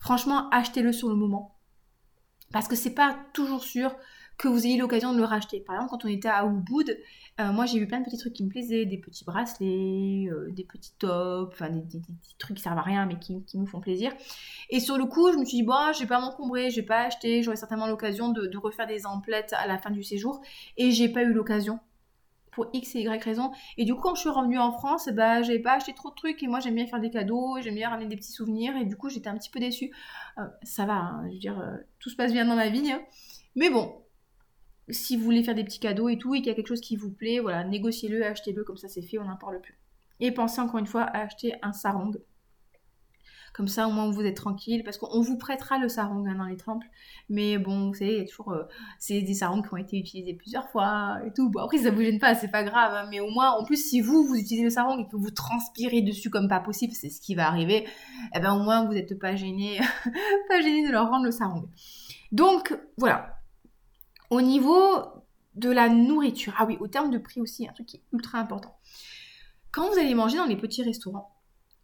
franchement, 0.00 0.48
achetez-le 0.50 0.92
sur 0.92 1.08
le 1.08 1.14
moment. 1.14 1.56
Parce 2.52 2.66
que 2.66 2.74
c'est 2.74 2.94
pas 2.94 3.16
toujours 3.32 3.62
sûr 3.62 3.94
que 4.40 4.48
vous 4.48 4.66
ayez 4.66 4.78
l'occasion 4.78 5.12
de 5.12 5.18
le 5.18 5.24
racheter. 5.24 5.60
Par 5.60 5.76
exemple, 5.76 5.90
quand 5.90 6.04
on 6.06 6.08
était 6.08 6.28
à 6.28 6.46
Ubud, 6.46 6.98
euh, 7.40 7.52
moi 7.52 7.66
j'ai 7.66 7.78
vu 7.78 7.86
plein 7.86 8.00
de 8.00 8.06
petits 8.06 8.16
trucs 8.16 8.32
qui 8.32 8.42
me 8.42 8.48
plaisaient, 8.48 8.86
des 8.86 8.96
petits 8.96 9.24
bracelets, 9.24 10.28
euh, 10.30 10.50
des 10.50 10.64
petits 10.64 10.94
tops, 10.98 11.52
enfin 11.52 11.68
des, 11.68 11.82
petits 11.82 12.36
trucs 12.38 12.56
qui 12.56 12.62
servent 12.62 12.78
à 12.78 12.82
rien 12.82 13.04
mais 13.04 13.18
qui, 13.18 13.44
qui, 13.44 13.58
nous 13.58 13.66
font 13.66 13.80
plaisir. 13.80 14.12
Et 14.70 14.80
sur 14.80 14.96
le 14.96 15.04
coup, 15.04 15.30
je 15.30 15.38
me 15.38 15.44
suis 15.44 15.58
dit, 15.58 15.62
bon, 15.62 15.92
je 15.92 16.00
vais 16.00 16.06
pas 16.06 16.20
m'encombrer, 16.20 16.70
je 16.70 16.76
vais 16.76 16.86
pas 16.86 17.02
acheter, 17.02 17.42
j'aurai 17.42 17.56
certainement 17.56 17.86
l'occasion 17.86 18.30
de, 18.30 18.46
de, 18.46 18.58
refaire 18.58 18.86
des 18.86 19.04
emplettes 19.04 19.52
à 19.52 19.66
la 19.66 19.76
fin 19.76 19.90
du 19.90 20.02
séjour. 20.02 20.40
Et 20.78 20.90
j'ai 20.90 21.10
pas 21.10 21.22
eu 21.22 21.34
l'occasion 21.34 21.78
X 22.72 22.94
et 22.96 23.00
Y 23.00 23.22
raison. 23.22 23.52
Et 23.76 23.84
du 23.84 23.94
coup, 23.94 24.02
quand 24.02 24.14
je 24.14 24.20
suis 24.20 24.30
revenue 24.30 24.58
en 24.58 24.72
France, 24.72 25.08
bah, 25.12 25.42
j'avais 25.42 25.58
pas 25.58 25.74
acheté 25.74 25.92
trop 25.94 26.10
de 26.10 26.14
trucs 26.14 26.42
et 26.42 26.46
moi 26.46 26.60
j'aime 26.60 26.74
bien 26.74 26.86
faire 26.86 27.00
des 27.00 27.10
cadeaux, 27.10 27.58
j'aime 27.60 27.74
bien 27.74 27.90
ramener 27.90 28.08
des 28.08 28.16
petits 28.16 28.32
souvenirs 28.32 28.76
et 28.76 28.84
du 28.84 28.96
coup 28.96 29.08
j'étais 29.08 29.28
un 29.28 29.36
petit 29.36 29.50
peu 29.50 29.60
déçue. 29.60 29.90
Euh, 30.38 30.42
ça 30.62 30.86
va, 30.86 30.94
hein, 30.94 31.22
je 31.28 31.32
veux 31.34 31.38
dire, 31.38 31.58
euh, 31.60 31.76
tout 31.98 32.10
se 32.10 32.16
passe 32.16 32.32
bien 32.32 32.44
dans 32.44 32.56
ma 32.56 32.68
vie. 32.68 32.90
Hein. 32.90 33.02
Mais 33.56 33.70
bon, 33.70 34.02
si 34.88 35.16
vous 35.16 35.24
voulez 35.24 35.42
faire 35.42 35.54
des 35.54 35.64
petits 35.64 35.80
cadeaux 35.80 36.08
et 36.08 36.18
tout 36.18 36.34
et 36.34 36.38
qu'il 36.38 36.48
y 36.48 36.50
a 36.50 36.54
quelque 36.54 36.68
chose 36.68 36.80
qui 36.80 36.96
vous 36.96 37.10
plaît, 37.10 37.40
voilà, 37.40 37.64
négociez-le, 37.64 38.24
achetez-le, 38.24 38.64
comme 38.64 38.76
ça 38.76 38.88
c'est 38.88 39.02
fait, 39.02 39.18
on 39.18 39.24
n'en 39.24 39.36
parle 39.36 39.60
plus. 39.60 39.78
Et 40.20 40.32
pensez 40.32 40.60
encore 40.60 40.78
une 40.78 40.86
fois 40.86 41.02
à 41.02 41.22
acheter 41.22 41.54
un 41.62 41.72
sarong 41.72 42.18
comme 43.52 43.68
ça, 43.68 43.88
au 43.88 43.90
moins, 43.90 44.10
vous 44.10 44.22
êtes 44.22 44.36
tranquille. 44.36 44.82
Parce 44.84 44.98
qu'on 44.98 45.20
vous 45.20 45.36
prêtera 45.36 45.78
le 45.78 45.88
sarong 45.88 46.26
hein, 46.28 46.36
dans 46.36 46.44
les 46.44 46.56
temples. 46.56 46.86
Mais 47.28 47.58
bon, 47.58 47.88
vous 47.88 47.94
savez, 47.94 48.12
il 48.12 48.18
y 48.18 48.20
a 48.22 48.24
toujours. 48.24 48.52
Euh, 48.52 48.64
c'est 48.98 49.22
des 49.22 49.34
sarongs 49.34 49.62
qui 49.62 49.72
ont 49.72 49.76
été 49.76 49.98
utilisés 49.98 50.34
plusieurs 50.34 50.68
fois 50.70 51.18
et 51.26 51.32
tout. 51.32 51.50
Bon, 51.50 51.62
après, 51.62 51.78
ça 51.78 51.90
vous 51.90 52.00
gêne 52.00 52.18
pas, 52.18 52.34
c'est 52.34 52.50
pas 52.50 52.62
grave. 52.62 52.92
Hein, 52.94 53.08
mais 53.10 53.20
au 53.20 53.30
moins, 53.30 53.50
en 53.52 53.64
plus, 53.64 53.76
si 53.76 54.00
vous, 54.00 54.24
vous 54.24 54.34
utilisez 54.34 54.64
le 54.64 54.70
sarong 54.70 54.98
et 55.00 55.08
que 55.08 55.16
vous 55.16 55.30
transpirez 55.30 56.02
dessus 56.02 56.30
comme 56.30 56.48
pas 56.48 56.60
possible, 56.60 56.92
c'est 56.94 57.10
ce 57.10 57.20
qui 57.20 57.34
va 57.34 57.46
arriver. 57.46 57.86
Eh 58.34 58.40
ben, 58.40 58.54
au 58.54 58.62
moins, 58.62 58.84
vous 58.84 58.92
n'êtes 58.92 59.18
pas 59.18 59.36
gêné, 59.36 59.80
pas 60.48 60.60
gêné 60.60 60.86
de 60.86 60.92
leur 60.92 61.08
rendre 61.08 61.24
le 61.24 61.32
sarong. 61.32 61.68
Donc, 62.32 62.78
voilà. 62.96 63.36
Au 64.30 64.40
niveau 64.40 65.02
de 65.56 65.70
la 65.70 65.88
nourriture. 65.88 66.54
Ah 66.58 66.64
oui, 66.66 66.76
au 66.80 66.88
terme 66.88 67.10
de 67.10 67.18
prix 67.18 67.40
aussi, 67.40 67.68
un 67.68 67.72
truc 67.72 67.86
qui 67.86 67.96
est 67.96 68.02
ultra 68.12 68.38
important. 68.38 68.76
Quand 69.72 69.88
vous 69.90 69.98
allez 69.98 70.14
manger 70.14 70.36
dans 70.36 70.46
les 70.46 70.56
petits 70.56 70.82
restaurants, 70.82 71.39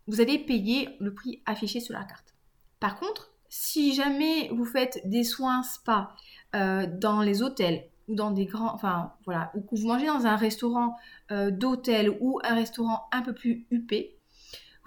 vous 0.07 0.21
allez 0.21 0.39
payer 0.39 0.89
le 1.01 1.13
prix 1.13 1.43
affiché 1.47 1.81
sur 1.81 1.95
la 1.95 2.05
carte. 2.05 2.35
Par 2.81 2.99
contre, 2.99 3.33
si 3.49 3.95
jamais 3.95 4.49
vous 4.49 4.65
faites 4.65 5.01
des 5.05 5.25
soins 5.25 5.63
spa 5.63 6.15
euh, 6.55 6.87
dans 6.87 7.23
les 7.23 7.43
hôtels 7.43 7.89
ou 8.09 8.15
dans 8.15 8.31
des 8.31 8.47
grands, 8.47 8.73
enfin 8.75 9.13
voilà, 9.25 9.51
ou 9.55 9.61
que 9.61 9.75
vous 9.75 9.89
mangez 9.89 10.07
dans 10.07 10.27
un 10.27 10.37
restaurant 10.37 10.97
euh, 11.31 11.51
d'hôtel 11.51 12.17
ou 12.21 12.41
un 12.45 12.55
restaurant 12.55 13.09
un 13.13 13.23
peu 13.23 13.35
plus 13.35 13.67
huppé, 13.71 14.17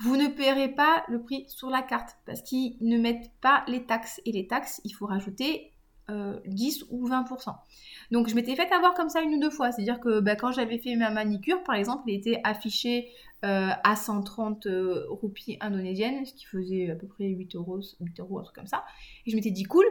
vous 0.01 0.15
ne 0.15 0.27
paierez 0.27 0.69
pas 0.69 1.03
le 1.09 1.21
prix 1.21 1.45
sur 1.49 1.69
la 1.69 1.81
carte 1.81 2.17
parce 2.25 2.41
qu'ils 2.41 2.77
ne 2.79 2.97
mettent 2.97 3.31
pas 3.41 3.65
les 3.67 3.85
taxes. 3.85 4.21
Et 4.25 4.31
les 4.31 4.47
taxes, 4.47 4.79
il 4.85 4.91
faut 4.91 5.05
rajouter 5.05 5.73
10 6.45 6.81
euh, 6.81 6.85
ou 6.89 7.07
20%. 7.07 7.55
Donc 8.11 8.27
je 8.27 8.35
m'étais 8.35 8.55
fait 8.55 8.71
avoir 8.71 8.93
comme 8.93 9.09
ça 9.09 9.21
une 9.21 9.35
ou 9.35 9.39
deux 9.39 9.49
fois. 9.49 9.71
C'est-à-dire 9.71 9.99
que 9.99 10.19
bah, 10.19 10.35
quand 10.35 10.51
j'avais 10.51 10.77
fait 10.77 10.95
ma 10.95 11.09
manicure, 11.09 11.63
par 11.63 11.75
exemple, 11.75 12.03
il 12.07 12.15
était 12.15 12.41
affiché 12.43 13.09
euh, 13.45 13.69
à 13.83 13.95
130 13.95 14.65
euh, 14.65 15.05
roupies 15.09 15.57
indonésiennes, 15.61 16.25
ce 16.25 16.33
qui 16.33 16.45
faisait 16.45 16.91
à 16.91 16.95
peu 16.95 17.07
près 17.07 17.25
8 17.25 17.55
euros, 17.55 17.79
8 18.01 18.19
euros, 18.19 18.39
un 18.39 18.43
truc 18.43 18.55
comme 18.55 18.67
ça. 18.67 18.83
Et 19.25 19.31
je 19.31 19.35
m'étais 19.35 19.51
dit 19.51 19.63
cool. 19.63 19.85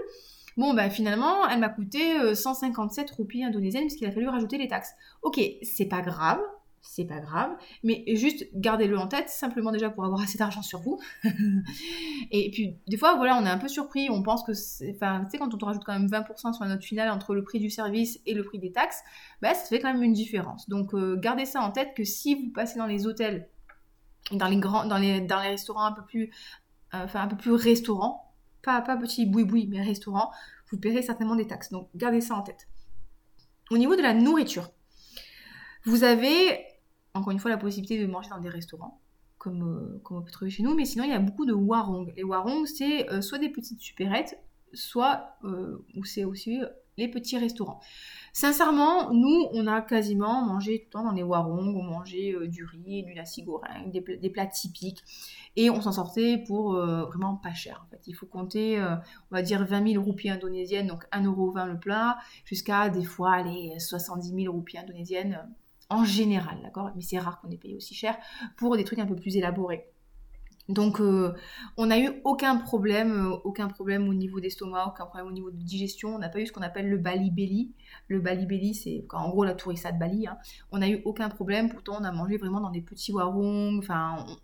Bon, 0.57 0.75
bah 0.75 0.91
finalement, 0.91 1.49
elle 1.49 1.61
m'a 1.61 1.69
coûté 1.69 2.35
157 2.35 3.13
roupies 3.13 3.45
indonésiennes 3.45 3.85
parce 3.85 3.95
qu'il 3.95 4.09
a 4.09 4.11
fallu 4.11 4.29
rajouter 4.29 4.59
les 4.59 4.67
taxes. 4.67 4.93
Ok, 5.23 5.41
c'est 5.63 5.87
pas 5.87 6.01
grave, 6.01 6.41
c'est 6.83 7.05
pas 7.05 7.21
grave, 7.21 7.51
mais 7.83 8.05
juste 8.15 8.47
gardez-le 8.55 8.99
en 8.99 9.09
tête, 9.09 9.29
simplement 9.29 9.73
déjà 9.73 9.91
pour 9.91 10.05
avoir 10.05 10.21
assez 10.21 10.39
d'argent 10.39 10.63
sur 10.63 10.81
vous. 10.81 10.99
et 12.31 12.51
puis, 12.51 12.77
des 12.87 12.97
fois, 12.97 13.17
voilà, 13.17 13.37
on 13.37 13.45
est 13.45 13.51
un 13.51 13.59
peu 13.59 13.69
surpris, 13.69 14.09
on 14.11 14.23
pense 14.23 14.43
que, 14.45 14.53
enfin, 14.95 15.25
tu 15.25 15.31
sais, 15.31 15.39
quand 15.39 15.53
on 15.53 15.59
te 15.59 15.65
rajoute 15.65 15.85
quand 15.85 15.93
même 15.93 16.09
20% 16.09 16.55
sur 16.55 16.65
la 16.65 16.71
note 16.71 16.85
finale 16.85 17.11
entre 17.11 17.35
le 17.35 17.43
prix 17.43 17.59
du 17.59 17.71
service 17.71 18.21
et 18.27 18.35
le 18.35 18.45
prix 18.45 18.59
des 18.59 18.73
taxes, 18.73 19.03
bah, 19.43 19.55
ça 19.55 19.67
fait 19.67 19.81
quand 19.81 19.93
même 19.93 20.03
une 20.03 20.13
différence. 20.13 20.69
Donc, 20.69 20.95
euh, 20.95 21.17
gardez 21.17 21.45
ça 21.45 21.61
en 21.61 21.71
tête 21.71 21.95
que 21.95 22.05
si 22.05 22.35
vous 22.35 22.51
passez 22.53 22.79
dans 22.79 22.87
les 22.87 23.07
hôtels, 23.07 23.49
dans 24.33 24.49
les 24.49 24.59
grands, 24.59 24.87
dans 24.87 24.99
les, 24.99 25.27
restaurants 25.27 25.85
un 25.85 25.93
peu 25.93 26.05
plus, 26.05 26.31
euh, 26.95 27.05
enfin, 27.05 27.23
un 27.23 27.29
peu 27.29 27.37
plus 27.37 27.53
restaurants, 27.53 28.35
pas, 28.63 28.81
pas 28.83 28.97
petit 28.97 29.27
boui-boui, 29.27 29.69
mais 29.69 29.83
restaurant, 29.83 30.31
vous 30.71 30.79
paierez 30.79 31.03
certainement 31.03 31.37
des 31.37 31.47
taxes. 31.47 31.71
Donc, 31.71 31.89
gardez 31.95 32.21
ça 32.21 32.35
en 32.35 32.43
tête. 32.43 32.69
Au 33.71 33.79
niveau 33.79 33.97
de 33.97 34.03
la 34.03 34.15
nourriture, 34.15 34.71
vous 35.89 36.05
avez 36.05 36.69
encore 37.19 37.33
une 37.33 37.39
fois, 37.39 37.51
la 37.51 37.59
possibilité 37.59 38.01
de 38.01 38.07
manger 38.07 38.31
dans 38.31 38.39
des 38.39 38.49
restaurants, 38.49 39.01
comme, 39.39 39.63
euh, 39.63 40.01
comme 40.03 40.19
on 40.19 40.23
peut 40.23 40.31
trouver 40.31 40.51
chez 40.51 40.63
nous, 40.63 40.75
mais 40.75 40.85
sinon, 40.85 41.05
il 41.05 41.11
y 41.11 41.15
a 41.15 41.19
beaucoup 41.19 41.47
de 41.47 41.53
warong. 41.53 42.13
Les 42.17 42.25
warong, 42.25 42.67
c'est 42.67 43.11
euh, 43.11 43.21
soit 43.21 43.39
des 43.39 43.49
petites 43.49 43.81
supérettes, 43.81 44.41
soit, 44.73 45.37
euh, 45.45 45.85
ou 45.97 46.05
c'est 46.05 46.25
aussi 46.25 46.61
les 46.97 47.09
petits 47.09 47.39
restaurants. 47.39 47.81
Sincèrement, 48.33 49.13
nous, 49.13 49.47
on 49.53 49.69
a 49.69 49.81
quasiment 49.81 50.45
mangé 50.45 50.81
tout 50.81 50.85
le 50.87 50.91
temps 50.91 51.05
dans 51.05 51.13
les 51.13 51.23
warong, 51.23 51.77
on 51.77 51.83
mangeait 51.83 52.35
du 52.49 52.65
riz, 52.65 53.05
du 53.05 53.15
nasi 53.15 53.45
goreng, 53.45 53.91
des, 53.93 54.31
plats 54.31 54.47
typiques, 54.47 55.05
et 55.55 55.71
on 55.71 55.81
s'en 55.81 55.93
sortait 55.93 56.43
pour 56.45 56.73
vraiment 56.73 57.37
pas 57.37 57.55
cher. 57.55 57.85
En 57.87 57.91
fait, 57.91 58.03
il 58.09 58.15
faut 58.15 58.27
compter, 58.27 58.81
on 58.81 59.35
va 59.35 59.43
dire 59.43 59.65
20 59.65 59.93
000 59.93 60.05
roupies 60.05 60.29
indonésiennes, 60.29 60.89
donc 60.89 61.05
1,20€ 61.13 61.69
le 61.69 61.79
plat, 61.79 62.19
jusqu'à 62.45 62.89
des 62.89 63.05
fois 63.05 63.43
les 63.43 63.79
70 63.79 64.35
000 64.35 64.53
roupies 64.53 64.79
indonésiennes 64.79 65.49
en 65.91 66.05
général, 66.05 66.61
d'accord? 66.63 66.91
Mais 66.95 67.03
c'est 67.03 67.19
rare 67.19 67.41
qu'on 67.41 67.51
ait 67.51 67.57
payé 67.57 67.75
aussi 67.77 67.95
cher 67.95 68.17
pour 68.57 68.77
des 68.77 68.85
trucs 68.85 68.99
un 68.99 69.07
peu 69.07 69.17
plus 69.17 69.37
élaborés. 69.37 69.87
Donc, 70.69 71.01
euh, 71.01 71.33
on 71.79 71.87
n'a 71.87 71.99
eu 71.99 72.11
aucun 72.25 72.57
problème, 72.57 73.13
euh, 73.13 73.37
aucun 73.45 73.69
problème 73.69 74.07
au 74.07 74.13
niveau 74.13 74.39
d'estomac, 74.39 74.89
aucun 74.89 75.07
problème 75.07 75.27
au 75.27 75.33
niveau 75.33 75.51
de 75.51 75.57
digestion. 75.57 76.15
On 76.15 76.19
n'a 76.19 76.29
pas 76.29 76.41
eu 76.41 76.47
ce 76.47 76.53
qu'on 76.53 76.61
appelle 76.61 76.91
le 76.91 76.99
Bali 76.99 77.31
Belly. 77.31 77.73
Le 78.09 78.21
Bali 78.21 78.45
Belly, 78.45 78.75
c'est 78.75 79.05
en 79.15 79.31
gros 79.31 79.45
la 79.45 79.55
tourissa 79.55 79.93
de 79.93 79.99
Bali. 79.99 80.27
Hein. 80.27 80.37
On 80.71 80.79
n'a 80.79 80.91
eu 80.91 81.01
aucun 81.07 81.31
problème. 81.31 81.71
Pourtant, 81.71 81.97
on 81.99 82.05
a 82.05 82.13
mangé 82.13 82.37
vraiment 82.37 82.61
dans 82.61 82.71
des 82.71 82.83
petits 82.83 83.13
warung. 83.13 83.81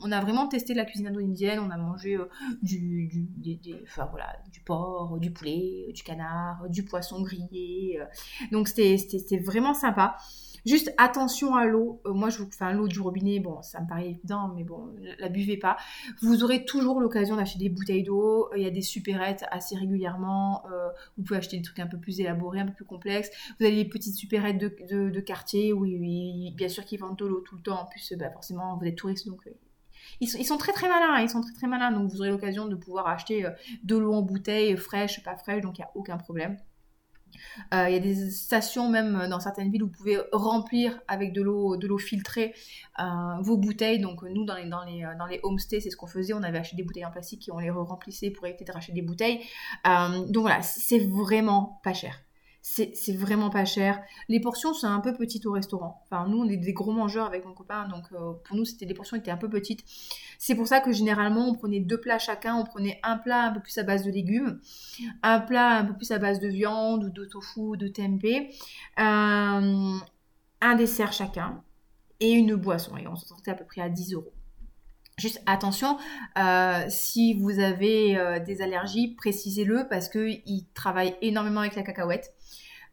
On, 0.01 0.12
a 0.12 0.20
vraiment 0.22 0.49
testé 0.49 0.72
la 0.72 0.87
cuisine 0.87 1.09
indo-indienne. 1.09 1.59
On 1.59 1.70
a 1.70 1.77
mangé 1.77 2.16
euh, 2.16 2.31
du, 2.62 3.07
du, 3.37 3.75
porc, 4.64 5.18
du 5.18 5.31
poulet, 5.31 5.93
du 5.93 6.03
canard, 6.03 6.70
du 6.70 6.85
poisson 6.85 7.20
grillé. 7.20 8.01
donc, 8.51 8.68
c'était 8.68 9.39
vraiment 9.39 9.75
sympa. 9.75 10.16
Juste 10.66 10.95
attention 10.97 11.55
à 11.55 11.66
l'eau. 11.66 12.01
Moi, 12.07 12.31
je 12.31 12.39
vous 12.39 12.49
l'eau 12.72 12.89
du 12.89 13.01
robinet. 13.01 13.39
Bon, 13.39 13.61
ça 13.61 13.83
me 13.83 13.87
paraît 13.87 14.09
évident, 14.09 14.51
mais 14.55 14.64
bon, 14.64 14.95
la 15.18 15.29
buvez 15.29 15.59
pas. 15.59 15.77
Vous 16.23 16.45
aurez 16.45 16.65
toujours 16.65 17.01
l'occasion 17.01 17.37
d'acheter 17.37 17.59
des 17.59 17.69
bouteilles 17.69 18.03
d'eau. 18.03 18.51
Il 18.57 18.62
y 18.62 18.67
a 18.67 18.71
des 18.71 18.83
supérettes 18.83 19.45
assez 19.51 19.77
régulièrement. 19.77 20.65
Euh, 20.71 20.89
vous 21.17 21.25
pouvez 21.25 21.39
acheter 21.39 21.57
des 21.57 21.62
trucs 21.62 21.79
un 21.79 21.87
peu 21.87 21.99
plus 21.99 22.21
élaborés, 22.21 22.61
un 22.61 22.67
peu 22.67 22.73
plus 22.73 22.85
complexes. 22.85 23.31
Vous 23.59 23.67
avez 23.67 23.77
des 23.77 23.89
petites 23.89 24.15
supérettes 24.15 24.59
de, 24.59 25.21
quartier. 25.21 25.73
Oui, 25.73 25.97
oui, 25.99 26.53
bien 26.57 26.69
sûr 26.69 26.85
qu'ils 26.85 27.01
vendent 27.01 27.19
de 27.19 27.27
l'eau 27.27 27.41
tout 27.41 27.57
le 27.57 27.62
temps. 27.62 27.83
En 27.83 27.87
plus, 27.87 28.12
bah, 28.19 28.31
forcément, 28.31 28.77
vous 28.77 28.87
êtes 28.87 28.97
touriste, 28.97 29.27
donc 29.27 29.47
euh, 29.47 29.51
ils 30.21 30.29
sont, 30.29 30.57
très 30.57 30.73
très 30.73 30.89
malins, 30.89 31.21
ils 31.21 31.31
sont 31.31 31.41
très 31.41 31.53
très 31.55 31.67
malins, 31.67 31.91
donc 31.91 32.11
vous 32.11 32.21
aurez 32.21 32.31
l'occasion 32.31 32.67
de 32.67 32.77
pouvoir 32.77 33.07
acheter 33.09 33.47
de 33.83 33.97
l'eau 33.97 34.12
en 34.12 34.23
bouteille, 34.23 34.77
fraîche, 34.77 35.23
pas 35.25 35.37
fraîche, 35.37 35.62
donc 35.62 35.79
il 35.79 35.81
n'y 35.81 35.87
a 35.87 35.91
aucun 35.95 36.19
problème. 36.19 36.59
Euh, 37.72 37.89
il 37.89 37.95
y 37.95 37.97
a 37.97 38.01
des 38.01 38.30
stations 38.30 38.89
même 38.89 39.28
dans 39.28 39.41
certaines 39.41 39.70
villes 39.70 39.82
où 39.82 39.87
vous 39.87 39.93
pouvez 39.93 40.18
remplir 40.32 41.01
avec 41.09 41.32
de 41.32 41.43
l'eau, 41.43 41.99
filtrée 41.99 42.55
euh, 42.99 43.05
vos 43.41 43.57
bouteilles. 43.57 44.01
Donc 44.01 44.22
nous 44.22 44.45
dans 44.45 44.57
les, 44.57 44.68
dans 44.68 45.26
homestays 45.43 45.80
c'est 45.80 45.91
ce 45.91 45.97
qu'on 45.97 46.07
faisait. 46.07 46.32
On 46.32 46.43
avait 46.43 46.59
acheté 46.59 46.76
des 46.76 46.82
bouteilles 46.82 47.07
en 47.07 47.11
plastique 47.11 47.49
et 47.49 47.53
on 47.53 47.59
les 47.59 47.70
remplissait 47.70 48.30
pour 48.30 48.47
éviter 48.47 48.64
de 48.64 48.72
racheter 48.72 48.93
des 48.93 49.03
bouteilles. 49.03 49.41
Euh, 49.87 50.26
donc 50.26 50.43
voilà, 50.43 50.62
c'est 50.62 50.99
vraiment 50.99 51.80
pas 51.82 51.95
cher 51.95 52.20
c'est 52.67 53.12
vraiment 53.15 53.51
pas 53.51 53.67
cher. 53.67 54.01
Les 54.29 54.41
portions 54.41 54.73
sont 54.73 54.87
un 54.87 55.01
peu 55.01 55.12
petites 55.12 55.45
au 55.45 55.53
restaurant. 55.53 56.03
Enfin, 56.05 56.27
nous, 56.29 56.39
on 56.39 56.49
est 56.49 56.57
des 56.57 56.73
gros 56.73 56.93
mangeurs 56.93 57.27
avec 57.27 57.45
mon 57.45 57.53
copain, 57.53 57.87
donc 57.89 58.05
euh, 58.12 58.33
pour 58.43 58.57
nous, 58.57 58.65
c'était 58.65 58.87
les 58.87 58.95
portions 58.95 59.19
étaient 59.19 59.31
un 59.31 59.37
peu 59.37 59.51
petites. 59.51 59.85
C'est 60.39 60.55
pour 60.55 60.67
ça 60.67 60.81
que 60.81 60.91
généralement, 60.91 61.47
on 61.47 61.55
prenait 61.55 61.81
deux 61.81 62.01
plats 62.01 62.19
chacun. 62.19 62.57
On 62.57 62.65
prenait 62.65 62.99
un 63.03 63.19
plat 63.19 63.43
un 63.43 63.53
peu 63.53 63.61
plus 63.61 63.77
à 63.77 63.83
base 63.83 64.03
de 64.03 64.11
légumes, 64.11 64.61
un 65.23 65.41
plat 65.41 65.77
un 65.77 65.85
peu 65.85 65.95
plus 65.95 66.11
à 66.11 66.19
base 66.19 66.41
de 66.41 66.49
viande 66.49 67.05
ou 67.05 67.11
de 67.11 67.27
tofu 67.27 67.77
de 67.77 67.87
tempeh, 67.87 68.49
euh, 68.99 69.99
un 70.61 70.75
dessert 70.77 71.12
chacun 71.12 71.62
et 72.21 72.33
une 72.33 72.55
boisson. 72.55 72.97
Et 72.97 73.07
on 73.07 73.15
se 73.15 73.27
sortait 73.27 73.51
à 73.51 73.55
peu 73.55 73.67
près 73.67 73.83
à 73.83 73.91
10 73.91 74.15
euros. 74.15 74.33
Juste 75.17 75.43
attention, 75.47 75.97
euh, 76.39 76.85
si 76.89 77.35
vous 77.35 77.61
avez 77.61 78.41
des 78.45 78.62
allergies, 78.62 79.15
précisez-le 79.15 79.87
parce 79.89 80.09
qu'ils 80.09 80.67
travaillent 80.75 81.17
énormément 81.23 81.61
avec 81.61 81.77
la 81.77 81.83
cacahuète. 81.83 82.35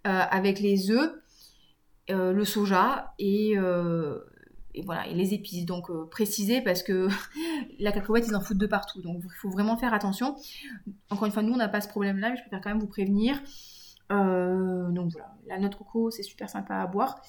Euh, 0.07 0.23
avec 0.31 0.59
les 0.59 0.89
œufs, 0.89 1.11
euh, 2.09 2.33
le 2.33 2.43
soja 2.43 3.13
euh, 3.21 4.19
et, 4.73 4.81
voilà, 4.81 5.07
et 5.07 5.13
les 5.13 5.35
épices. 5.35 5.67
Donc 5.67 5.91
préciser 6.09 6.61
parce 6.61 6.81
que 6.81 7.07
la 7.79 7.91
cacahuète, 7.91 8.25
ils 8.27 8.35
en 8.35 8.41
foutent 8.41 8.57
de 8.57 8.65
partout. 8.65 9.01
Donc 9.01 9.21
il 9.23 9.29
faut 9.39 9.51
vraiment 9.51 9.77
faire 9.77 9.93
attention. 9.93 10.35
Encore 11.11 11.27
une 11.27 11.31
fois, 11.31 11.43
nous, 11.43 11.53
on 11.53 11.57
n'a 11.57 11.69
pas 11.69 11.81
ce 11.81 11.87
problème-là, 11.87 12.31
mais 12.31 12.35
je 12.35 12.41
préfère 12.41 12.61
quand 12.61 12.71
même 12.71 12.79
vous 12.79 12.87
prévenir. 12.87 13.39
donc 14.09 15.11
voilà, 15.11 15.35
la 15.47 15.59
noix 15.59 15.69
de 15.69 15.75
coco, 15.75 16.09
c'est 16.09 16.23
super 16.23 16.49
sympa 16.49 16.77
à 16.77 16.87
boire. 16.87 17.21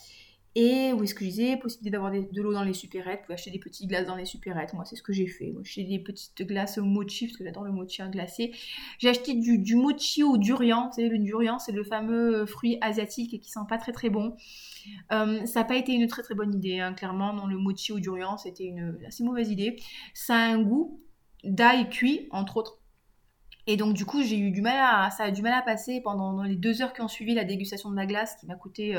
Et 0.55 0.93
où 0.93 1.03
est-ce 1.03 1.15
que 1.15 1.25
je 1.25 1.31
disais 1.31 1.57
Possibilité 1.57 1.91
d'avoir 1.93 2.13
de 2.13 2.43
l'eau 2.43 2.53
dans 2.53 2.65
les 2.65 2.75
supérettes. 2.75 3.21
Vous 3.21 3.27
pouvez 3.27 3.35
acheter 3.35 3.51
des 3.51 3.59
petites 3.59 3.89
glaces 3.89 4.07
dans 4.07 4.17
les 4.17 4.27
supérettes. 4.27 4.75
Moi, 4.75 4.85
c'est 4.85 4.97
ce 4.97 5.03
que 5.03 5.13
j'ai 5.13 5.27
fait. 5.27 5.51
Moi, 5.51 5.63
j'ai 5.65 5.85
des 5.85 5.99
petites 5.99 6.47
glaces 6.47 6.77
au 6.77 6.85
mochi, 6.85 7.27
parce 7.27 7.39
que 7.39 7.45
j'adore 7.45 7.65
le 7.65 7.73
mochi 7.73 8.03
glacé. 8.11 8.53
J'ai 8.99 9.09
acheté 9.09 9.35
du, 9.35 9.77
mochi 9.77 10.23
au 10.23 10.37
durian. 10.37 10.89
Vous 10.89 10.97
savez, 10.97 11.09
le 11.09 11.19
durian, 11.19 11.59
c'est 11.59 11.73
le 11.73 11.85
fameux 11.85 12.45
fruit 12.45 12.77
asiatique 12.83 13.41
qui 13.41 13.51
sent 13.51 13.61
pas 13.69 13.79
très 13.79 13.93
très 13.93 14.11
bon. 14.11 14.37
Euh, 15.13 15.47
ça 15.47 15.61
n'a 15.61 15.65
pas 15.65 15.77
été 15.77 15.93
une 15.93 16.07
très 16.07 16.23
très 16.23 16.35
bonne 16.35 16.55
idée, 16.55 16.81
hein. 16.81 16.93
clairement. 16.93 17.33
Non, 17.33 17.47
le 17.47 17.57
mochi 17.57 17.93
au 17.93 17.99
durian, 17.99 18.37
c'était 18.37 18.65
une 18.65 18.99
assez 19.07 19.25
mauvaise 19.25 19.51
idée. 19.51 19.77
Ça 20.13 20.37
a 20.37 20.49
un 20.53 20.61
goût 20.61 21.01
d'ail 21.45 21.89
cuit, 21.89 22.29
entre 22.31 22.59
autres. 22.59 22.82
Et 23.67 23.77
donc 23.77 23.95
du 23.95 24.05
coup, 24.05 24.23
j'ai 24.23 24.39
eu 24.39 24.51
du 24.51 24.61
mal 24.61 24.77
à, 24.77 25.11
ça 25.11 25.25
a 25.25 25.31
du 25.31 25.43
mal 25.43 25.53
à 25.53 25.63
passer 25.63 26.01
pendant 26.01 26.43
les 26.43 26.57
deux 26.57 26.83
heures 26.83 26.93
qui 26.93 27.01
ont 27.01 27.09
suivi 27.09 27.35
la 27.35 27.45
dégustation 27.45 27.91
de 27.91 27.95
ma 27.95 28.07
glace, 28.07 28.37
qui 28.41 28.47
m'a 28.47 28.57
coûté 28.57 28.97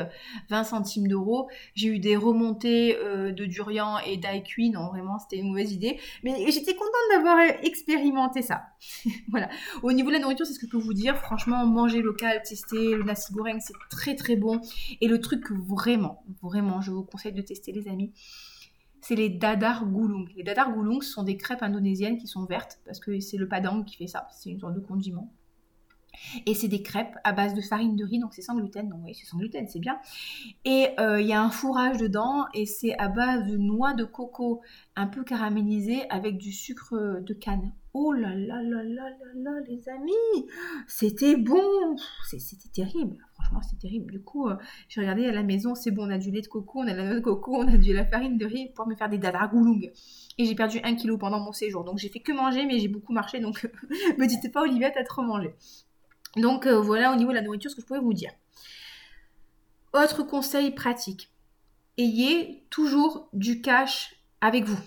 20 0.48 0.60
euh, 0.60 0.64
centimes 0.64 1.06
d'euros. 1.06 1.48
J'ai 1.74 1.88
eu 1.88 1.98
des 1.98 2.16
remontées 2.16 2.96
euh, 2.96 3.32
de 3.32 3.44
durian 3.44 3.98
et 4.06 4.16
d'ail 4.16 4.42
cuit. 4.42 4.70
Non, 4.70 4.88
vraiment, 4.88 5.18
c'était 5.18 5.36
une 5.36 5.48
mauvaise 5.48 5.72
idée. 5.72 5.98
Mais 6.22 6.50
j'étais 6.50 6.74
contente 6.74 6.92
d'avoir 7.12 7.38
expérimenté 7.62 8.42
ça. 8.42 8.62
voilà. 9.28 9.50
Au 9.82 9.92
niveau 9.92 10.08
de 10.08 10.14
la 10.14 10.20
nourriture, 10.20 10.46
c'est 10.46 10.54
ce 10.54 10.58
que 10.58 10.66
je 10.66 10.70
peux 10.70 10.78
vous 10.78 10.94
dire. 10.94 11.16
Franchement, 11.18 11.66
manger 11.66 12.00
local, 12.00 12.40
tester 12.42 12.94
le 12.94 13.02
nasi 13.02 13.32
goreng, 13.32 13.58
c'est 13.60 13.74
très 13.90 14.14
très 14.14 14.36
bon. 14.36 14.60
Et 15.00 15.08
le 15.08 15.20
truc 15.20 15.50
vraiment, 15.50 16.24
vraiment, 16.42 16.80
je 16.80 16.90
vous 16.90 17.04
conseille 17.04 17.32
de 17.32 17.42
tester, 17.42 17.72
les 17.72 17.88
amis 17.88 18.12
c'est 19.04 19.16
les 19.16 19.28
dadar 19.28 19.84
gulung. 19.84 20.30
Les 20.34 20.42
dadar 20.42 20.72
gulung 20.72 21.02
sont 21.02 21.24
des 21.24 21.36
crêpes 21.36 21.62
indonésiennes 21.62 22.16
qui 22.16 22.26
sont 22.26 22.46
vertes, 22.46 22.80
parce 22.86 23.00
que 23.00 23.20
c'est 23.20 23.36
le 23.36 23.46
padang 23.46 23.84
qui 23.84 23.96
fait 23.96 24.06
ça, 24.06 24.26
c'est 24.32 24.48
une 24.48 24.58
sorte 24.58 24.74
de 24.74 24.80
condiment. 24.80 25.30
Et 26.46 26.54
c'est 26.54 26.68
des 26.68 26.82
crêpes 26.82 27.14
à 27.22 27.32
base 27.32 27.52
de 27.52 27.60
farine 27.60 27.96
de 27.96 28.04
riz, 28.04 28.18
donc 28.18 28.32
c'est 28.32 28.40
sans 28.40 28.56
gluten. 28.56 28.88
Donc 28.88 29.00
oui, 29.04 29.14
c'est 29.14 29.26
sans 29.26 29.36
gluten, 29.36 29.68
c'est 29.68 29.78
bien. 29.78 29.98
Et 30.64 30.88
euh, 30.98 31.20
il 31.20 31.26
y 31.26 31.34
a 31.34 31.42
un 31.42 31.50
fourrage 31.50 31.98
dedans, 31.98 32.46
et 32.54 32.64
c'est 32.64 32.98
à 32.98 33.08
base 33.08 33.46
de 33.46 33.58
noix 33.58 33.92
de 33.92 34.04
coco 34.04 34.62
un 34.96 35.06
peu 35.06 35.22
caramélisée 35.22 36.08
avec 36.08 36.38
du 36.38 36.52
sucre 36.52 37.20
de 37.20 37.34
canne. 37.34 37.72
Oh 37.92 38.12
là 38.12 38.34
là 38.34 38.62
là 38.62 38.82
là 38.82 39.10
là 39.10 39.26
là, 39.34 39.50
les 39.68 39.86
amis 39.90 40.48
C'était 40.88 41.36
bon 41.36 41.96
C'était 42.30 42.68
terrible 42.72 43.18
franchement 43.44 43.62
c'est 43.68 43.78
terrible. 43.78 44.12
Du 44.12 44.20
coup, 44.20 44.48
euh, 44.48 44.56
j'ai 44.88 45.00
regardé 45.00 45.26
à 45.26 45.32
la 45.32 45.42
maison, 45.42 45.74
c'est 45.74 45.90
bon, 45.90 46.06
on 46.06 46.10
a 46.10 46.18
du 46.18 46.30
lait 46.30 46.40
de 46.40 46.48
coco, 46.48 46.80
on 46.80 46.86
a 46.86 46.94
la 46.94 47.04
noix 47.04 47.14
de 47.14 47.20
coco, 47.20 47.56
on 47.56 47.68
a 47.68 47.76
de 47.76 47.92
la 47.92 48.04
farine 48.04 48.38
de 48.38 48.46
riz 48.46 48.70
pour 48.74 48.86
me 48.86 48.94
faire 48.94 49.08
des 49.08 49.18
dadragoulung. 49.18 49.90
Et 50.38 50.44
j'ai 50.44 50.54
perdu 50.54 50.80
un 50.82 50.94
kilo 50.94 51.18
pendant 51.18 51.40
mon 51.40 51.52
séjour. 51.52 51.84
Donc 51.84 51.98
j'ai 51.98 52.08
fait 52.08 52.20
que 52.20 52.32
manger, 52.32 52.66
mais 52.66 52.78
j'ai 52.78 52.88
beaucoup 52.88 53.12
marché, 53.12 53.40
donc 53.40 53.68
me 54.18 54.26
dites 54.26 54.52
pas 54.52 54.62
Olivia, 54.62 54.90
t'as 54.90 55.04
trop 55.04 55.22
mangé. 55.22 55.54
Donc 56.36 56.66
euh, 56.66 56.80
voilà 56.80 57.12
au 57.12 57.16
niveau 57.16 57.30
de 57.30 57.36
la 57.36 57.42
nourriture 57.42 57.70
ce 57.70 57.76
que 57.76 57.82
je 57.82 57.86
pouvais 57.86 58.00
vous 58.00 58.14
dire. 58.14 58.32
Autre 59.92 60.24
conseil 60.24 60.72
pratique. 60.72 61.30
Ayez 61.98 62.64
toujours 62.70 63.28
du 63.32 63.60
cash 63.60 64.16
avec 64.40 64.64
vous. 64.64 64.80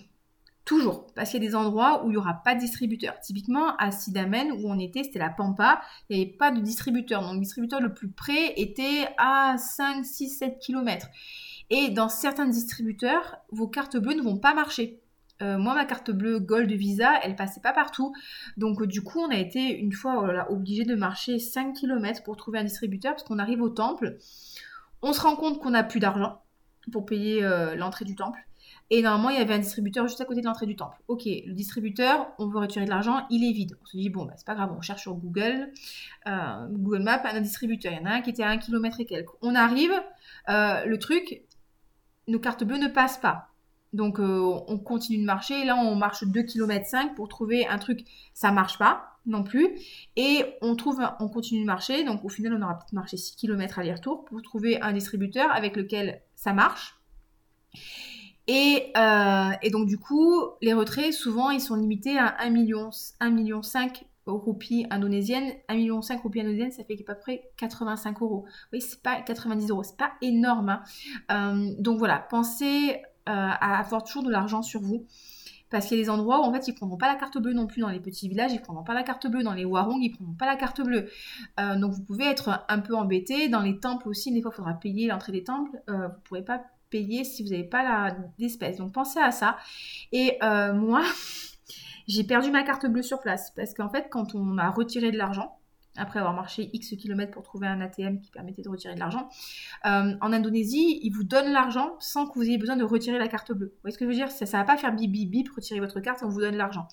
Toujours, 0.68 1.08
parce 1.16 1.32
qu'il 1.32 1.42
y 1.42 1.48
a 1.48 1.50
des 1.50 1.56
endroits 1.56 2.04
où 2.04 2.10
il 2.10 2.12
n'y 2.12 2.18
aura 2.18 2.42
pas 2.44 2.54
de 2.54 2.60
distributeur. 2.60 3.18
Typiquement, 3.22 3.78
à 3.78 3.90
Sidamen, 3.90 4.52
où 4.52 4.70
on 4.70 4.78
était, 4.78 5.04
c'était 5.06 5.18
la 5.18 5.30
Pampa, 5.30 5.80
il 6.10 6.18
n'y 6.18 6.24
avait 6.24 6.34
pas 6.34 6.52
de 6.52 6.60
distributeur. 6.60 7.22
Donc, 7.22 7.36
le 7.36 7.40
distributeur 7.40 7.80
le 7.80 7.94
plus 7.94 8.10
près 8.10 8.52
était 8.58 9.08
à 9.18 9.56
5, 9.58 10.04
6, 10.06 10.28
7 10.28 10.60
km. 10.60 11.08
Et 11.70 11.88
dans 11.88 12.10
certains 12.10 12.48
distributeurs, 12.48 13.38
vos 13.50 13.70
cartes 13.70 13.96
bleues 13.96 14.16
ne 14.16 14.22
vont 14.22 14.38
pas 14.38 14.54
marcher. 14.54 15.00
Euh, 15.42 15.58
moi, 15.58 15.74
ma 15.74 15.86
carte 15.86 16.12
bleue 16.12 16.40
Gold 16.42 16.70
Visa, 16.70 17.14
elle 17.24 17.38
passait 17.38 17.62
pas 17.62 17.72
partout. 17.72 18.14
Donc, 18.58 18.86
du 18.86 19.02
coup, 19.02 19.20
on 19.20 19.30
a 19.30 19.38
été 19.38 19.80
une 19.80 19.94
fois 19.94 20.52
obligé 20.52 20.84
de 20.84 20.96
marcher 20.96 21.40
5 21.40 21.78
km 21.78 22.24
pour 22.24 22.36
trouver 22.36 22.60
un 22.60 22.66
distributeur 22.66 23.14
parce 23.14 23.24
qu'on 23.24 23.40
arrive 23.40 23.62
au 23.62 23.70
temple. 23.70 24.18
On 25.02 25.14
se 25.14 25.22
rend 25.22 25.38
compte 25.38 25.60
qu'on 25.60 25.70
n'a 25.70 25.84
plus 25.84 26.02
d'argent 26.02 26.42
pour 26.92 27.06
payer 27.06 27.42
euh, 27.46 27.76
l'entrée 27.76 28.04
du 28.04 28.16
temple. 28.16 28.40
Et 28.90 29.02
normalement, 29.02 29.30
il 29.30 29.38
y 29.38 29.42
avait 29.42 29.54
un 29.54 29.60
distributeur 29.60 30.08
juste 30.08 30.22
à 30.22 30.26
côté 30.26 30.42
de 30.42 30.46
l'entrée 30.46 30.66
du 30.66 30.76
temple. 30.76 30.98
Ok, 31.08 31.24
le 31.26 31.54
distributeur, 31.54 32.28
on 32.40 32.48
veut 32.48 32.60
retirer 32.60 32.86
de 32.86 32.90
l'argent, 32.90 33.26
il 33.30 33.44
est 33.44 33.52
vide. 33.52 33.78
On 33.82 33.86
se 33.86 33.98
dit, 33.98 34.10
bon, 34.10 34.26
bah, 34.26 34.34
c'est 34.38 34.46
pas 34.46 34.56
grave, 34.56 34.74
on 34.78 34.82
cherche 34.82 35.02
sur 35.02 35.16
Google, 35.16 35.74
euh, 36.28 36.68
Google 36.70 37.04
Maps, 37.04 37.22
un 37.26 37.42
distributeur. 37.42 37.92
Il 37.92 38.00
y 38.00 38.02
en 38.02 38.06
a 38.06 38.14
un 38.14 38.22
qui 38.22 38.30
était 38.30 38.44
à 38.44 38.50
un 38.50 38.58
kilomètre 38.58 39.00
et 39.02 39.06
quelques. 39.06 39.32
On 39.42 39.56
arrive, 39.56 39.92
euh, 40.50 40.86
le 40.86 40.98
truc, 41.00 41.44
nos 42.28 42.40
cartes 42.40 42.64
bleues 42.64 42.78
ne 42.78 42.88
passent 42.88 43.18
pas. 43.18 43.50
Donc, 43.94 44.20
euh, 44.20 44.62
on 44.68 44.78
continue 44.78 45.20
de 45.20 45.26
marcher. 45.26 45.66
Là, 45.66 45.76
on 45.76 45.96
marche 45.96 46.24
2 46.24 46.44
km 46.44 46.86
5 46.86 47.16
pour 47.16 47.28
trouver 47.28 47.68
un 47.68 47.80
truc, 47.80 48.06
ça 48.34 48.52
marche 48.52 48.78
pas 48.78 49.18
non 49.26 49.44
plus. 49.44 49.70
Et 50.16 50.46
on 50.62 50.76
trouve, 50.76 51.02
on 51.20 51.28
continue 51.28 51.62
de 51.62 51.66
marcher. 51.66 52.06
Donc, 52.06 52.24
au 52.24 52.30
final, 52.30 52.54
on 52.54 52.62
aura 52.62 52.76
peut-être 52.76 52.94
marché 52.94 53.18
6 53.18 53.36
km 53.36 53.80
aller-retour 53.80 54.24
pour 54.24 54.42
trouver 54.42 54.82
un 54.82 54.94
distributeur 54.94 55.52
avec 55.52 55.76
lequel 55.76 56.22
ça 56.36 56.54
marche. 56.54 56.96
Euh, 58.50 59.52
et, 59.62 59.70
donc 59.70 59.88
du 59.88 59.98
coup, 59.98 60.32
les 60.62 60.74
retraits, 60.74 61.14
souvent, 61.14 61.50
ils 61.50 61.62
sont 61.62 61.76
limités 61.76 62.18
à 62.18 62.36
1 62.40 62.50
million, 62.50 62.90
1 63.20 63.30
million 63.30 63.62
5 63.62 64.06
roupies 64.26 64.86
indonésiennes. 64.90 65.54
1 65.68 65.76
million 65.76 66.02
5 66.02 66.22
roupies 66.22 66.42
indonésiennes, 66.42 66.72
ça 66.72 66.84
fait 66.84 66.98
à 67.00 67.14
peu 67.14 67.20
près 67.20 67.50
85 67.58 68.22
euros. 68.22 68.46
Oui, 68.72 68.82
c'est 68.82 69.02
pas 69.02 69.22
90 69.22 69.70
euros, 69.70 69.84
c'est 69.84 69.98
pas 69.98 70.14
énorme. 70.22 70.70
Hein. 70.70 70.82
Euh, 71.32 71.74
donc 71.80 71.98
voilà, 71.98 72.20
pensez 72.30 72.96
euh, 72.96 72.96
à 73.26 73.80
avoir 73.80 74.04
toujours 74.04 74.24
de 74.24 74.32
l'argent 74.32 74.62
sur 74.62 74.82
vous. 74.82 75.06
Parce 75.70 75.86
qu'il 75.88 75.98
y 75.98 76.00
a 76.00 76.04
des 76.04 76.10
endroits 76.10 76.40
où 76.40 76.44
en 76.44 76.54
fait 76.54 76.70
ils 76.70 76.74
prendront 76.74 76.96
pas 76.96 77.12
la 77.12 77.20
carte 77.20 77.38
bleue 77.40 77.52
non 77.52 77.68
plus 77.68 77.82
dans 77.82 77.90
les 77.90 78.00
petits 78.00 78.30
villages, 78.30 78.54
ils 78.54 78.62
prendront 78.62 78.86
pas 78.86 78.94
la 78.94 79.04
carte 79.04 79.28
bleue 79.28 79.44
dans 79.44 79.52
les 79.52 79.66
warong, 79.66 80.02
ils 80.02 80.12
prendront 80.12 80.34
pas 80.36 80.46
la 80.46 80.56
carte 80.56 80.80
bleue. 80.80 81.10
donc 81.58 81.92
vous 81.92 82.04
pouvez 82.04 82.24
être 82.24 82.64
un 82.70 82.80
peu 82.80 82.96
embêté. 82.96 83.50
Dans 83.50 83.60
les 83.60 83.78
temples 83.78 84.08
aussi, 84.08 84.32
des 84.32 84.42
fois 84.42 84.52
il 84.54 84.56
faudra 84.56 84.76
payer 84.76 85.08
l'entrée 85.10 85.34
des 85.34 85.44
temples. 85.44 85.78
vous 85.90 85.94
ne 85.94 86.08
pourrez 86.24 86.42
pas 86.42 86.64
payer 86.90 87.24
si 87.24 87.44
vous 87.44 87.50
n'avez 87.50 87.64
pas 87.64 88.16
d'espèces. 88.38 88.78
Donc 88.78 88.94
pensez 88.94 89.20
à 89.20 89.32
ça. 89.32 89.58
Et 90.12 90.38
euh, 90.44 90.74
moi, 90.74 91.04
j'ai 92.08 92.24
perdu 92.24 92.52
ma 92.52 92.64
carte 92.64 92.86
bleue 92.86 93.04
sur 93.04 93.20
place 93.20 93.52
parce 93.56 93.74
qu'en 93.74 93.90
fait, 93.90 94.08
quand 94.10 94.36
on 94.36 94.44
m'a 94.44 94.70
retiré 94.70 95.12
de 95.12 95.18
l'argent, 95.18 95.58
après 95.98 96.20
avoir 96.20 96.34
marché 96.34 96.70
X 96.74 96.96
kilomètres 96.96 97.32
pour 97.32 97.44
trouver 97.44 97.68
un 97.68 97.82
ATM 97.82 98.22
qui 98.22 98.32
permettait 98.32 98.62
de 98.62 98.70
retirer 98.70 98.94
de 98.94 99.00
l'argent. 99.00 99.30
Euh, 99.86 100.14
en 100.22 100.32
Indonésie, 100.34 101.00
ils 101.04 101.10
vous 101.10 101.24
donnent 101.24 101.52
l'argent 101.52 101.96
sans 102.00 102.28
que 102.28 102.36
vous 102.36 102.44
ayez 102.44 102.58
besoin 102.58 102.76
de 102.76 102.84
retirer 102.84 103.18
la 103.18 103.28
carte 103.28 103.52
bleue. 103.52 103.68
Vous 103.68 103.82
voyez 103.82 103.94
ce 103.94 103.98
que 103.98 104.06
je 104.06 104.10
veux 104.10 104.16
dire? 104.16 104.32
Ça 104.32 104.46
ne 104.46 104.52
va 104.52 104.64
pas 104.64 104.78
faire 104.78 104.94
bip 104.96 105.12
bip 105.12 105.30
bip, 105.30 105.50
retirer 105.54 105.80
votre 105.80 106.00
carte, 106.00 106.22
on 106.24 106.30
vous 106.30 106.42
donne 106.42 106.56
l'argent. 106.56 106.88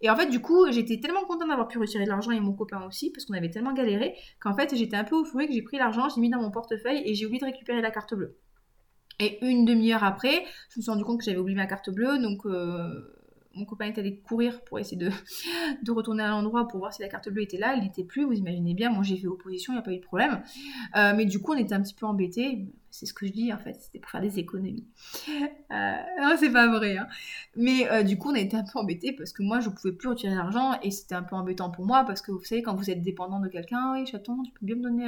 Et 0.00 0.10
en 0.10 0.16
fait, 0.16 0.26
du 0.26 0.40
coup, 0.40 0.70
j'étais 0.70 1.00
tellement 1.00 1.24
contente 1.24 1.48
d'avoir 1.48 1.68
pu 1.68 1.78
retirer 1.78 2.04
de 2.04 2.10
l'argent 2.10 2.30
et 2.30 2.40
mon 2.40 2.52
copain 2.52 2.84
aussi, 2.86 3.10
parce 3.10 3.24
qu'on 3.24 3.34
avait 3.34 3.50
tellement 3.50 3.72
galéré, 3.72 4.16
qu'en 4.40 4.54
fait, 4.54 4.74
j'étais 4.74 4.96
un 4.96 5.04
peu 5.04 5.20
euphorique, 5.20 5.52
j'ai 5.52 5.62
pris 5.62 5.78
l'argent, 5.78 6.08
j'ai 6.08 6.20
mis 6.20 6.30
dans 6.30 6.40
mon 6.40 6.50
portefeuille 6.50 7.02
et 7.04 7.14
j'ai 7.14 7.26
oublié 7.26 7.40
de 7.40 7.46
récupérer 7.46 7.80
la 7.80 7.90
carte 7.90 8.14
bleue. 8.14 8.36
Et 9.20 9.44
une 9.44 9.64
demi-heure 9.64 10.04
après, 10.04 10.44
je 10.70 10.78
me 10.78 10.82
suis 10.82 10.90
rendu 10.90 11.04
compte 11.04 11.18
que 11.18 11.24
j'avais 11.24 11.38
oublié 11.38 11.56
ma 11.56 11.66
carte 11.66 11.90
bleue, 11.90 12.18
donc 12.18 12.46
euh, 12.46 13.14
mon 13.54 13.64
copain 13.64 13.86
est 13.86 13.98
allé 13.98 14.16
courir 14.16 14.62
pour 14.62 14.78
essayer 14.78 14.96
de, 15.82 15.90
retourner 15.90 16.22
à 16.22 16.28
l'endroit 16.28 16.68
pour 16.68 16.78
voir 16.78 16.92
si 16.92 17.02
la 17.02 17.08
carte 17.08 17.28
bleue 17.28 17.42
était 17.42 17.58
là. 17.58 17.74
Elle 17.74 17.82
n'était 17.82 18.04
plus, 18.04 18.24
vous 18.24 18.34
imaginez 18.34 18.74
bien. 18.74 18.90
Moi, 18.90 19.02
j'ai 19.02 19.16
fait 19.16 19.26
opposition, 19.26 19.72
il 19.72 19.76
n'y 19.76 19.80
a 19.80 19.82
pas 19.82 19.92
eu 19.92 19.96
de 19.96 20.02
problème. 20.02 20.42
Euh, 20.96 21.12
mais 21.16 21.24
du 21.24 21.40
coup, 21.40 21.52
on 21.52 21.56
était 21.56 21.74
un 21.74 21.82
petit 21.82 21.94
peu 21.94 22.06
embêtés 22.06 22.66
c'est 22.98 23.06
ce 23.06 23.14
que 23.14 23.26
je 23.26 23.32
dis 23.32 23.52
en 23.52 23.58
fait, 23.58 23.74
c'était 23.80 24.00
pour 24.00 24.10
faire 24.10 24.20
des 24.20 24.38
économies. 24.38 24.84
Euh, 25.70 25.96
non, 26.20 26.34
c'est 26.38 26.50
pas 26.50 26.66
vrai. 26.66 26.96
Hein. 26.96 27.06
Mais 27.54 27.90
euh, 27.90 28.02
du 28.02 28.18
coup, 28.18 28.30
on 28.30 28.34
a 28.34 28.38
été 28.38 28.56
un 28.56 28.64
peu 28.64 28.78
embêtés 28.78 29.12
parce 29.12 29.32
que 29.32 29.42
moi, 29.42 29.60
je 29.60 29.68
pouvais 29.68 29.92
plus 29.92 30.08
retirer 30.08 30.34
l'argent 30.34 30.78
et 30.82 30.90
c'était 30.90 31.14
un 31.14 31.22
peu 31.22 31.36
embêtant 31.36 31.70
pour 31.70 31.84
moi 31.84 32.04
parce 32.04 32.22
que 32.22 32.32
vous 32.32 32.42
savez, 32.42 32.62
quand 32.62 32.74
vous 32.74 32.90
êtes 32.90 33.02
dépendant 33.02 33.38
de 33.38 33.48
quelqu'un, 33.48 33.92
oui, 33.92 34.06
chaton, 34.06 34.42
tu 34.42 34.50
peux 34.52 34.66
bien 34.66 34.76
me 34.76 34.82
donner 34.82 35.06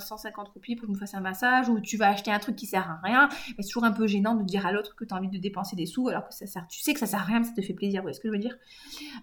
150 0.00 0.48
roupies 0.48 0.76
pour 0.76 0.82
que 0.82 0.88
je 0.88 0.94
me 0.94 0.98
fasse 0.98 1.14
un 1.14 1.20
massage 1.20 1.68
ou 1.68 1.78
tu 1.80 1.96
vas 1.96 2.08
acheter 2.08 2.32
un 2.32 2.38
truc 2.38 2.56
qui 2.56 2.66
sert 2.66 2.90
à 2.90 3.00
rien. 3.02 3.28
c'est 3.58 3.66
toujours 3.66 3.84
un 3.84 3.92
peu 3.92 4.06
gênant 4.06 4.34
de 4.34 4.44
dire 4.44 4.66
à 4.66 4.72
l'autre 4.72 4.96
que 4.96 5.04
tu 5.04 5.14
as 5.14 5.16
envie 5.16 5.28
de 5.28 5.38
dépenser 5.38 5.76
des 5.76 5.86
sous 5.86 6.08
alors 6.08 6.26
que 6.26 6.34
ça 6.34 6.46
sert, 6.46 6.66
tu 6.68 6.80
sais 6.80 6.94
que 6.94 7.00
ça 7.00 7.06
sert 7.06 7.20
à 7.20 7.24
rien, 7.24 7.40
mais 7.40 7.46
ça 7.46 7.52
te 7.52 7.62
fait 7.62 7.74
plaisir. 7.74 8.00
Vous 8.00 8.04
voyez 8.04 8.14
ce 8.14 8.20
que 8.20 8.28
je 8.28 8.32
veux 8.32 8.38
dire? 8.38 8.56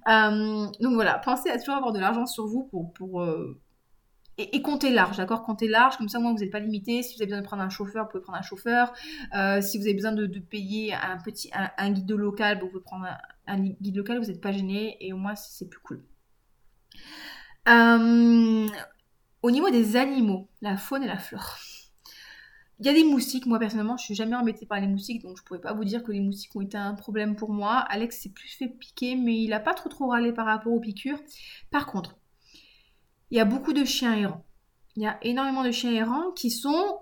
Euh, 0.08 0.68
Donc 0.80 0.94
voilà, 0.94 1.18
pensez 1.18 1.50
à 1.50 1.58
toujours 1.58 1.76
avoir 1.76 1.92
de 1.92 2.00
l'argent 2.00 2.26
sur 2.26 2.46
vous 2.46 2.64
pour 2.64 3.22
et, 4.40 4.62
comptez 4.62 4.90
large, 4.90 5.18
d'accord? 5.18 5.44
Comptez 5.44 5.68
large, 5.68 5.98
comme 5.98 6.10
ça, 6.10 6.20
moi, 6.20 6.32
vous 6.32 6.40
n'êtes 6.40 6.52
pas 6.52 6.60
limité. 6.60 7.04
Si 7.04 7.16
vous 7.16 7.22
avez 7.22 7.28
besoin 7.28 7.42
de 7.42 7.46
prendre 7.46 7.64
un 7.64 7.70
chauffeur, 7.70 8.06
vous 8.06 8.12
pouvez 8.12 8.24
prendre 8.24 8.38
un 8.38 8.44
chauffeur. 8.44 8.94
Euh, 9.36 9.62
si 9.62 9.78
vous 9.78 9.84
avez 9.84 9.94
besoin 9.94 10.14
de, 10.14 10.28
payer 10.40 10.94
un 10.94 11.18
petit 11.18 11.52
guide 11.80 12.12
local, 12.12 12.60
vous 12.60 12.68
pouvez 12.68 12.84
prendre 12.84 13.08
un, 13.48 13.60
guide 13.60 13.98
local, 13.98 14.20
vous 14.20 14.28
n'êtes 14.28 14.42
pas 14.42 14.52
gêné 14.52 14.98
et 15.02 15.14
au 15.14 15.18
moins, 15.18 15.36
c'est 15.36 15.70
plus 15.70 15.82
cool. 15.82 16.04
Euh, 17.68 18.68
au 19.42 19.52
niveau 19.52 19.70
des 19.70 19.96
animaux, 19.96 20.48
la 20.62 20.78
faune 20.78 21.04
et 21.04 21.08
la 21.08 21.18
flore. 21.18 21.58
Il 22.80 22.86
y 22.86 22.90
a 22.90 22.94
des 22.94 23.04
moustiques, 23.04 23.46
moi 23.46 23.60
personnellement 23.60 23.98
je 23.98 24.06
suis 24.06 24.16
jamais 24.16 24.38
embêtée 24.38 24.66
par 24.66 24.80
les 24.80 24.88
moustiques, 24.88 25.22
donc 25.22 25.38
je 25.38 25.44
pourrais 25.44 25.60
pas 25.60 25.74
vous 25.74 25.84
dire 25.84 26.02
que 26.02 26.14
les 26.14 26.22
moustiques 26.22 26.56
ont 26.56 26.62
été 26.62 26.78
un 26.78 26.94
problème 26.94 27.36
pour 27.36 27.52
moi. 27.52 27.74
Alex 27.74 28.22
s'est 28.22 28.30
plus 28.30 28.48
fait 28.48 28.70
piquer, 28.70 29.18
mais 29.18 29.38
il 29.44 29.52
a 29.52 29.60
pas 29.60 29.74
trop 29.74 29.90
trop 29.90 30.08
râlé 30.08 30.32
par 30.32 30.46
rapport 30.46 30.72
aux 30.72 30.80
piqûres. 30.80 31.20
Par 31.72 31.88
contre, 31.88 32.19
il 33.32 33.38
y 33.38 33.40
a 33.40 33.46
beaucoup 33.46 33.74
de 33.74 33.84
chiens 33.84 34.16
errants. 34.16 34.46
Il 34.96 35.04
y 35.04 35.08
a 35.08 35.18
énormément 35.22 35.64
de 35.64 35.72
chiens 35.72 35.92
errants 35.92 36.32
qui 36.32 36.50
sont 36.50 37.00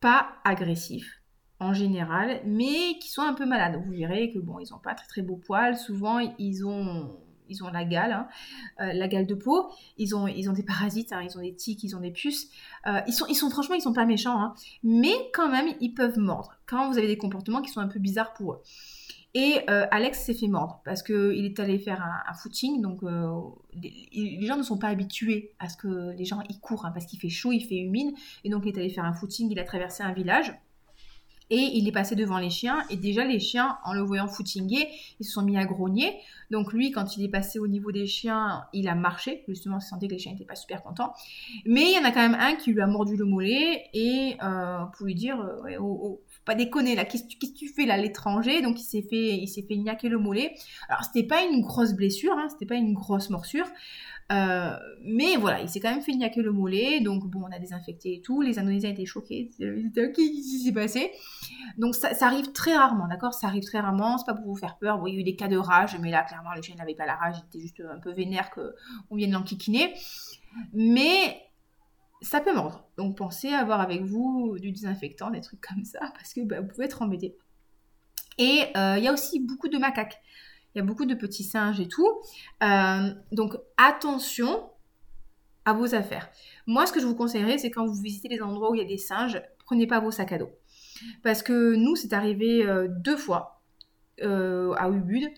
pas 0.00 0.28
agressifs 0.44 1.22
en 1.60 1.72
général, 1.72 2.40
mais 2.44 2.98
qui 3.00 3.08
sont 3.08 3.22
un 3.22 3.34
peu 3.34 3.46
malades. 3.46 3.80
Vous 3.84 3.92
verrez 3.92 4.32
que 4.32 4.38
bon, 4.38 4.58
ils 4.58 4.70
n'ont 4.72 4.80
pas 4.80 4.94
très 4.94 5.06
très 5.06 5.22
beaux 5.22 5.36
poils. 5.36 5.76
Souvent, 5.76 6.18
ils 6.18 6.66
ont 6.66 7.16
ils 7.52 7.62
ont 7.62 7.68
la 7.68 7.84
gale, 7.84 8.12
hein, 8.12 8.28
euh, 8.80 8.92
la 8.92 9.08
gale 9.08 9.26
de 9.26 9.34
peau. 9.34 9.70
Ils 9.98 10.16
ont, 10.16 10.26
ils 10.26 10.48
ont 10.48 10.52
des 10.52 10.62
parasites, 10.62 11.12
hein, 11.12 11.20
ils 11.22 11.36
ont 11.36 11.42
des 11.42 11.54
tiques, 11.54 11.84
ils 11.84 11.94
ont 11.94 12.00
des 12.00 12.10
puces. 12.10 12.48
Euh, 12.86 13.00
ils, 13.06 13.12
sont, 13.12 13.26
ils 13.26 13.34
sont 13.34 13.50
franchement, 13.50 13.74
ils 13.74 13.82
sont 13.82 13.92
pas 13.92 14.06
méchants, 14.06 14.40
hein. 14.40 14.54
mais 14.82 15.14
quand 15.34 15.50
même, 15.50 15.74
ils 15.80 15.92
peuvent 15.92 16.18
mordre 16.18 16.56
quand 16.66 16.90
vous 16.90 16.98
avez 16.98 17.06
des 17.06 17.18
comportements 17.18 17.62
qui 17.62 17.70
sont 17.70 17.80
un 17.80 17.88
peu 17.88 17.98
bizarres 17.98 18.32
pour 18.32 18.54
eux. 18.54 18.62
Et 19.34 19.60
euh, 19.70 19.86
Alex 19.90 20.24
s'est 20.24 20.34
fait 20.34 20.46
mordre 20.46 20.82
parce 20.84 21.02
qu'il 21.02 21.44
est 21.44 21.58
allé 21.58 21.78
faire 21.78 22.02
un, 22.02 22.34
footing. 22.34 22.82
Donc, 22.82 23.02
euh, 23.02 23.30
les, 23.74 24.44
gens 24.46 24.58
ne 24.58 24.62
sont 24.62 24.76
pas 24.76 24.88
habitués 24.88 25.54
à 25.58 25.70
ce 25.70 25.76
que 25.76 26.14
les 26.16 26.26
gens 26.26 26.42
y 26.50 26.60
courent 26.60 26.84
hein, 26.84 26.90
parce 26.92 27.06
qu'il 27.06 27.18
fait 27.18 27.30
chaud, 27.30 27.50
il 27.52 27.64
fait 27.64 27.78
humide. 27.78 28.14
Et 28.44 28.50
donc, 28.50 28.64
il 28.66 28.74
est 28.74 28.78
allé 28.78 28.90
faire 28.90 29.04
un 29.04 29.14
footing. 29.14 29.50
Il 29.50 29.58
a 29.58 29.64
traversé 29.64 30.02
un 30.02 30.12
village. 30.12 30.54
Et 31.48 31.70
il 31.74 31.88
est 31.88 31.92
passé 31.92 32.14
devant 32.14 32.38
les 32.38 32.50
chiens. 32.50 32.82
Et 32.90 32.96
déjà, 32.96 33.24
les 33.24 33.38
chiens, 33.38 33.78
en 33.84 33.94
le 33.94 34.00
voyant 34.00 34.26
footinguer, 34.26 34.88
ils 35.18 35.24
se 35.24 35.32
sont 35.32 35.42
mis 35.42 35.56
à 35.56 35.64
grogner. 35.64 36.14
Donc, 36.50 36.74
lui, 36.74 36.90
quand 36.90 37.16
il 37.16 37.24
est 37.24 37.30
passé 37.30 37.58
au 37.58 37.68
niveau 37.68 37.90
des 37.90 38.06
chiens, 38.06 38.64
il 38.74 38.86
a 38.86 38.94
marché. 38.94 39.44
Justement, 39.48 39.78
il 39.78 39.82
sentait 39.82 40.08
que 40.08 40.12
les 40.12 40.18
chiens 40.18 40.32
n'étaient 40.32 40.44
pas 40.44 40.56
super 40.56 40.82
contents. 40.82 41.14
Mais 41.64 41.90
il 41.90 41.94
y 41.94 41.98
en 41.98 42.04
a 42.04 42.12
quand 42.12 42.20
même 42.20 42.38
un 42.38 42.54
qui 42.56 42.72
lui 42.72 42.82
a 42.82 42.86
mordu 42.86 43.16
le 43.16 43.24
mollet. 43.24 43.84
Et 43.94 44.36
euh, 44.42 44.84
pour 44.96 45.06
lui 45.06 45.14
dire 45.14 45.38
oh, 45.80 46.00
oh, 46.02 46.20
pas 46.44 46.54
déconner 46.54 46.94
là, 46.94 47.04
qu'est-ce 47.04 47.24
que 47.24 47.54
tu 47.54 47.68
fais 47.68 47.86
là, 47.86 47.96
l'étranger? 47.96 48.62
Donc 48.62 48.80
il 48.80 48.84
s'est 48.84 49.02
fait, 49.02 49.36
il 49.36 49.48
s'est 49.48 49.62
fait 49.62 49.76
niaquer 49.76 50.08
le 50.08 50.18
mollet. 50.18 50.54
Alors 50.88 51.04
c'était 51.04 51.26
pas 51.26 51.42
une 51.44 51.62
grosse 51.62 51.92
blessure, 51.92 52.36
hein, 52.36 52.48
c'était 52.50 52.66
pas 52.66 52.74
une 52.74 52.94
grosse 52.94 53.30
morsure, 53.30 53.66
euh, 54.32 54.76
mais 55.04 55.36
voilà, 55.36 55.60
il 55.60 55.68
s'est 55.68 55.78
quand 55.80 55.90
même 55.90 56.02
fait 56.02 56.12
niaquer 56.12 56.42
le 56.42 56.52
mollet. 56.52 57.00
Donc 57.00 57.26
bon, 57.26 57.42
on 57.48 57.52
a 57.52 57.58
désinfecté 57.58 58.14
et 58.14 58.22
tout. 58.22 58.40
Les 58.40 58.58
Indonésiens 58.58 58.90
étaient 58.90 59.06
choqués. 59.06 59.50
Qu'est-ce 59.58 60.12
qui 60.12 60.64
s'est 60.64 60.72
passé? 60.72 61.12
Donc 61.78 61.94
ça, 61.94 62.10
arrive 62.20 62.52
très 62.52 62.74
rarement, 62.74 63.08
d'accord? 63.08 63.34
Ça 63.34 63.46
arrive 63.46 63.64
très 63.64 63.80
rarement. 63.80 64.18
C'est 64.18 64.26
pas 64.26 64.34
pour 64.34 64.46
vous 64.46 64.56
faire 64.56 64.78
peur. 64.78 64.98
Bon, 64.98 65.06
il 65.06 65.14
y 65.14 65.16
a 65.18 65.20
eu 65.20 65.24
des 65.24 65.36
cas 65.36 65.48
de 65.48 65.56
rage, 65.56 65.96
mais 66.00 66.10
là 66.10 66.22
clairement 66.22 66.50
le 66.56 66.62
chien 66.62 66.74
n'avait 66.76 66.94
pas 66.94 67.06
la 67.06 67.16
rage, 67.16 67.36
il 67.38 67.46
était 67.48 67.60
juste 67.60 67.82
un 67.88 68.00
peu 68.00 68.12
vénère 68.12 68.50
qu'on 68.50 69.16
vienne 69.16 69.32
l'enquiquiner. 69.32 69.92
Mais 70.72 71.40
ça 72.22 72.40
peut 72.40 72.54
mordre. 72.54 72.84
Donc 72.96 73.16
pensez 73.16 73.48
à 73.52 73.58
avoir 73.58 73.80
avec 73.80 74.02
vous 74.02 74.56
du 74.58 74.72
désinfectant, 74.72 75.30
des 75.30 75.40
trucs 75.40 75.60
comme 75.60 75.84
ça, 75.84 76.00
parce 76.14 76.32
que 76.32 76.40
bah, 76.42 76.60
vous 76.60 76.68
pouvez 76.68 76.86
être 76.86 77.02
embêté. 77.02 77.36
Et 78.38 78.64
euh, 78.76 78.96
il 78.96 79.04
y 79.04 79.08
a 79.08 79.12
aussi 79.12 79.40
beaucoup 79.40 79.68
de 79.68 79.76
macaques. 79.76 80.20
Il 80.74 80.78
y 80.78 80.80
a 80.80 80.84
beaucoup 80.84 81.04
de 81.04 81.14
petits 81.14 81.44
singes 81.44 81.80
et 81.80 81.88
tout. 81.88 82.08
Euh, 82.62 83.12
donc 83.30 83.56
attention 83.76 84.70
à 85.64 85.74
vos 85.74 85.94
affaires. 85.94 86.30
Moi, 86.66 86.86
ce 86.86 86.92
que 86.92 87.00
je 87.00 87.06
vous 87.06 87.14
conseillerais, 87.14 87.58
c'est 87.58 87.70
quand 87.70 87.84
vous 87.84 88.00
visitez 88.00 88.28
les 88.28 88.40
endroits 88.40 88.70
où 88.70 88.74
il 88.74 88.78
y 88.78 88.84
a 88.84 88.88
des 88.88 88.98
singes, 88.98 89.42
prenez 89.64 89.86
pas 89.86 90.00
vos 90.00 90.10
sacs 90.10 90.32
à 90.32 90.38
dos. 90.38 90.50
Parce 91.22 91.42
que 91.42 91.74
nous, 91.74 91.94
c'est 91.94 92.12
arrivé 92.12 92.64
euh, 92.64 92.88
deux 92.88 93.16
fois 93.16 93.60
à 94.20 94.88
Ubud 94.88 95.28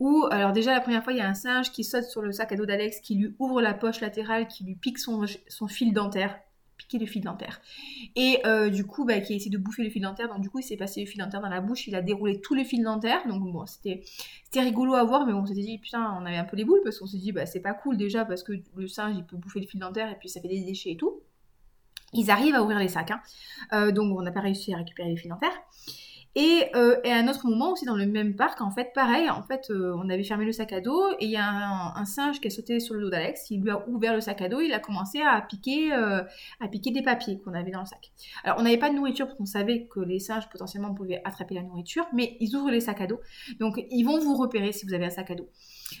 où, 0.00 0.26
alors 0.30 0.52
déjà, 0.52 0.72
la 0.72 0.80
première 0.80 1.04
fois, 1.04 1.12
il 1.12 1.18
y 1.18 1.22
a 1.22 1.28
un 1.28 1.34
singe 1.34 1.70
qui 1.70 1.84
saute 1.84 2.04
sur 2.04 2.20
le 2.20 2.32
sac 2.32 2.52
à 2.52 2.56
dos 2.56 2.66
d'Alex, 2.66 3.00
qui 3.00 3.14
lui 3.14 3.34
ouvre 3.38 3.62
la 3.62 3.74
poche 3.74 4.00
latérale, 4.00 4.48
qui 4.48 4.64
lui 4.64 4.74
pique 4.74 4.98
son, 4.98 5.26
fil 5.68 5.92
dentaire. 5.92 6.38
Piquer 6.76 6.98
le 6.98 7.06
fil 7.06 7.22
dentaire. 7.22 7.60
Et 8.16 8.40
euh, 8.46 8.68
du 8.68 8.84
coup, 8.84 9.04
bah, 9.04 9.20
qui 9.20 9.32
a 9.32 9.36
essayé 9.36 9.50
de 9.50 9.58
bouffer 9.58 9.84
le 9.84 9.90
fil 9.90 10.02
dentaire. 10.02 10.28
Donc, 10.28 10.40
du 10.40 10.50
coup, 10.50 10.58
il 10.58 10.64
s'est 10.64 10.76
passé 10.76 11.00
le 11.02 11.06
fil 11.06 11.20
dentaire 11.20 11.40
dans 11.40 11.48
la 11.48 11.60
bouche. 11.60 11.86
Il 11.86 11.94
a 11.94 12.02
déroulé 12.02 12.40
tous 12.40 12.54
les 12.54 12.64
fils 12.64 12.82
dentaires. 12.82 13.24
Donc, 13.28 13.44
bon, 13.44 13.64
c'était 13.64 14.02
rigolo 14.56 14.94
à 14.94 15.04
voir. 15.04 15.24
Mais 15.24 15.32
on 15.32 15.46
s'était 15.46 15.60
dit, 15.60 15.78
putain, 15.78 16.18
on 16.20 16.26
avait 16.26 16.36
un 16.36 16.44
peu 16.44 16.56
les 16.56 16.64
boules. 16.64 16.80
Parce 16.82 16.98
qu'on 16.98 17.06
s'est 17.06 17.18
dit, 17.18 17.30
bah, 17.30 17.46
c'est 17.46 17.60
pas 17.60 17.74
cool 17.74 17.96
déjà. 17.96 18.24
Parce 18.24 18.42
que 18.42 18.54
le 18.74 18.88
singe, 18.88 19.14
il 19.16 19.24
peut 19.24 19.36
bouffer 19.36 19.60
le 19.60 19.68
fil 19.68 19.78
dentaire. 19.78 20.10
Et 20.10 20.16
puis, 20.16 20.28
ça 20.28 20.40
fait 20.40 20.48
des 20.48 20.64
déchets 20.64 20.90
et 20.90 20.96
tout. 20.96 21.20
Ils 22.12 22.32
arrivent 22.32 22.56
à 22.56 22.62
ouvrir 22.62 22.80
les 22.80 22.88
sacs. 22.88 23.12
Hein. 23.12 23.20
Euh, 23.72 23.92
donc, 23.92 24.18
on 24.18 24.22
n'a 24.22 24.32
pas 24.32 24.40
réussi 24.40 24.74
à 24.74 24.78
récupérer 24.78 25.10
les 25.10 25.16
fils 25.16 25.28
dentaires. 25.28 25.56
Euh, 26.36 26.96
et, 27.04 27.12
à 27.12 27.16
un 27.16 27.28
autre 27.28 27.46
moment 27.46 27.72
aussi 27.72 27.84
dans 27.84 27.94
le 27.96 28.06
même 28.06 28.34
parc, 28.34 28.60
en 28.60 28.70
fait, 28.70 28.92
pareil, 28.92 29.30
en 29.30 29.42
fait, 29.42 29.70
euh, 29.70 29.94
on 29.96 30.08
avait 30.08 30.24
fermé 30.24 30.44
le 30.44 30.52
sac 30.52 30.72
à 30.72 30.80
dos 30.80 31.10
et 31.20 31.26
il 31.26 31.30
y 31.30 31.36
a 31.36 31.48
un, 31.48 32.04
singe 32.04 32.40
qui 32.40 32.48
a 32.48 32.50
sauté 32.50 32.80
sur 32.80 32.94
le 32.94 33.02
dos 33.02 33.10
d'Alex, 33.10 33.50
il 33.50 33.62
lui 33.62 33.70
a 33.70 33.88
ouvert 33.88 34.14
le 34.14 34.20
sac 34.20 34.42
à 34.42 34.48
dos, 34.48 34.60
il 34.60 34.72
a 34.72 34.80
commencé 34.80 35.20
à 35.20 35.40
piquer, 35.40 35.92
euh, 35.92 36.22
à 36.60 36.68
piquer 36.68 36.90
des 36.90 37.02
papiers 37.02 37.40
qu'on 37.40 37.54
avait 37.54 37.70
dans 37.70 37.80
le 37.80 37.86
sac. 37.86 38.12
Alors 38.42 38.58
on 38.58 38.62
n'avait 38.62 38.78
pas 38.78 38.90
de 38.90 38.96
nourriture 38.96 39.26
parce 39.26 39.38
qu'on 39.38 39.46
savait 39.46 39.86
que 39.86 40.00
les 40.00 40.18
singes 40.18 40.48
potentiellement 40.50 40.92
pouvaient 40.92 41.22
attraper 41.24 41.54
la 41.54 41.62
nourriture, 41.62 42.06
mais 42.12 42.36
ils 42.40 42.54
ouvrent 42.56 42.70
les 42.70 42.80
sacs 42.80 43.00
à 43.00 43.06
dos, 43.06 43.20
donc 43.60 43.84
ils 43.90 44.04
vont 44.04 44.18
vous 44.18 44.34
repérer 44.34 44.72
si 44.72 44.86
vous 44.86 44.94
avez 44.94 45.06
un 45.06 45.10
sac 45.10 45.30
à 45.30 45.34
dos. 45.36 45.48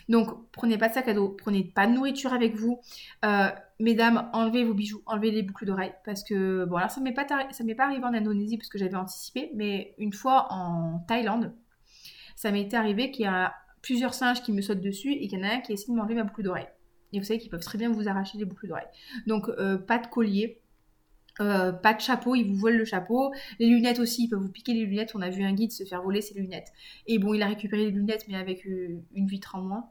Donc, 0.08 0.50
prenez 0.52 0.78
pas 0.78 0.88
de 0.88 0.94
sac 0.94 1.08
à 1.08 1.14
dos, 1.14 1.28
prenez 1.28 1.64
pas 1.64 1.86
de 1.86 1.92
nourriture 1.92 2.32
avec 2.32 2.54
vous. 2.54 2.80
Euh, 3.24 3.48
mesdames, 3.78 4.28
enlevez 4.32 4.64
vos 4.64 4.74
bijoux, 4.74 5.02
enlevez 5.06 5.30
les 5.30 5.42
boucles 5.42 5.66
d'oreilles. 5.66 5.94
Parce 6.04 6.22
que, 6.22 6.64
bon, 6.64 6.76
alors 6.76 6.90
ça 6.90 7.00
m'est 7.00 7.12
pas, 7.12 7.24
pas 7.24 7.84
arrivé 7.84 8.04
en 8.04 8.14
Indonésie 8.14 8.56
parce 8.56 8.68
que 8.68 8.78
j'avais 8.78 8.96
anticipé, 8.96 9.50
mais 9.54 9.94
une 9.98 10.12
fois 10.12 10.46
en 10.50 11.00
Thaïlande, 11.06 11.52
ça 12.36 12.50
m'était 12.50 12.76
arrivé 12.76 13.10
qu'il 13.10 13.24
y 13.24 13.28
a 13.28 13.54
plusieurs 13.82 14.14
singes 14.14 14.42
qui 14.42 14.52
me 14.52 14.62
sautent 14.62 14.80
dessus 14.80 15.12
et 15.12 15.28
qu'il 15.28 15.38
y 15.38 15.42
en 15.42 15.46
a 15.46 15.54
un 15.54 15.60
qui 15.60 15.72
essaie 15.72 15.90
de 15.90 15.96
m'enlever 15.96 16.14
ma 16.14 16.24
boucle 16.24 16.42
d'oreille. 16.42 16.68
Et 17.12 17.18
vous 17.18 17.24
savez 17.24 17.38
qu'ils 17.38 17.50
peuvent 17.50 17.62
très 17.62 17.78
bien 17.78 17.90
vous 17.90 18.08
arracher 18.08 18.38
les 18.38 18.44
boucles 18.44 18.66
d'oreilles. 18.66 18.88
Donc, 19.26 19.48
euh, 19.48 19.78
pas 19.78 19.98
de 19.98 20.06
collier, 20.08 20.60
euh, 21.40 21.72
pas 21.72 21.94
de 21.94 22.00
chapeau, 22.00 22.34
ils 22.34 22.44
vous 22.44 22.54
volent 22.54 22.78
le 22.78 22.84
chapeau. 22.84 23.32
Les 23.58 23.66
lunettes 23.66 23.98
aussi, 23.98 24.24
ils 24.24 24.28
peuvent 24.28 24.40
vous 24.40 24.50
piquer 24.50 24.72
les 24.72 24.84
lunettes. 24.84 25.12
On 25.14 25.20
a 25.20 25.30
vu 25.30 25.44
un 25.44 25.52
guide 25.52 25.72
se 25.72 25.84
faire 25.84 26.02
voler 26.02 26.20
ses 26.20 26.34
lunettes. 26.34 26.72
Et 27.06 27.18
bon, 27.18 27.34
il 27.34 27.42
a 27.42 27.46
récupéré 27.46 27.86
les 27.86 27.90
lunettes, 27.90 28.26
mais 28.28 28.36
avec 28.36 28.66
euh, 28.66 29.00
une 29.14 29.26
vitre 29.26 29.56
en 29.56 29.62
moins. 29.62 29.90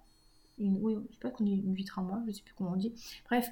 oui, 0.60 0.96
je 1.10 1.14
sais 1.14 1.20
pas 1.20 1.30
qu'on 1.30 1.44
dit 1.44 1.62
une 1.66 1.74
vitre 1.74 2.00
en 2.00 2.04
moins, 2.04 2.24
je 2.28 2.32
sais 2.32 2.44
plus 2.44 2.54
comment 2.54 2.72
on 2.74 2.78
dit. 2.78 2.94
Bref. 3.30 3.50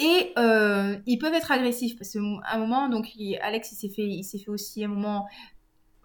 Et 0.00 0.32
euh, 0.38 0.96
ils 1.06 1.18
peuvent 1.18 1.34
être 1.34 1.50
agressifs 1.50 1.96
parce 1.96 2.12
qu'à 2.12 2.20
un 2.20 2.58
moment, 2.58 2.88
donc 2.88 3.08
Alex, 3.42 3.72
il 3.72 3.74
s'est 3.74 3.88
fait, 3.88 4.06
il 4.06 4.22
s'est 4.22 4.38
fait 4.38 4.50
aussi 4.50 4.84
un 4.84 4.88
moment 4.88 5.26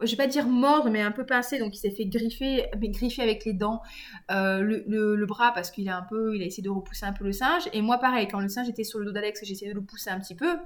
je 0.02 0.10
vais 0.10 0.18
pas 0.18 0.28
dire 0.28 0.48
mordre, 0.48 0.90
mais 0.90 1.02
un 1.02 1.12
peu 1.12 1.26
pincé, 1.26 1.60
donc 1.60 1.76
il 1.76 1.78
s'est 1.78 1.92
fait 1.92 2.06
griffer, 2.06 2.66
mais 2.82 2.90
griffer 2.90 3.22
avec 3.22 3.46
les 3.46 3.54
dents 3.54 3.82
le, 4.30 4.84
le, 4.88 5.26
bras 5.26 5.54
parce 5.54 5.72
qu'il 5.72 5.88
a 5.88 5.96
un 5.96 6.02
peu, 6.02 6.36
il 6.36 6.42
a 6.42 6.46
essayé 6.46 6.64
de 6.64 6.70
repousser 6.70 7.06
un 7.06 7.14
peu 7.14 7.24
le 7.24 7.32
singe. 7.32 7.70
Et 7.72 7.82
moi, 7.82 8.00
pareil, 8.00 8.28
quand 8.28 8.42
le 8.42 8.50
singe 8.50 8.68
était 8.68 8.84
sur 8.84 9.00
le 9.00 9.06
dos 9.06 9.12
d'Alex, 9.12 9.42
j'ai 9.44 9.54
essayé 9.54 9.72
de 9.72 9.76
le 9.76 9.84
pousser 9.84 10.10
un 10.10 10.20
petit 10.20 10.36
peu 10.36 10.58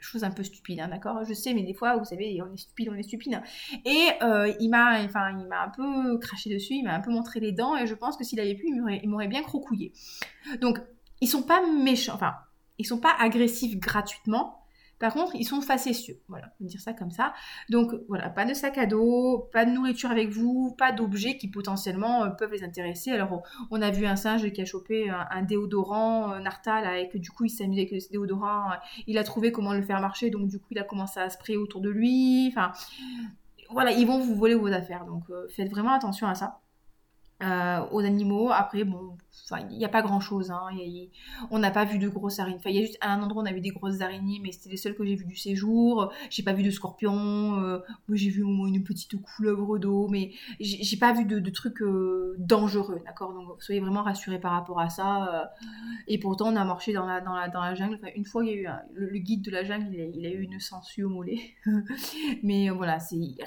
chose 0.00 0.24
un 0.24 0.30
peu 0.30 0.42
stupide, 0.42 0.80
hein, 0.80 0.88
d'accord? 0.88 1.24
Je 1.24 1.34
sais, 1.34 1.54
mais 1.54 1.62
des 1.62 1.74
fois, 1.74 1.96
vous 1.96 2.04
savez, 2.04 2.40
on 2.42 2.52
est 2.52 2.58
stupide, 2.58 2.88
on 2.90 2.94
est 2.94 3.02
stupide. 3.02 3.40
Et 3.84 4.08
euh, 4.22 4.52
il 4.60 4.68
m'a, 4.68 5.00
un 5.00 5.68
peu 5.74 6.18
craché 6.18 6.50
dessus, 6.50 6.74
il 6.74 6.84
m'a 6.84 6.94
un 6.94 7.00
peu 7.00 7.10
montré 7.10 7.40
les 7.40 7.52
dents, 7.52 7.76
et 7.76 7.86
je 7.86 7.94
pense 7.94 8.16
que 8.16 8.24
s'il 8.24 8.40
avait 8.40 8.54
pu, 8.54 8.66
il 8.66 9.08
m'aurait 9.08 9.28
bien 9.28 9.42
crocouillé. 9.42 9.92
Donc, 10.60 10.78
ils 11.20 11.28
sont 11.28 11.42
pas 11.42 11.66
méchants, 11.66 12.14
enfin, 12.14 12.34
ils 12.78 12.86
sont 12.86 13.00
pas 13.00 13.14
agressifs 13.18 13.78
gratuitement, 13.78 14.65
par 14.98 15.12
contre, 15.12 15.34
ils 15.34 15.44
sont 15.44 15.60
facétieux. 15.60 16.20
Voilà, 16.28 16.52
on 16.60 16.64
va 16.64 16.68
dire 16.68 16.80
ça 16.80 16.92
comme 16.92 17.10
ça. 17.10 17.34
Donc 17.68 17.92
voilà, 18.08 18.30
pas 18.30 18.44
de 18.44 18.54
sac 18.54 18.78
à 18.78 18.86
dos, 18.86 19.48
pas 19.52 19.64
de 19.64 19.70
nourriture 19.70 20.10
avec 20.10 20.30
vous, 20.30 20.74
pas 20.78 20.92
d'objets 20.92 21.36
qui 21.36 21.48
potentiellement 21.48 22.24
euh, 22.24 22.30
peuvent 22.30 22.52
les 22.52 22.64
intéresser. 22.64 23.12
Alors 23.12 23.42
on 23.70 23.82
a 23.82 23.90
vu 23.90 24.06
un 24.06 24.16
singe 24.16 24.50
qui 24.52 24.62
a 24.62 24.64
chopé 24.64 25.10
un, 25.10 25.42
déodorant 25.42 26.30
un 26.30 26.40
Nartal 26.40 26.98
et 26.98 27.08
que 27.08 27.18
du 27.18 27.30
coup 27.30 27.44
il 27.44 27.62
amusé 27.62 27.86
avec 27.86 28.00
ce 28.00 28.10
déodorant. 28.10 28.70
Il 29.06 29.18
a 29.18 29.24
trouvé 29.24 29.52
comment 29.52 29.74
le 29.74 29.82
faire 29.82 30.00
marcher, 30.00 30.30
donc 30.30 30.48
du 30.48 30.58
coup 30.58 30.68
il 30.70 30.78
a 30.78 30.84
commencé 30.84 31.20
à 31.20 31.28
sprayer 31.28 31.58
autour 31.58 31.80
de 31.80 31.90
lui. 31.90 32.48
Enfin 32.48 32.72
voilà, 33.70 33.90
ils 33.92 34.06
vont 34.06 34.20
vous 34.20 34.34
voler 34.34 34.54
vos 34.54 34.68
affaires. 34.68 35.04
Donc 35.04 35.24
euh, 35.30 35.46
faites 35.48 35.70
vraiment 35.70 35.92
attention 35.92 36.26
à 36.26 36.34
ça. 36.34 36.60
Euh, 37.42 37.84
aux 37.90 38.00
animaux. 38.00 38.50
Après, 38.50 38.84
bon, 38.84 39.18
il 39.70 39.78
n'y 39.78 39.84
a 39.84 39.88
pas 39.88 40.02
grand 40.02 40.20
chose. 40.20 40.50
Hein. 40.50 40.68
on 41.50 41.58
n'a 41.58 41.70
pas 41.70 41.84
vu 41.84 41.98
de 41.98 42.08
grosses 42.08 42.38
araignées. 42.38 42.60
Il 42.66 42.74
y 42.74 42.78
a 42.78 42.82
juste 42.82 42.98
un 43.00 43.22
endroit 43.22 43.42
où 43.42 43.46
on 43.46 43.48
a 43.48 43.52
vu 43.52 43.60
des 43.60 43.70
grosses 43.70 44.00
araignées, 44.00 44.40
mais 44.42 44.52
c'était 44.52 44.70
les 44.70 44.76
seules 44.76 44.94
que 44.94 45.04
j'ai 45.04 45.14
vues 45.14 45.24
du 45.24 45.36
séjour. 45.36 46.12
J'ai 46.30 46.42
pas 46.42 46.52
vu 46.52 46.62
de 46.62 46.70
scorpions. 46.70 47.60
Euh, 47.60 47.78
j'ai 48.12 48.30
vu 48.30 48.42
au 48.42 48.48
moins 48.48 48.68
une 48.68 48.82
petite 48.82 49.20
couleuvre 49.20 49.78
d'eau, 49.78 50.08
mais 50.08 50.32
j'ai 50.60 50.96
pas 50.96 51.12
vu 51.12 51.24
de, 51.24 51.50
trucs 51.50 51.80
euh, 51.82 52.34
dangereux, 52.38 53.00
d'accord? 53.04 53.32
Donc, 53.32 53.62
soyez 53.62 53.80
vraiment 53.80 54.02
rassurés 54.02 54.40
par 54.40 54.52
rapport 54.52 54.80
à 54.80 54.88
ça. 54.88 55.52
et 56.08 56.18
pourtant, 56.18 56.52
on 56.52 56.56
a 56.56 56.64
marché 56.64 56.92
dans 56.92 57.06
la, 57.06 57.74
jungle. 57.74 57.98
une 58.14 58.24
fois, 58.24 58.44
il 58.44 58.50
y 58.50 58.52
a 58.52 58.56
eu 58.56 58.68
le, 58.94 59.18
guide 59.18 59.42
de 59.42 59.50
la 59.50 59.64
jungle, 59.64 59.94
il 59.94 60.26
a, 60.26 60.30
eu 60.30 60.42
une 60.42 60.60
sangsue 60.60 61.04
au 61.04 61.08
mollet. 61.08 61.40
mais 62.42 62.68
voilà, 62.70 62.98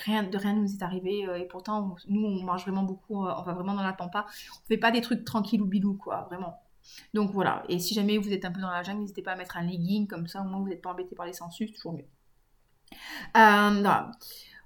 rien 0.06 0.24
de 0.24 0.38
rien 0.38 0.54
nous 0.54 0.72
est 0.74 0.84
arrivé. 0.84 1.26
et 1.38 1.46
pourtant, 1.46 1.96
nous, 2.08 2.26
on 2.26 2.44
mange 2.44 2.64
vraiment 2.64 2.84
beaucoup. 2.84 3.18
on 3.18 3.44
va 3.44 3.54
vraiment 3.54 3.74
dans 3.74 3.84
la 3.84 3.94
pampa. 3.94 4.26
On 4.64 4.68
fait 4.68 4.78
pas 4.78 4.92
des 4.92 5.02
trucs 5.02 5.26
tranquilles 5.26 5.62
ou 5.62 5.66
quoi, 5.96 6.28
vraiment. 6.30 6.62
Donc 7.14 7.32
voilà, 7.32 7.64
et 7.70 7.80
si 7.80 7.94
jamais 7.94 8.18
vous 8.18 8.32
êtes 8.32 8.46
un 8.46 8.52
peu 8.52 8.62
dans 8.62 8.72
la 8.72 8.84
jungle, 8.84 9.02
n'hésitez 9.02 9.22
pas 9.22 9.34
à 9.34 9.36
mettre 9.36 9.58
un 9.58 9.64
legging, 9.64 10.08
comme 10.08 10.28
ça 10.28 10.42
au 10.42 10.46
moins 10.46 10.60
vous 10.60 10.70
n'êtes 10.70 10.82
pas 10.82 10.92
embêté 10.92 11.16
par 11.16 11.26
les 11.26 11.34
sangsues, 11.34 11.72
toujours 11.72 11.94
mieux. 11.94 12.08
Euh, 13.38 13.84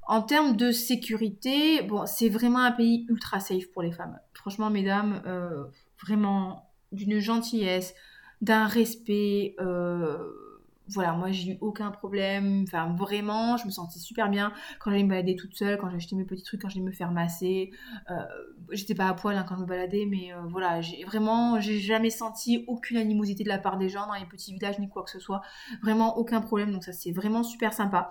en 0.06 0.22
termes 0.22 0.56
de 0.56 0.72
sécurité, 0.72 1.82
bon, 1.82 2.06
c'est 2.06 2.30
vraiment 2.30 2.60
un 2.60 2.72
pays 2.72 3.06
ultra 3.10 3.40
safe 3.40 3.72
pour 3.72 3.82
les 3.82 3.92
femmes. 3.92 4.20
Franchement, 4.34 4.70
mesdames, 4.70 5.22
euh, 5.26 5.66
vraiment 6.02 6.70
d'une 6.92 7.20
gentillesse, 7.20 7.94
d'un 8.42 8.68
respect. 8.68 9.56
Euh, 9.60 10.43
voilà, 10.88 11.14
moi 11.14 11.32
j'ai 11.32 11.54
eu 11.54 11.58
aucun 11.62 11.92
problème, 11.92 12.64
enfin 12.68 12.94
vraiment, 12.94 13.58
je 13.58 13.66
me 13.66 13.72
sentais 13.72 14.00
super 14.00 14.30
bien 14.30 14.52
quand 14.80 14.92
j'allais 14.92 15.04
me 15.04 15.10
balader 15.10 15.36
toute 15.36 15.56
seule, 15.56 15.78
quand 15.78 15.90
j'achetais 15.90 16.16
mes 16.16 16.26
petits 16.26 16.44
trucs, 16.44 16.62
quand 16.62 16.70
j'allais 16.70 16.86
me 16.86 16.92
faire 16.92 17.12
masser. 17.12 17.72
Euh, 18.12 18.16
j'étais 18.72 18.96
pas 18.96 19.08
à 19.08 19.14
poil 19.14 19.38
hein, 19.38 19.46
quand 19.48 19.56
je 19.56 19.62
me 19.62 19.66
baladais, 19.66 20.06
mais 20.06 20.34
euh, 20.34 20.42
voilà, 20.50 20.82
j'ai 20.82 21.04
vraiment, 21.06 21.60
j'ai 21.60 21.80
jamais 21.80 22.10
senti 22.10 22.66
aucune 22.68 22.98
animosité 22.98 23.44
de 23.44 23.50
la 23.50 23.60
part 23.60 23.78
des 23.78 23.90
gens 23.90 24.08
dans 24.08 24.16
les 24.16 24.26
petits 24.26 24.54
villages 24.54 24.80
ni 24.80 24.90
quoi 24.90 25.04
que 25.04 25.12
ce 25.12 25.20
soit. 25.20 25.42
Vraiment 25.82 26.18
aucun 26.18 26.42
problème, 26.42 26.72
donc 26.72 26.84
ça 26.84 26.94
c'est 26.94 27.12
vraiment 27.12 27.44
super 27.44 27.74
sympa. 27.74 28.10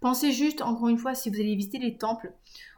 Pensez 0.00 0.32
juste, 0.32 0.62
encore 0.62 0.88
une 0.88 0.98
fois, 0.98 1.14
si 1.14 1.30
vous 1.30 1.36
allez 1.36 1.54
visiter 1.54 1.78
les 1.78 1.96
temples, 1.96 2.32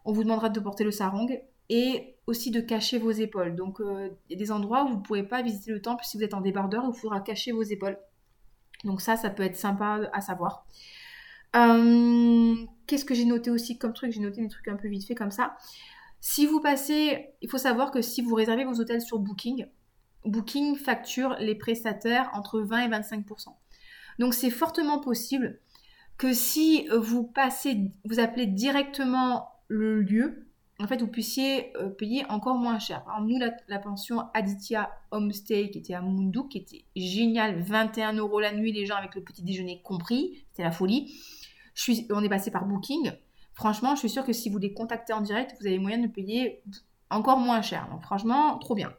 on 0.05 0.12
vous 0.12 0.25
demandera 0.25 0.51
de 0.51 0.61
porter 0.61 0.85
le 0.85 0.91
sarong 0.91 1.41
et 1.70 2.16
aussi 2.27 2.51
de 2.51 2.61
cacher 2.61 2.99
vos 2.99 3.11
épaules. 3.11 3.55
Donc 3.57 3.81
euh, 3.81 4.11
il 4.29 4.35
y 4.35 4.37
a 4.37 4.39
des 4.39 4.53
endroits 4.53 4.85
où 4.85 4.89
vous 4.89 4.97
ne 4.97 5.03
pourrez 5.03 5.22
pas 5.22 5.41
visiter 5.43 5.70
le 5.70 5.81
temple 5.81 6.05
si 6.05 6.18
vous 6.18 6.22
êtes 6.22 6.35
en 6.35 6.43
débardeur, 6.43 6.85
il 6.87 6.95
faudra 6.95 7.20
cacher 7.20 7.53
vos 7.53 7.62
épaules. 7.62 7.97
Donc 8.85 9.01
ça, 9.01 9.16
ça 9.16 9.30
peut 9.30 9.43
être 9.43 9.57
sympa 9.57 10.01
à 10.12 10.20
savoir. 10.20 10.66
Euh, 11.57 12.55
qu'est-ce 12.87 13.05
que 13.05 13.14
j'ai 13.14 13.24
noté 13.24 13.51
aussi 13.51 13.78
comme 13.78 13.93
truc? 13.93 14.12
J'ai 14.12 14.20
noté 14.20 14.43
des 14.43 14.49
trucs 14.49 14.68
un 14.68 14.76
peu 14.76 14.89
vite 14.89 15.07
fait 15.07 15.14
comme 15.14 15.30
ça. 15.30 15.57
Si 16.20 16.47
vous 16.47 16.61
passez, 16.61 17.30
il 17.43 17.51
faut 17.51 17.59
savoir 17.59 17.91
que 17.91 18.03
si 18.03 18.22
vous 18.22 18.35
réservez 18.35 18.64
vos 18.64 18.80
hôtels 18.80 19.03
sur 19.03 19.18
Booking, 19.18 19.66
Booking 20.24 20.76
facture 20.76 21.37
les 21.39 21.55
prestataires 21.55 22.30
entre 22.32 22.61
20 22.61 22.87
et 22.87 22.89
25% 22.89 23.49
Donc 24.18 24.35
c'est 24.35 24.51
fortement 24.51 24.99
possible 24.99 25.61
que 26.16 26.32
si 26.32 26.89
vous 26.97 27.24
passez, 27.24 27.93
vous 28.05 28.20
appelez 28.20 28.47
directement 28.47 29.49
le 29.68 30.01
lieu, 30.01 30.47
en 30.85 30.87
fait, 30.87 31.01
vous 31.01 31.09
puissiez 31.09 31.74
euh, 31.78 31.89
payer 31.89 32.24
encore 32.28 32.57
moins 32.57 32.78
cher. 32.78 33.03
Par 33.05 33.14
exemple, 33.14 33.32
nous, 33.32 33.51
la, 33.68 33.78
pension 33.78 34.24
Aditya 34.35 34.91
Homestay 35.11 35.70
qui 35.70 35.78
était 35.78 35.95
à 35.95 36.03
Mundu, 36.03 36.41
qui 36.51 36.59
était 36.59 36.85
géniale, 36.95 37.62
21 37.62 38.12
euros 38.14 38.39
la 38.39 38.53
nuit, 38.53 38.72
les 38.72 38.85
gens 38.85 38.97
avec 38.97 39.14
le 39.14 39.22
petit 39.22 39.43
déjeuner 39.43 39.80
compris, 39.82 40.45
c'était 40.51 40.62
la 40.62 40.70
folie. 40.70 41.18
On 42.11 42.22
est 42.22 42.28
passé 42.28 42.51
par 42.51 42.66
Booking. 42.66 43.12
Franchement, 43.55 43.95
je 43.95 44.01
suis 44.01 44.11
sûre 44.11 44.24
que 44.24 44.32
si 44.32 44.51
vous 44.51 44.59
les 44.59 44.74
contactez 44.74 45.12
en 45.12 45.22
direct, 45.22 45.57
vous 45.61 45.66
avez 45.66 45.78
moyen 45.78 45.99
de 45.99 46.07
payer 46.07 46.62
encore 47.09 47.39
moins 47.39 47.62
cher. 47.62 47.89
Donc, 47.91 48.03
franchement, 48.03 48.59
trop 48.59 48.74
bien. 48.74 48.93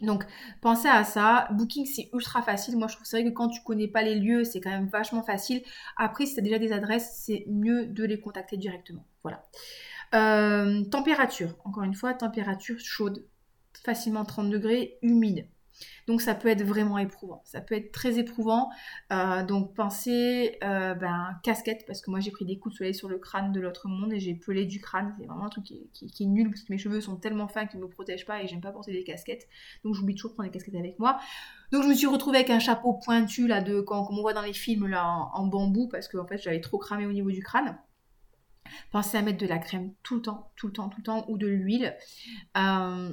Donc, 0.00 0.24
pensez 0.60 0.88
à 0.88 1.04
ça. 1.04 1.48
Booking, 1.52 1.86
c'est 1.86 2.08
ultra 2.12 2.42
facile. 2.42 2.76
Moi, 2.76 2.88
je 2.88 2.96
trouve 2.96 3.06
que 3.06 3.28
quand 3.30 3.48
tu 3.48 3.62
connais 3.62 3.88
pas 3.88 4.02
les 4.02 4.14
lieux, 4.16 4.44
c'est 4.44 4.60
quand 4.60 4.70
même 4.70 4.88
vachement 4.88 5.22
facile. 5.22 5.62
Après, 5.96 6.26
si 6.26 6.34
tu 6.34 6.40
as 6.40 6.42
déjà 6.42 6.58
des 6.58 6.72
adresses, 6.72 7.22
c'est 7.24 7.44
mieux 7.48 7.86
de 7.86 8.04
les 8.04 8.20
contacter 8.20 8.56
directement. 8.56 9.04
Voilà. 9.22 9.42
Euh, 10.14 10.84
température, 10.84 11.54
encore 11.64 11.84
une 11.84 11.94
fois, 11.94 12.14
température 12.14 12.78
chaude, 12.78 13.24
facilement 13.84 14.24
30 14.24 14.50
degrés, 14.50 14.98
humide. 15.02 15.46
Donc 16.06 16.22
ça 16.22 16.34
peut 16.34 16.48
être 16.48 16.62
vraiment 16.62 16.98
éprouvant. 16.98 17.42
Ça 17.44 17.60
peut 17.60 17.74
être 17.74 17.92
très 17.92 18.18
éprouvant. 18.18 18.70
Euh, 19.12 19.44
donc 19.44 19.74
pensez 19.74 20.58
euh, 20.64 20.94
ben, 20.94 21.38
casquette, 21.42 21.84
parce 21.86 22.00
que 22.00 22.10
moi 22.10 22.20
j'ai 22.20 22.30
pris 22.30 22.44
des 22.44 22.58
coups 22.58 22.74
de 22.74 22.78
soleil 22.78 22.94
sur 22.94 23.08
le 23.08 23.18
crâne 23.18 23.52
de 23.52 23.60
l'autre 23.60 23.88
monde 23.88 24.12
et 24.12 24.20
j'ai 24.20 24.34
pelé 24.34 24.64
du 24.64 24.80
crâne. 24.80 25.14
C'est 25.18 25.26
vraiment 25.26 25.44
un 25.44 25.50
truc 25.50 25.64
qui, 25.64 25.88
est 26.02 26.26
nul 26.26 26.50
parce 26.50 26.62
que 26.62 26.72
mes 26.72 26.78
cheveux 26.78 27.00
sont 27.00 27.16
tellement 27.16 27.48
fins 27.48 27.66
qu'ils 27.66 27.80
ne 27.80 27.84
me 27.84 27.90
protègent 27.90 28.26
pas 28.26 28.42
et 28.42 28.48
j'aime 28.48 28.60
pas 28.60 28.72
porter 28.72 28.92
des 28.92 29.04
casquettes. 29.04 29.48
Donc 29.84 29.94
j'oublie 29.94 30.14
toujours 30.14 30.30
de 30.30 30.34
prendre 30.34 30.50
des 30.50 30.58
casquettes 30.58 30.76
avec 30.76 30.98
moi. 30.98 31.18
Donc 31.70 31.82
je 31.84 31.88
me 31.88 31.94
suis 31.94 32.06
retrouvée 32.06 32.38
avec 32.38 32.50
un 32.50 32.58
chapeau 32.58 32.94
pointu 32.94 33.46
là 33.46 33.60
de 33.60 33.80
comme 33.80 34.06
on 34.10 34.20
voit 34.22 34.32
dans 34.32 34.42
les 34.42 34.54
films 34.54 34.86
là 34.86 35.06
en, 35.06 35.30
en 35.34 35.46
bambou 35.46 35.88
parce 35.88 36.08
que 36.08 36.16
en 36.16 36.26
fait 36.26 36.38
j'avais 36.38 36.60
trop 36.60 36.78
cramé 36.78 37.06
au 37.06 37.12
niveau 37.12 37.30
du 37.30 37.42
crâne. 37.42 37.78
Pensez 38.90 39.16
à 39.16 39.22
mettre 39.22 39.38
de 39.38 39.46
la 39.46 39.58
crème 39.58 39.92
tout 40.02 40.16
le 40.16 40.22
temps, 40.22 40.50
tout 40.56 40.66
le 40.66 40.72
temps, 40.72 40.88
tout 40.88 40.98
le 40.98 41.04
temps, 41.04 41.24
ou 41.28 41.38
de 41.38 41.46
l'huile. 41.46 41.96
Euh, 42.56 43.10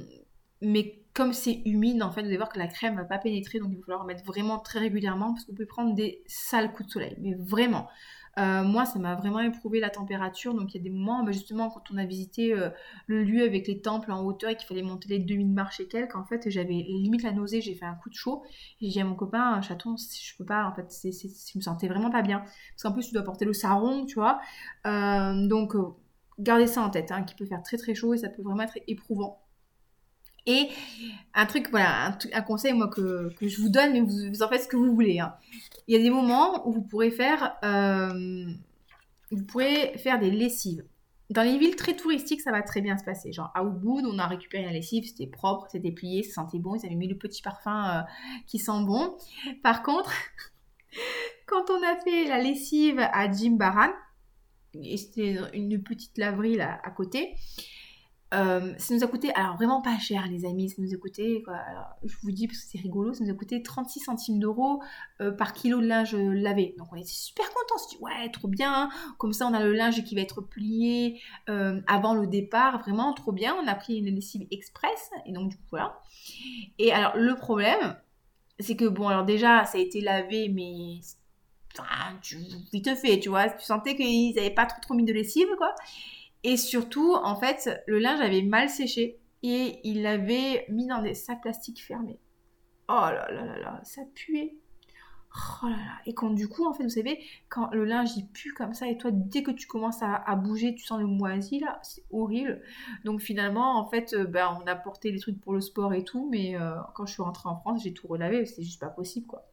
mais 0.61 1.03
comme 1.13 1.33
c'est 1.33 1.61
humide, 1.65 2.03
en 2.03 2.11
fait, 2.11 2.21
vous 2.21 2.27
allez 2.27 2.37
voir 2.37 2.49
que 2.49 2.59
la 2.59 2.67
crème 2.67 2.95
ne 2.95 2.99
va 2.99 3.05
pas 3.05 3.17
pénétrer, 3.17 3.59
donc 3.59 3.69
il 3.71 3.77
va 3.77 3.85
falloir 3.85 4.01
en 4.01 4.05
mettre 4.05 4.25
vraiment 4.25 4.59
très 4.59 4.79
régulièrement 4.79 5.33
parce 5.33 5.45
que 5.45 5.51
vous 5.51 5.55
pouvez 5.55 5.67
prendre 5.67 5.95
des 5.95 6.23
sales 6.27 6.71
coups 6.73 6.87
de 6.87 6.91
soleil. 6.91 7.15
Mais 7.19 7.35
vraiment, 7.35 7.87
euh, 8.37 8.63
moi, 8.63 8.85
ça 8.85 8.99
m'a 8.99 9.15
vraiment 9.15 9.39
éprouvé 9.39 9.79
la 9.79 9.89
température. 9.89 10.53
Donc, 10.53 10.73
il 10.73 10.77
y 10.77 10.79
a 10.81 10.83
des 10.83 10.89
moments, 10.89 11.23
bah, 11.23 11.31
justement, 11.31 11.69
quand 11.69 11.83
on 11.93 11.97
a 11.97 12.05
visité 12.05 12.53
euh, 12.53 12.69
le 13.07 13.23
lieu 13.23 13.43
avec 13.43 13.67
les 13.67 13.81
temples 13.81 14.11
en 14.11 14.23
hauteur 14.23 14.49
et 14.49 14.57
qu'il 14.57 14.67
fallait 14.67 14.81
monter 14.81 15.07
les 15.09 15.19
2000 15.19 15.51
marches 15.53 15.79
et 15.79 15.87
quelques, 15.87 16.15
en 16.15 16.25
fait, 16.25 16.49
j'avais 16.49 16.73
limite 16.73 17.23
la 17.23 17.31
nausée, 17.31 17.61
j'ai 17.61 17.75
fait 17.75 17.85
un 17.85 17.95
coup 17.95 18.09
de 18.09 18.15
chaud. 18.15 18.43
J'ai 18.81 18.89
dit 18.89 18.99
à 18.99 19.05
mon 19.05 19.15
copain, 19.15 19.61
chaton, 19.61 19.95
je 19.97 20.37
peux 20.37 20.45
pas, 20.45 20.65
en 20.65 20.73
fait, 20.73 20.93
je 21.03 21.57
me 21.57 21.61
sentais 21.61 21.87
vraiment 21.87 22.11
pas 22.11 22.21
bien. 22.21 22.39
Parce 22.39 22.83
qu'en 22.83 22.91
plus, 22.91 23.07
tu 23.07 23.13
dois 23.13 23.23
porter 23.23 23.45
le 23.45 23.53
sarong, 23.53 24.05
tu 24.05 24.15
vois. 24.15 24.41
Euh, 24.85 25.47
donc, 25.47 25.73
gardez 26.39 26.67
ça 26.67 26.81
en 26.81 26.89
tête, 26.89 27.11
hein, 27.11 27.23
qui 27.23 27.35
peut 27.35 27.45
faire 27.45 27.63
très 27.63 27.77
très 27.77 27.95
chaud 27.95 28.13
et 28.13 28.17
ça 28.17 28.29
peut 28.29 28.41
vraiment 28.41 28.63
être 28.63 28.77
éprouvant. 28.87 29.44
Et 30.47 30.69
un 31.33 31.45
truc, 31.45 31.69
voilà, 31.71 32.17
un, 32.33 32.41
conseil 32.41 32.73
moi 32.73 32.87
que, 32.87 33.31
je 33.41 33.61
vous 33.61 33.69
donne, 33.69 33.93
mais 33.93 34.01
vous, 34.01 34.43
en 34.43 34.47
faites 34.47 34.63
ce 34.63 34.67
que 34.67 34.77
vous 34.77 34.93
voulez. 34.93 35.19
Hein. 35.19 35.33
Il 35.87 35.95
y 35.95 35.99
a 35.99 36.01
des 36.01 36.09
moments 36.09 36.67
où 36.67 36.71
vous 36.71 36.83
pourrez 36.83 37.11
faire, 37.11 37.55
euh, 37.63 38.45
vous 39.31 39.43
pourrez 39.45 39.97
faire 39.97 40.19
des 40.19 40.29
lessives. 40.29 40.83
Dans 41.31 41.41
les 41.41 41.57
villes 41.57 41.75
très 41.75 41.95
touristiques, 41.95 42.41
ça 42.41 42.51
va 42.51 42.61
très 42.61 42.81
bien 42.81 42.97
se 42.97 43.03
passer. 43.03 43.33
Genre 43.33 43.51
à 43.55 43.63
Ubud, 43.63 44.05
on 44.05 44.19
a 44.19 44.27
récupéré 44.27 44.63
la 44.63 44.71
lessive, 44.71 45.05
c'était 45.05 45.25
propre, 45.25 45.65
c'était 45.71 45.91
plié, 45.91 46.21
ça 46.21 46.43
sentait 46.43 46.59
bon, 46.59 46.75
ils 46.75 46.85
avaient 46.85 46.93
mis 46.93 47.07
le 47.07 47.17
petit 47.17 47.41
parfum 47.41 47.89
euh, 47.89 48.01
qui 48.45 48.59
sent 48.59 48.83
bon. 48.85 49.17
Par 49.63 49.81
contre, 49.81 50.11
quand 51.47 51.71
on 51.71 51.81
a 51.83 51.95
fait 52.03 52.25
la 52.25 52.39
lessive 52.39 52.99
à 52.99 53.31
Jimbaran, 53.31 53.89
et 54.75 54.97
c'était 54.97 55.39
une 55.53 55.81
petite 55.81 56.17
laverie 56.19 56.59
à 56.61 56.91
côté, 56.91 57.33
euh, 58.33 58.73
ça 58.77 58.93
nous 58.93 59.03
a 59.03 59.07
coûté, 59.07 59.31
alors 59.35 59.55
vraiment 59.55 59.81
pas 59.81 59.97
cher 59.99 60.27
les 60.27 60.45
amis, 60.45 60.69
ça 60.69 60.81
nous 60.81 60.93
a 60.93 60.97
coûté, 60.97 61.43
je 62.03 62.15
vous 62.23 62.31
dis 62.31 62.47
parce 62.47 62.59
que 62.59 62.65
c'est 62.71 62.79
rigolo, 62.79 63.13
ça 63.13 63.23
nous 63.23 63.29
a 63.29 63.35
coûté 63.35 63.61
36 63.61 63.99
centimes 63.99 64.39
d'euros 64.39 64.81
euh, 65.21 65.31
par 65.31 65.53
kilo 65.53 65.79
de 65.79 65.85
linge 65.85 66.15
lavé. 66.15 66.75
Donc 66.77 66.87
on 66.91 66.95
était 66.95 67.07
super 67.07 67.45
contents, 67.47 67.75
on 67.75 67.77
s'est 67.77 67.95
dit 67.95 68.03
ouais 68.03 68.29
trop 68.31 68.47
bien, 68.47 68.89
comme 69.19 69.31
ça 69.31 69.45
on 69.47 69.53
a 69.53 69.63
le 69.63 69.73
linge 69.73 70.03
qui 70.03 70.15
va 70.15 70.21
être 70.21 70.41
plié 70.41 71.21
euh, 71.49 71.79
avant 71.87 72.15
le 72.15 72.25
départ, 72.25 72.79
vraiment 72.79 73.13
trop 73.13 73.31
bien. 73.31 73.55
On 73.63 73.67
a 73.67 73.75
pris 73.75 73.97
une 73.97 74.13
lessive 74.13 74.47
express 74.49 75.11
et 75.25 75.31
donc 75.31 75.49
du 75.49 75.57
coup 75.57 75.67
voilà. 75.71 76.01
Et 76.79 76.91
alors 76.91 77.15
le 77.15 77.35
problème, 77.35 77.95
c'est 78.59 78.75
que 78.75 78.85
bon 78.85 79.07
alors 79.07 79.23
déjà 79.23 79.65
ça 79.65 79.77
a 79.77 79.81
été 79.81 80.01
lavé 80.01 80.49
mais 80.49 80.99
tu, 82.21 82.37
vite 82.71 82.95
fait, 82.95 83.19
tu 83.19 83.29
vois, 83.29 83.49
tu 83.49 83.65
sentais 83.65 83.95
qu'ils 83.95 84.33
n'avaient 84.35 84.49
pas 84.49 84.65
trop 84.65 84.79
trop 84.81 84.93
mis 84.93 85.03
de 85.03 85.13
lessive 85.13 85.47
quoi. 85.57 85.75
Et 86.45 86.57
surtout, 86.57 87.15
en 87.15 87.35
fait, 87.35 87.81
le 87.87 87.97
linge 87.97 88.21
avait 88.21 88.43
mal 88.43 88.69
séché 88.69 89.17
et 89.41 89.79
il 89.83 90.03
l'avait 90.03 90.67
mis 90.69 90.85
dans 90.85 91.01
des 91.01 91.15
sacs 91.15 91.41
plastiques 91.41 91.83
fermés. 91.83 92.19
Oh 92.87 92.93
là 92.93 93.27
là 93.31 93.45
là 93.45 93.57
là, 93.57 93.81
ça 93.83 94.03
puait. 94.13 94.55
Oh 95.33 95.65
là 95.65 95.75
là. 95.75 96.01
Et 96.05 96.13
quand 96.13 96.29
du 96.29 96.47
coup, 96.47 96.67
en 96.67 96.73
fait, 96.75 96.83
vous 96.83 96.89
savez, 96.89 97.19
quand 97.49 97.71
le 97.71 97.83
linge 97.83 98.15
il 98.15 98.27
pue 98.27 98.53
comme 98.53 98.75
ça, 98.75 98.87
et 98.87 98.95
toi, 98.95 99.09
dès 99.11 99.41
que 99.41 99.49
tu 99.49 99.65
commences 99.65 100.03
à, 100.03 100.35
bouger, 100.35 100.75
tu 100.75 100.85
sens 100.85 100.99
le 100.99 101.07
moisi 101.07 101.59
là, 101.59 101.79
c'est 101.81 102.03
horrible. 102.11 102.61
Donc 103.05 103.21
finalement, 103.21 103.79
en 103.79 103.89
fait, 103.89 104.15
ben, 104.15 104.55
on 104.61 104.67
a 104.67 104.75
porté 104.75 105.11
les 105.11 105.19
trucs 105.19 105.41
pour 105.41 105.53
le 105.53 105.61
sport 105.61 105.95
et 105.95 106.03
tout, 106.03 106.29
mais 106.29 106.55
euh, 106.55 106.75
quand 106.93 107.07
je 107.07 107.13
suis 107.13 107.23
rentrée 107.23 107.49
en 107.49 107.55
France, 107.55 107.81
j'ai 107.81 107.93
tout 107.93 108.05
relavé, 108.05 108.45
c'est 108.45 108.61
juste 108.61 108.79
pas 108.79 108.89
possible 108.89 109.25
quoi. 109.25 109.47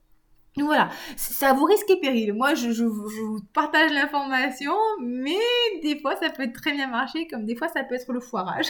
Donc 0.56 0.66
voilà, 0.66 0.90
ça 1.16 1.50
à 1.50 1.52
vos 1.54 1.64
risques 1.64 1.88
et 1.88 1.98
périls. 1.98 2.32
Moi, 2.34 2.54
je, 2.54 2.84
vous 2.84 3.40
partage 3.54 3.90
l'information, 3.90 4.74
mais 5.00 5.38
des 5.82 5.98
fois, 5.98 6.14
ça 6.16 6.28
peut 6.28 6.52
très 6.52 6.72
bien 6.72 6.88
marcher, 6.88 7.26
comme 7.26 7.46
des 7.46 7.56
fois, 7.56 7.68
ça 7.68 7.82
peut 7.84 7.94
être 7.94 8.12
le 8.12 8.20
foirage. 8.20 8.66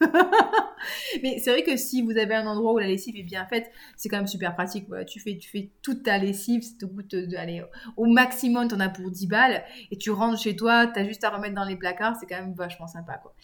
mais 1.22 1.38
c'est 1.38 1.50
vrai 1.50 1.62
que 1.62 1.76
si 1.76 2.02
vous 2.02 2.16
avez 2.16 2.34
un 2.34 2.46
endroit 2.46 2.72
où 2.72 2.78
la 2.78 2.86
lessive 2.86 3.14
est 3.16 3.22
bien 3.22 3.44
faite, 3.46 3.70
c'est 3.96 4.08
quand 4.08 4.16
même 4.16 4.26
super 4.26 4.56
pratique. 4.56 4.86
Tu, 5.06 5.20
fais, 5.20 5.38
tu 5.38 5.48
fais 5.48 5.70
toute 5.82 6.02
ta 6.02 6.18
lessive, 6.18 6.62
ça 6.62 6.72
te 6.80 6.86
coûte 6.86 7.14
d'aller 7.14 7.62
au 7.96 8.06
maximum, 8.06 8.66
tu 8.66 8.74
en 8.74 8.80
as 8.80 8.88
pour 8.88 9.10
10 9.10 9.26
balles, 9.28 9.62
et 9.92 9.98
tu 9.98 10.10
rentres 10.10 10.40
chez 10.40 10.56
toi, 10.56 10.86
tu 10.88 10.98
as 10.98 11.04
juste 11.04 11.22
à 11.22 11.30
remettre 11.30 11.54
dans 11.54 11.64
les 11.64 11.76
placards, 11.76 12.16
c'est 12.18 12.26
quand 12.26 12.40
même 12.40 12.54
vachement 12.54 12.88
sympa. 12.88 13.18
Quoi. 13.22 13.34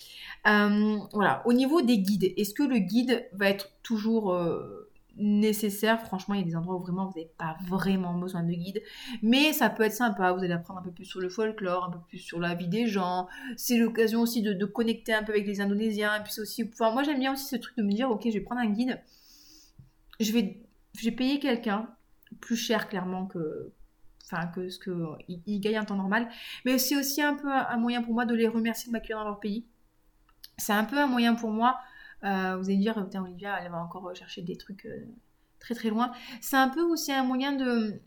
Euh, 0.48 0.96
voilà, 1.12 1.42
au 1.44 1.52
niveau 1.52 1.82
des 1.82 1.98
guides, 1.98 2.32
est-ce 2.36 2.54
que 2.54 2.64
le 2.64 2.78
guide 2.78 3.28
va 3.32 3.48
être 3.48 3.70
toujours... 3.82 4.32
Euh, 4.32 4.85
nécessaire. 5.16 6.00
Franchement, 6.02 6.34
il 6.34 6.40
y 6.40 6.42
a 6.42 6.46
des 6.46 6.56
endroits 6.56 6.76
où 6.76 6.80
vraiment 6.80 7.06
vous 7.06 7.14
n'avez 7.16 7.30
pas 7.38 7.56
vraiment 7.66 8.14
besoin 8.14 8.42
de 8.42 8.52
guide. 8.52 8.82
Mais 9.22 9.52
ça 9.52 9.70
peut 9.70 9.82
être 9.82 9.94
sympa. 9.94 10.32
Vous 10.32 10.42
allez 10.42 10.52
apprendre 10.52 10.80
un 10.80 10.82
peu 10.82 10.90
plus 10.90 11.04
sur 11.04 11.20
le 11.20 11.28
folklore, 11.28 11.84
un 11.84 11.90
peu 11.90 11.98
plus 12.08 12.18
sur 12.18 12.38
la 12.38 12.54
vie 12.54 12.68
des 12.68 12.86
gens. 12.86 13.28
C'est 13.56 13.78
l'occasion 13.78 14.20
aussi 14.20 14.42
de, 14.42 14.64
connecter 14.64 15.14
un 15.14 15.22
peu 15.22 15.32
avec 15.32 15.46
les 15.46 15.60
Indonésiens. 15.60 16.16
Et 16.16 16.22
puis 16.22 16.40
aussi, 16.40 16.70
moi 16.78 17.02
j'aime 17.02 17.18
bien 17.18 17.32
aussi 17.32 17.46
ce 17.46 17.56
truc 17.56 17.76
de 17.76 17.82
me 17.82 17.92
dire, 17.92 18.10
ok, 18.10 18.22
je 18.24 18.32
vais 18.32 18.40
prendre 18.40 18.60
un 18.60 18.70
guide. 18.70 19.00
Je 20.20 20.32
vais, 20.32 20.62
payer 21.12 21.38
quelqu'un 21.38 21.88
plus 22.40 22.56
cher 22.56 22.88
clairement 22.88 23.26
que, 23.26 23.72
enfin 24.24 24.46
que 24.48 24.68
ce 24.68 24.78
que 24.78 24.90
il, 25.28 25.60
gagne 25.60 25.78
en 25.78 25.84
temps 25.84 25.96
normal. 25.96 26.28
Mais 26.64 26.78
c'est 26.78 26.96
aussi 26.96 27.22
un 27.22 27.34
peu 27.34 27.50
un 27.50 27.76
moyen 27.76 28.02
pour 28.02 28.14
moi 28.14 28.26
de 28.26 28.34
les 28.34 28.48
remercier 28.48 28.88
de 28.88 28.92
m'accueillir 28.92 29.18
dans 29.18 29.24
leur 29.24 29.40
pays. 29.40 29.66
C'est 30.58 30.72
un 30.72 30.84
peu 30.84 30.98
un 30.98 31.06
moyen 31.06 31.34
pour 31.34 31.50
moi 31.50 31.78
euh, 32.24 32.56
vous 32.56 32.66
allez 32.66 32.78
dire, 32.78 32.94
putain, 33.04 33.22
Olivia, 33.22 33.58
elle 33.62 33.70
va 33.70 33.78
encore 33.78 34.14
chercher 34.14 34.42
des 34.42 34.56
trucs 34.56 34.86
euh, 34.86 35.06
très 35.58 35.74
très 35.74 35.90
loin. 35.90 36.12
C'est 36.40 36.56
un 36.56 36.68
peu 36.68 36.82
aussi 36.82 37.12
un 37.12 37.24
moyen 37.24 37.52
de, 37.52 38.00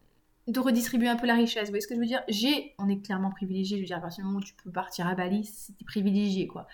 redistribuer 0.58 1.08
un 1.08 1.16
peu 1.16 1.28
la 1.28 1.36
richesse. 1.36 1.66
Vous 1.66 1.72
voyez 1.72 1.82
ce 1.82 1.88
que 1.88 1.94
je 1.94 2.00
veux 2.00 2.08
dire? 2.08 2.24
J'ai, 2.28 2.74
on 2.80 2.90
est 2.90 3.06
clairement 3.06 3.30
privilégié. 3.30 3.78
Je 3.78 3.84
veux 3.84 3.88
dire, 3.88 3.98
à 3.98 4.02
partir 4.02 4.24
du 4.24 4.28
moment 4.28 4.40
où 4.40 4.44
tu 4.44 4.56
peux 4.56 4.72
partir 4.72 5.08
à 5.08 5.14
Bali, 5.14 5.46
c'était 5.46 5.86
privilégié, 5.86 6.48
quoi. 6.48 6.68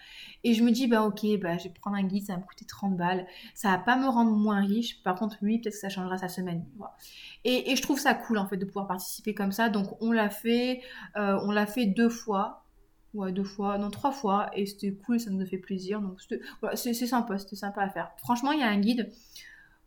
Et 0.46 0.54
je 0.54 0.64
me 0.64 0.72
dis, 0.72 0.88
bah 0.88 1.04
ok, 1.04 1.26
bah, 1.42 1.58
je 1.58 1.66
vais 1.66 1.74
prendre 1.82 1.98
un 1.98 2.04
guide, 2.04 2.26
ça 2.26 2.34
va 2.34 2.40
me 2.40 2.46
coûter 2.46 2.66
30 2.66 2.96
balles. 2.96 3.28
Ça 3.54 3.72
va 3.72 3.78
pas 3.80 3.98
me 3.98 4.08
rendre 4.08 4.32
moins 4.32 4.62
riche. 4.62 5.04
Par 5.04 5.16
contre, 5.16 5.38
lui, 5.42 5.60
peut-être 5.60 5.74
que 5.74 5.80
ça 5.80 5.90
changera 5.90 6.18
sa 6.18 6.30
semaine. 6.30 6.66
Et, 7.44 7.72
et, 7.72 7.76
je 7.76 7.82
trouve 7.82 8.00
ça 8.00 8.14
cool, 8.14 8.38
en 8.38 8.48
fait, 8.48 8.58
de 8.58 8.66
pouvoir 8.66 8.88
participer 8.88 9.34
comme 9.34 9.52
ça. 9.52 9.68
Donc, 9.70 10.02
on 10.02 10.14
l'a 10.14 10.30
fait, 10.30 10.82
euh, 11.18 11.38
on 11.44 11.52
l'a 11.52 11.66
fait 11.66 11.86
deux 11.86 12.10
fois. 12.10 12.65
Ouais, 13.16 13.32
deux 13.32 13.46
fois, 13.46 13.78
non, 13.78 13.90
trois 13.90 14.12
fois, 14.12 14.50
et 14.54 14.66
c'était 14.66 14.92
cool, 14.92 15.22
ça 15.22 15.30
nous 15.30 15.42
a 15.42 15.46
fait 15.46 15.58
plaisir. 15.58 16.02
Donc, 16.02 16.20
c'est 16.76 16.94
sympa, 16.94 17.38
c'était 17.38 17.56
sympa 17.56 17.82
à 17.82 17.90
faire. 17.90 18.12
Franchement, 18.18 18.52
il 18.52 18.60
y 18.60 18.64
a 18.64 18.68
un 18.68 18.78
guide, 18.78 19.10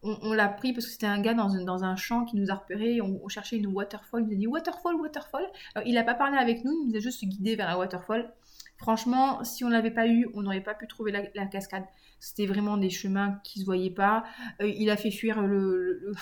on, 0.02 0.32
l'a 0.32 0.48
pris 0.48 0.72
parce 0.72 0.86
que 0.86 0.92
c'était 0.92 1.06
un 1.06 1.20
gars 1.20 1.34
dans 1.34 1.54
un, 1.54 1.64
dans 1.64 1.84
un 1.84 1.96
champ 1.96 2.24
qui 2.24 2.36
nous 2.36 2.50
a 2.50 2.54
repéré, 2.54 3.00
on, 3.00 3.26
cherchait 3.28 3.56
une 3.56 3.66
waterfall, 3.66 4.22
il 4.22 4.26
nous 4.26 4.32
a 4.32 4.36
dit 4.36 4.46
waterfall, 4.46 4.94
waterfall. 4.94 5.44
Il 5.84 5.94
n'a 5.94 6.04
pas 6.04 6.14
parlé 6.14 6.38
avec 6.38 6.64
nous, 6.64 6.72
il 6.84 6.90
nous 6.90 6.96
a 6.96 7.00
juste 7.00 7.24
guidé 7.24 7.56
vers 7.56 7.66
la 7.66 7.78
waterfall. 7.78 8.32
Franchement, 8.78 9.42
si 9.42 9.64
on 9.64 9.68
l'avait 9.68 9.90
pas 9.90 10.06
eu, 10.06 10.28
on 10.34 10.42
n'aurait 10.42 10.62
pas 10.62 10.74
pu 10.74 10.86
trouver 10.86 11.10
la, 11.10 11.46
cascade. 11.46 11.84
C'était 12.20 12.46
vraiment 12.46 12.76
des 12.76 12.90
chemins 12.90 13.40
qui 13.42 13.60
se 13.60 13.64
voyaient 13.64 13.90
pas. 13.90 14.24
Euh, 14.60 14.68
il 14.68 14.88
a 14.90 14.96
fait 14.96 15.10
fuir 15.10 15.42
le, 15.42 16.14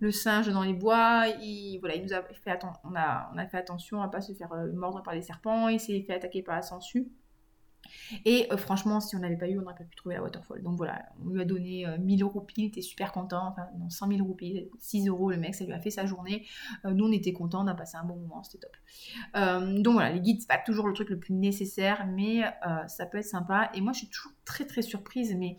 le, 0.00 0.10
singe 0.10 0.48
dans 0.48 0.64
les 0.64 0.72
bois. 0.72 1.26
Il, 1.40 1.78
voilà, 1.78 1.94
il 1.94 2.02
nous 2.02 2.12
a 2.12 2.22
fait 2.22 2.58
on 2.82 2.94
a, 2.96 3.30
on 3.32 3.38
a 3.38 3.46
fait 3.46 3.58
attention 3.58 4.02
à 4.02 4.08
pas 4.08 4.20
se 4.20 4.32
faire 4.32 4.52
euh, 4.52 4.72
mordre 4.72 5.02
par 5.04 5.14
les 5.14 5.22
serpents. 5.22 5.68
Il 5.68 5.78
s'est 5.78 6.02
fait 6.02 6.14
attaquer 6.14 6.42
par 6.42 6.56
la 6.56 6.62
sangsue. 6.62 7.06
Et 8.24 8.46
euh, 8.52 8.56
franchement, 8.56 9.00
si 9.00 9.16
on 9.16 9.20
n'avait 9.20 9.36
pas 9.36 9.48
eu, 9.48 9.58
on 9.58 9.62
n'aurait 9.62 9.74
pas 9.74 9.84
pu 9.84 9.96
trouver 9.96 10.16
la 10.16 10.22
waterfall. 10.22 10.62
Donc 10.62 10.76
voilà, 10.76 11.02
on 11.24 11.30
lui 11.30 11.40
a 11.40 11.44
donné 11.44 11.86
1000 11.98 12.22
euros 12.22 12.40
pile, 12.40 12.64
il 12.64 12.68
était 12.68 12.82
super 12.82 13.12
content. 13.12 13.48
Enfin, 13.48 13.66
non, 13.78 13.90
100 13.90 14.08
000 14.08 14.20
euros 14.20 14.36
6 14.78 15.08
euros, 15.08 15.30
le 15.30 15.36
mec, 15.36 15.54
ça 15.54 15.64
lui 15.64 15.72
a 15.72 15.80
fait 15.80 15.90
sa 15.90 16.06
journée. 16.06 16.46
Euh, 16.84 16.90
nous, 16.90 17.06
on 17.06 17.12
était 17.12 17.32
contents, 17.32 17.64
on 17.64 17.68
a 17.68 17.74
passé 17.74 17.96
un 17.96 18.04
bon 18.04 18.16
moment, 18.16 18.42
c'était 18.42 18.58
top. 18.58 18.76
Euh, 19.36 19.80
donc 19.80 19.94
voilà, 19.94 20.12
les 20.12 20.20
guides, 20.20 20.40
c'est 20.40 20.48
pas 20.48 20.58
toujours 20.58 20.86
le 20.86 20.94
truc 20.94 21.10
le 21.10 21.18
plus 21.18 21.34
nécessaire, 21.34 22.06
mais 22.06 22.42
ça 22.88 23.06
peut 23.06 23.18
être 23.18 23.24
sympa. 23.24 23.70
Et 23.74 23.80
moi, 23.80 23.92
je 23.92 23.98
suis 23.98 24.08
toujours 24.08 24.32
très 24.44 24.64
très 24.64 24.82
surprise, 24.82 25.34
mais 25.36 25.56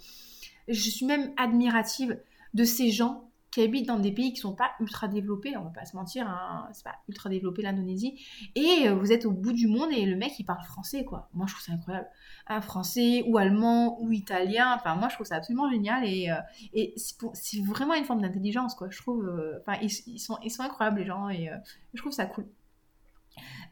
je 0.68 0.90
suis 0.90 1.06
même 1.06 1.32
admirative 1.38 2.20
de 2.54 2.64
ces 2.64 2.92
gens 2.92 3.27
qui 3.58 3.64
habitent 3.64 3.88
dans 3.88 3.98
des 3.98 4.12
pays 4.12 4.34
qui 4.34 4.40
sont 4.40 4.54
pas 4.54 4.70
ultra 4.80 5.08
développés, 5.08 5.58
on 5.58 5.64
va 5.64 5.72
pas 5.72 5.86
se 5.86 5.96
mentir, 5.96 6.28
hein, 6.30 6.70
c'est 6.74 6.84
pas 6.84 6.96
ultra 7.08 7.28
développé 7.28 7.64
l'Indonésie, 7.64 8.22
et 8.54 8.88
euh, 8.88 8.94
vous 8.94 9.12
êtes 9.12 9.26
au 9.26 9.32
bout 9.32 9.52
du 9.52 9.66
monde 9.66 9.90
et 9.92 10.06
le 10.06 10.16
mec 10.16 10.38
il 10.38 10.44
parle 10.44 10.64
français 10.64 11.04
quoi. 11.04 11.28
Moi 11.34 11.48
je 11.48 11.54
trouve 11.54 11.66
ça 11.66 11.74
incroyable. 11.74 12.08
Un 12.46 12.62
français 12.62 13.24
ou 13.28 13.40
allemand 13.40 14.00
ou 14.00 14.12
italien, 14.12 14.76
enfin 14.76 14.94
moi 14.96 15.10
je 15.10 15.16
trouve 15.16 15.26
ça 15.26 15.38
absolument 15.38 15.72
génial 15.72 16.06
et, 16.06 16.30
euh, 16.30 16.36
et 16.74 16.94
c'est 16.96 17.64
vraiment 17.64 17.96
une 17.96 18.06
forme 18.06 18.22
d'intelligence 18.22 18.76
quoi. 18.76 18.90
Je 18.92 18.98
trouve, 19.00 19.26
euh, 19.26 19.58
enfin 19.62 19.80
ils, 19.82 20.20
sont, 20.20 20.38
ils 20.44 20.52
sont 20.52 20.62
incroyables 20.62 21.00
les 21.00 21.06
gens 21.08 21.30
et 21.30 21.50
je 21.96 22.00
trouve 22.00 22.14
ça 22.14 22.28
cool. 22.28 22.46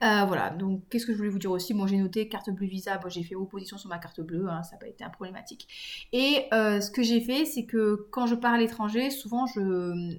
Euh, 0.03 0.25
voilà, 0.25 0.49
donc 0.49 0.83
qu'est-ce 0.89 1.05
que 1.05 1.13
je 1.13 1.17
voulais 1.17 1.29
vous 1.29 1.39
dire 1.39 1.51
aussi? 1.51 1.73
Moi 1.73 1.87
j'ai 1.87 1.97
noté 1.97 2.27
carte 2.27 2.49
bleue 2.49 2.67
Visa, 2.67 2.99
j'ai 3.07 3.23
fait 3.23 3.35
opposition 3.35 3.77
sur 3.77 3.89
ma 3.89 3.97
carte 3.97 4.21
bleue, 4.21 4.47
hein, 4.49 4.63
ça 4.63 4.73
n'a 4.73 4.79
pas 4.79 4.87
été 4.87 5.03
un 5.03 5.09
problématique. 5.09 5.67
Et 6.11 6.45
euh, 6.53 6.81
ce 6.81 6.91
que 6.91 7.03
j'ai 7.03 7.21
fait, 7.21 7.45
c'est 7.45 7.65
que 7.65 8.07
quand 8.11 8.27
je 8.27 8.35
pars 8.35 8.53
à 8.53 8.57
l'étranger, 8.57 9.09
souvent 9.09 9.45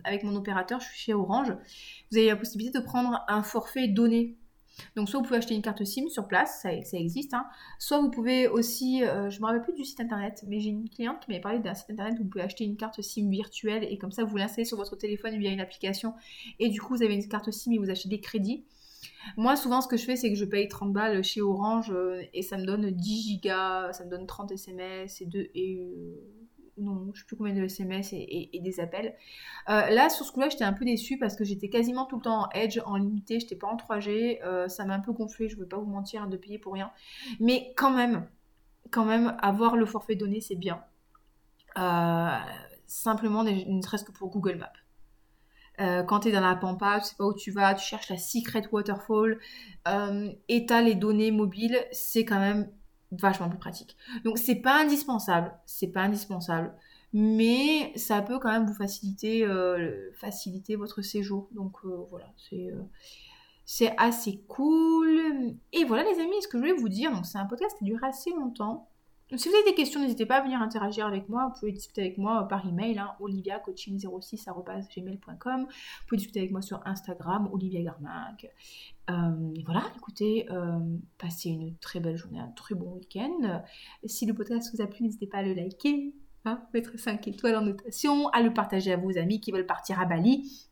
avec 0.05 0.24
mon 0.24 0.34
opérateur, 0.36 0.80
je 0.80 0.86
suis 0.86 0.99
chez 0.99 1.14
Orange, 1.14 1.53
vous 2.11 2.18
avez 2.18 2.28
la 2.28 2.36
possibilité 2.36 2.78
de 2.78 2.84
prendre 2.84 3.24
un 3.28 3.42
forfait 3.42 3.88
donné. 3.88 4.36
Donc 4.94 5.09
soit 5.09 5.20
vous 5.20 5.24
pouvez 5.24 5.38
acheter 5.38 5.55
une 5.55 5.62
carte 5.62 5.84
SIM 5.84 6.09
sur 6.09 6.28
place, 6.28 6.61
ça, 6.62 6.72
existe, 6.72 7.34
hein. 7.34 7.47
soit 7.78 7.99
vous 8.01 8.11
pouvez 8.11 8.49
aussi, 8.49 9.03
euh, 9.05 9.30
je 9.30 9.36
ne 9.36 9.42
me 9.42 9.47
rappelle 9.47 9.62
plus 9.62 9.72
du 9.72 9.84
site 9.84 10.01
internet, 10.01 10.44
mais 10.47 10.61
j'ai 10.61 10.70
une 10.70 10.88
cliente 10.88 11.20
qui 11.20 11.30
m'avait 11.30 11.40
parlé 11.40 11.59
d'un 11.59 11.74
site 11.74 11.90
internet 11.90 12.14
où 12.18 12.24
vous 12.24 12.28
pouvez 12.28 12.44
acheter 12.44 12.64
une 12.64 12.76
carte 12.76 13.01
SIM 13.01 13.30
virtuelle 13.30 13.84
et 13.84 13.99
comme 13.99 14.12
ça 14.12 14.24
vous 14.24 14.36
l'installez 14.36 14.64
sur 14.64 14.76
votre 14.76 14.97
téléphone 14.97 15.38
via 15.38 15.51
une 15.51 15.61
application 15.61 16.14
et 16.59 16.68
du 16.68 16.80
coup 16.80 16.94
vous 16.94 17.03
avez 17.03 17.14
une 17.14 17.26
carte 17.26 17.51
SIM 17.51 17.72
et 17.72 17.78
vous 17.78 17.90
achetez 17.90 18.09
des 18.09 18.20
crédits. 18.20 18.64
Moi, 19.37 19.57
souvent, 19.57 19.81
ce 19.81 19.89
que 19.89 19.97
je 19.97 20.05
fais, 20.05 20.16
c'est 20.16 20.31
que 20.31 20.37
je 20.37 20.45
paye 20.45 20.68
30 20.68 20.93
balles 20.93 21.22
chez 21.22 21.41
Orange 21.41 21.91
euh, 21.91 22.22
et 22.33 22.43
ça 22.43 22.57
me 22.57 22.64
donne 22.64 22.91
10 22.91 23.22
gigas, 23.22 23.93
ça 23.93 24.05
me 24.05 24.11
donne 24.11 24.27
30 24.27 24.53
SMS 24.53 25.20
et, 25.20 25.27
deux, 25.27 25.49
et 25.55 25.77
euh, 25.77 26.20
non, 26.79 27.11
je 27.14 27.20
sais 27.20 27.27
plus 27.27 27.37
combien 27.37 27.55
de 27.55 27.62
SMS 27.62 28.12
et, 28.12 28.51
des 28.62 28.81
appels. 28.81 29.14
Euh, 29.68 29.89
là, 29.91 30.09
sur 30.09 30.24
ce 30.24 30.33
coup-là, 30.33 30.49
j'étais 30.49 30.64
un 30.64 30.72
peu 30.72 30.85
déçue 30.85 31.18
parce 31.18 31.37
que 31.37 31.45
j'étais 31.45 31.68
quasiment 31.68 32.07
tout 32.07 32.16
le 32.16 32.22
temps 32.22 32.45
en 32.45 32.49
Edge, 32.51 32.79
en 32.85 32.97
limité, 32.97 33.41
j'étais 33.41 33.57
pas 33.57 33.66
en 33.66 33.77
3G. 33.77 34.68
ça 34.68 34.85
m'a 34.85 34.95
un 34.95 35.01
peu 35.01 35.12
gonflé, 35.12 35.49
je 35.49 35.57
ne 35.57 35.61
veux 35.61 35.68
pas 35.68 35.79
vous 35.79 35.91
mentir, 35.91 36.22
hein, 36.22 36.29
de 36.29 36.37
payer 36.37 36.59
pour 36.59 36.74
rien. 36.74 36.91
Mais 37.41 37.72
quand 37.77 37.91
même, 37.91 38.29
quand 38.91 39.05
même, 39.05 39.37
avoir 39.41 39.77
le 39.77 39.87
forfait 39.87 40.16
donné, 40.16 40.41
c'est 40.41 40.57
bien. 40.57 40.85
simplement, 42.87 43.43
ne 43.45 43.83
serait-ce 43.83 44.05
que 44.05 44.12
pour 44.12 44.31
Google 44.31 44.57
Maps. 44.57 44.86
Euh, 45.81 46.03
quand 46.03 46.20
tu 46.20 46.29
es 46.29 46.33
dans 46.33 46.41
la 46.41 46.57
pampa, 46.57 47.01
tu 47.01 47.09
sais 47.09 47.16
pas 47.16 47.27
où 47.27 47.35
tu 47.35 47.51
vas, 47.51 47.74
tu 47.74 47.85
cherches 47.85 48.09
la 48.09 48.18
secret 48.18 48.62
waterfall, 48.72 49.39
euh, 49.89 50.33
et 50.49 50.66
tu 50.66 50.85
les 50.85 50.95
données 50.95 51.31
mobiles, 51.31 51.79
c'est 51.93 52.24
quand 52.24 52.41
même 52.41 52.70
vachement 53.12 53.49
plus 53.49 53.59
pratique. 53.59 53.97
Donc 54.24 54.39
c'est 54.39 54.57
pas 54.57 54.81
indispensable, 54.81 55.53
c'est 55.66 55.89
pas 55.89 56.03
indispensable, 56.03 56.74
mais 57.12 57.93
ça 57.97 58.22
peut 58.22 58.39
quand 58.39 58.51
même 58.51 58.66
vous 58.66 58.74
faciliter, 58.74 59.45
euh, 59.45 60.11
faciliter 60.20 60.77
votre 60.77 61.03
séjour. 61.03 61.49
Donc 61.53 61.85
voilà, 62.11 62.33
c'est 62.37 62.72
c'est 63.66 63.95
assez 63.99 64.45
cool. 64.49 65.57
Et 65.72 65.85
voilà 65.85 66.05
les 66.05 66.20
amis, 66.20 66.41
ce 66.41 66.49
que 66.49 66.57
je 66.57 66.62
voulais 66.62 66.81
vous 66.81 66.89
dire, 66.89 67.12
donc 67.12 67.27
c'est 67.27 67.39
un 67.39 67.47
podcast 67.47 67.77
qui 67.79 67.85
dure 67.85 68.03
assez 68.03 68.31
longtemps. 68.31 68.89
Si 69.35 69.49
vous 69.49 69.57
avez 69.57 69.64
des 69.64 69.74
questions, 69.74 69.99
n'hésitez 69.99 70.24
pas 70.24 70.37
à 70.37 70.43
venir 70.43 70.62
interagir 70.62 71.05
avec 71.05 71.29
moi. 71.29 71.49
Vous 71.49 71.55
pouvez 71.59 71.72
discuter 71.72 72.03
avec 72.03 72.16
moi 72.16 72.47
par 72.47 72.64
email, 72.64 73.01
hein, 73.01 73.11
oliviacoaching06.gmail.com. 73.18 75.62
Vous 75.62 75.66
pouvez 76.07 76.16
discuter 76.16 76.39
avec 76.39 76.53
moi 76.53 76.62
sur 76.62 76.81
Instagram, 76.87 77.49
Olivia 77.53 77.83
Garmac. 77.83 78.49
Euh, 79.11 79.53
voilà, 79.64 79.83
écoutez, 79.97 80.47
euh, 80.53 80.79
passez 81.18 81.49
une 81.49 81.77
très 81.79 81.99
belle 81.99 82.16
journée, 82.16 82.39
un 82.39 82.53
très 82.55 82.77
bon 82.77 82.93
week-end. 82.93 83.64
Si 84.05 84.27
le 84.27 84.35
podcast 84.35 84.72
vous 84.72 84.81
a 84.81 84.87
plu, 84.87 85.03
n'hésitez 85.03 85.27
pas 85.27 85.39
à 85.39 85.43
le 85.43 85.55
liker, 85.55 86.14
hein, 86.45 86.62
mettre 86.72 86.97
5 86.97 87.27
étoiles 87.27 87.57
en 87.57 87.62
notation, 87.62 88.29
à 88.29 88.43
le 88.43 88.55
partager 88.55 88.93
à 88.93 88.97
vos 88.97 89.18
amis 89.18 89.41
qui 89.41 89.51
veulent 89.51 89.66
partir 89.66 89.99
à 89.99 90.05
Bali. 90.05 90.68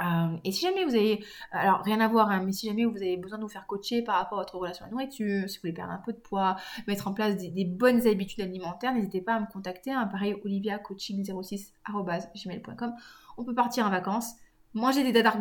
Euh, 0.00 0.36
et 0.44 0.52
si 0.52 0.60
jamais 0.60 0.84
vous 0.84 0.94
avez, 0.94 1.24
alors 1.52 1.80
rien 1.82 2.00
à 2.00 2.08
voir, 2.08 2.30
hein, 2.30 2.42
mais 2.44 2.52
si 2.52 2.66
jamais 2.66 2.84
vous 2.84 2.98
avez 2.98 3.16
besoin 3.16 3.38
de 3.38 3.44
vous 3.44 3.48
faire 3.48 3.66
coacher 3.66 4.02
par 4.02 4.16
rapport 4.16 4.38
à 4.38 4.42
votre 4.42 4.56
relation 4.56 4.84
à 4.84 4.88
la 4.88 4.92
nourriture, 4.92 5.48
si 5.48 5.56
vous 5.56 5.62
voulez 5.62 5.72
perdre 5.72 5.92
un 5.92 6.02
peu 6.04 6.12
de 6.12 6.18
poids, 6.18 6.56
mettre 6.86 7.08
en 7.08 7.14
place 7.14 7.36
des, 7.36 7.64
bonnes 7.64 8.06
habitudes 8.06 8.42
alimentaires, 8.42 8.92
n'hésitez 8.94 9.22
pas 9.22 9.34
à 9.34 9.40
me 9.40 9.46
contacter. 9.46 9.92
Hein, 9.92 10.06
pareil, 10.06 10.36
oliviacoaching06.gmail.com. 10.44 12.94
On 13.38 13.44
peut 13.44 13.54
partir 13.54 13.86
en 13.86 13.90
vacances, 13.90 14.34
manger 14.74 15.02
des 15.02 15.12
dadar 15.12 15.38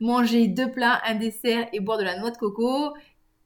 manger 0.00 0.48
deux 0.48 0.70
plats, 0.70 1.00
un 1.06 1.14
dessert 1.14 1.68
et 1.72 1.80
boire 1.80 1.96
de 1.98 2.04
la 2.04 2.18
noix 2.18 2.30
de 2.30 2.36
coco 2.36 2.92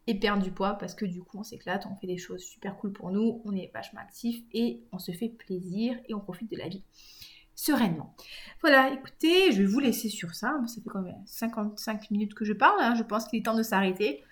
et 0.07 0.18
perdre 0.18 0.43
du 0.43 0.51
poids 0.51 0.74
parce 0.74 0.95
que 0.95 1.05
du 1.05 1.22
coup 1.22 1.38
on 1.38 1.45
s'éclate, 1.45 1.86
on 1.90 1.97
fait 1.97 2.07
des 2.07 2.18
choses 2.18 2.43
super 2.43 2.76
cool 2.76 2.93
pour 2.93 3.11
nous, 3.11 3.40
on 3.45 3.55
est 3.55 3.70
vachement 3.72 4.01
actifs 4.01 4.43
et 4.53 4.82
on 4.93 4.99
se 4.99 5.12
fait 5.12 5.28
plaisir 5.28 5.99
et 6.09 6.14
on 6.14 6.20
profite 6.20 6.51
de 6.51 6.57
la 6.57 6.68
vie. 6.68 6.82
Sereinement. 7.64 8.14
Voilà, 8.60 8.92
écoutez, 8.92 9.52
je 9.52 9.58
vais 9.62 9.66
vous 9.66 9.80
laisser 9.80 10.08
sur 10.08 10.34
ça. 10.34 10.58
Ça 10.66 10.74
fait 10.82 10.88
quand 10.90 11.02
même 11.02 11.22
55 11.26 12.10
minutes 12.10 12.34
que 12.34 12.44
je 12.44 12.52
parle. 12.52 12.80
hein. 12.80 12.94
Je 12.96 13.02
pense 13.02 13.26
qu'il 13.26 13.38
est 13.38 13.42
temps 13.44 13.56
de 13.56 13.62
s'arrêter. 13.62 14.22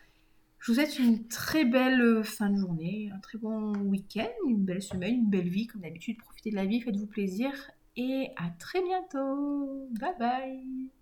Je 0.58 0.72
vous 0.72 0.74
souhaite 0.78 0.98
une 0.98 1.26
très 1.28 1.64
belle 1.64 2.00
euh, 2.02 2.22
fin 2.22 2.50
de 2.50 2.56
journée, 2.58 3.10
un 3.14 3.18
très 3.20 3.38
bon 3.38 3.72
week-end, 3.78 4.28
une 4.46 4.64
belle 4.64 4.82
semaine, 4.82 5.14
une 5.14 5.30
belle 5.30 5.48
vie. 5.48 5.66
Comme 5.66 5.82
d'habitude, 5.82 6.18
profitez 6.18 6.50
de 6.50 6.56
la 6.56 6.66
vie, 6.66 6.80
faites-vous 6.80 7.06
plaisir. 7.06 7.52
Et 7.96 8.28
à 8.36 8.50
très 8.58 8.82
bientôt. 8.82 9.88
Bye 9.98 10.14
bye. 10.18 10.99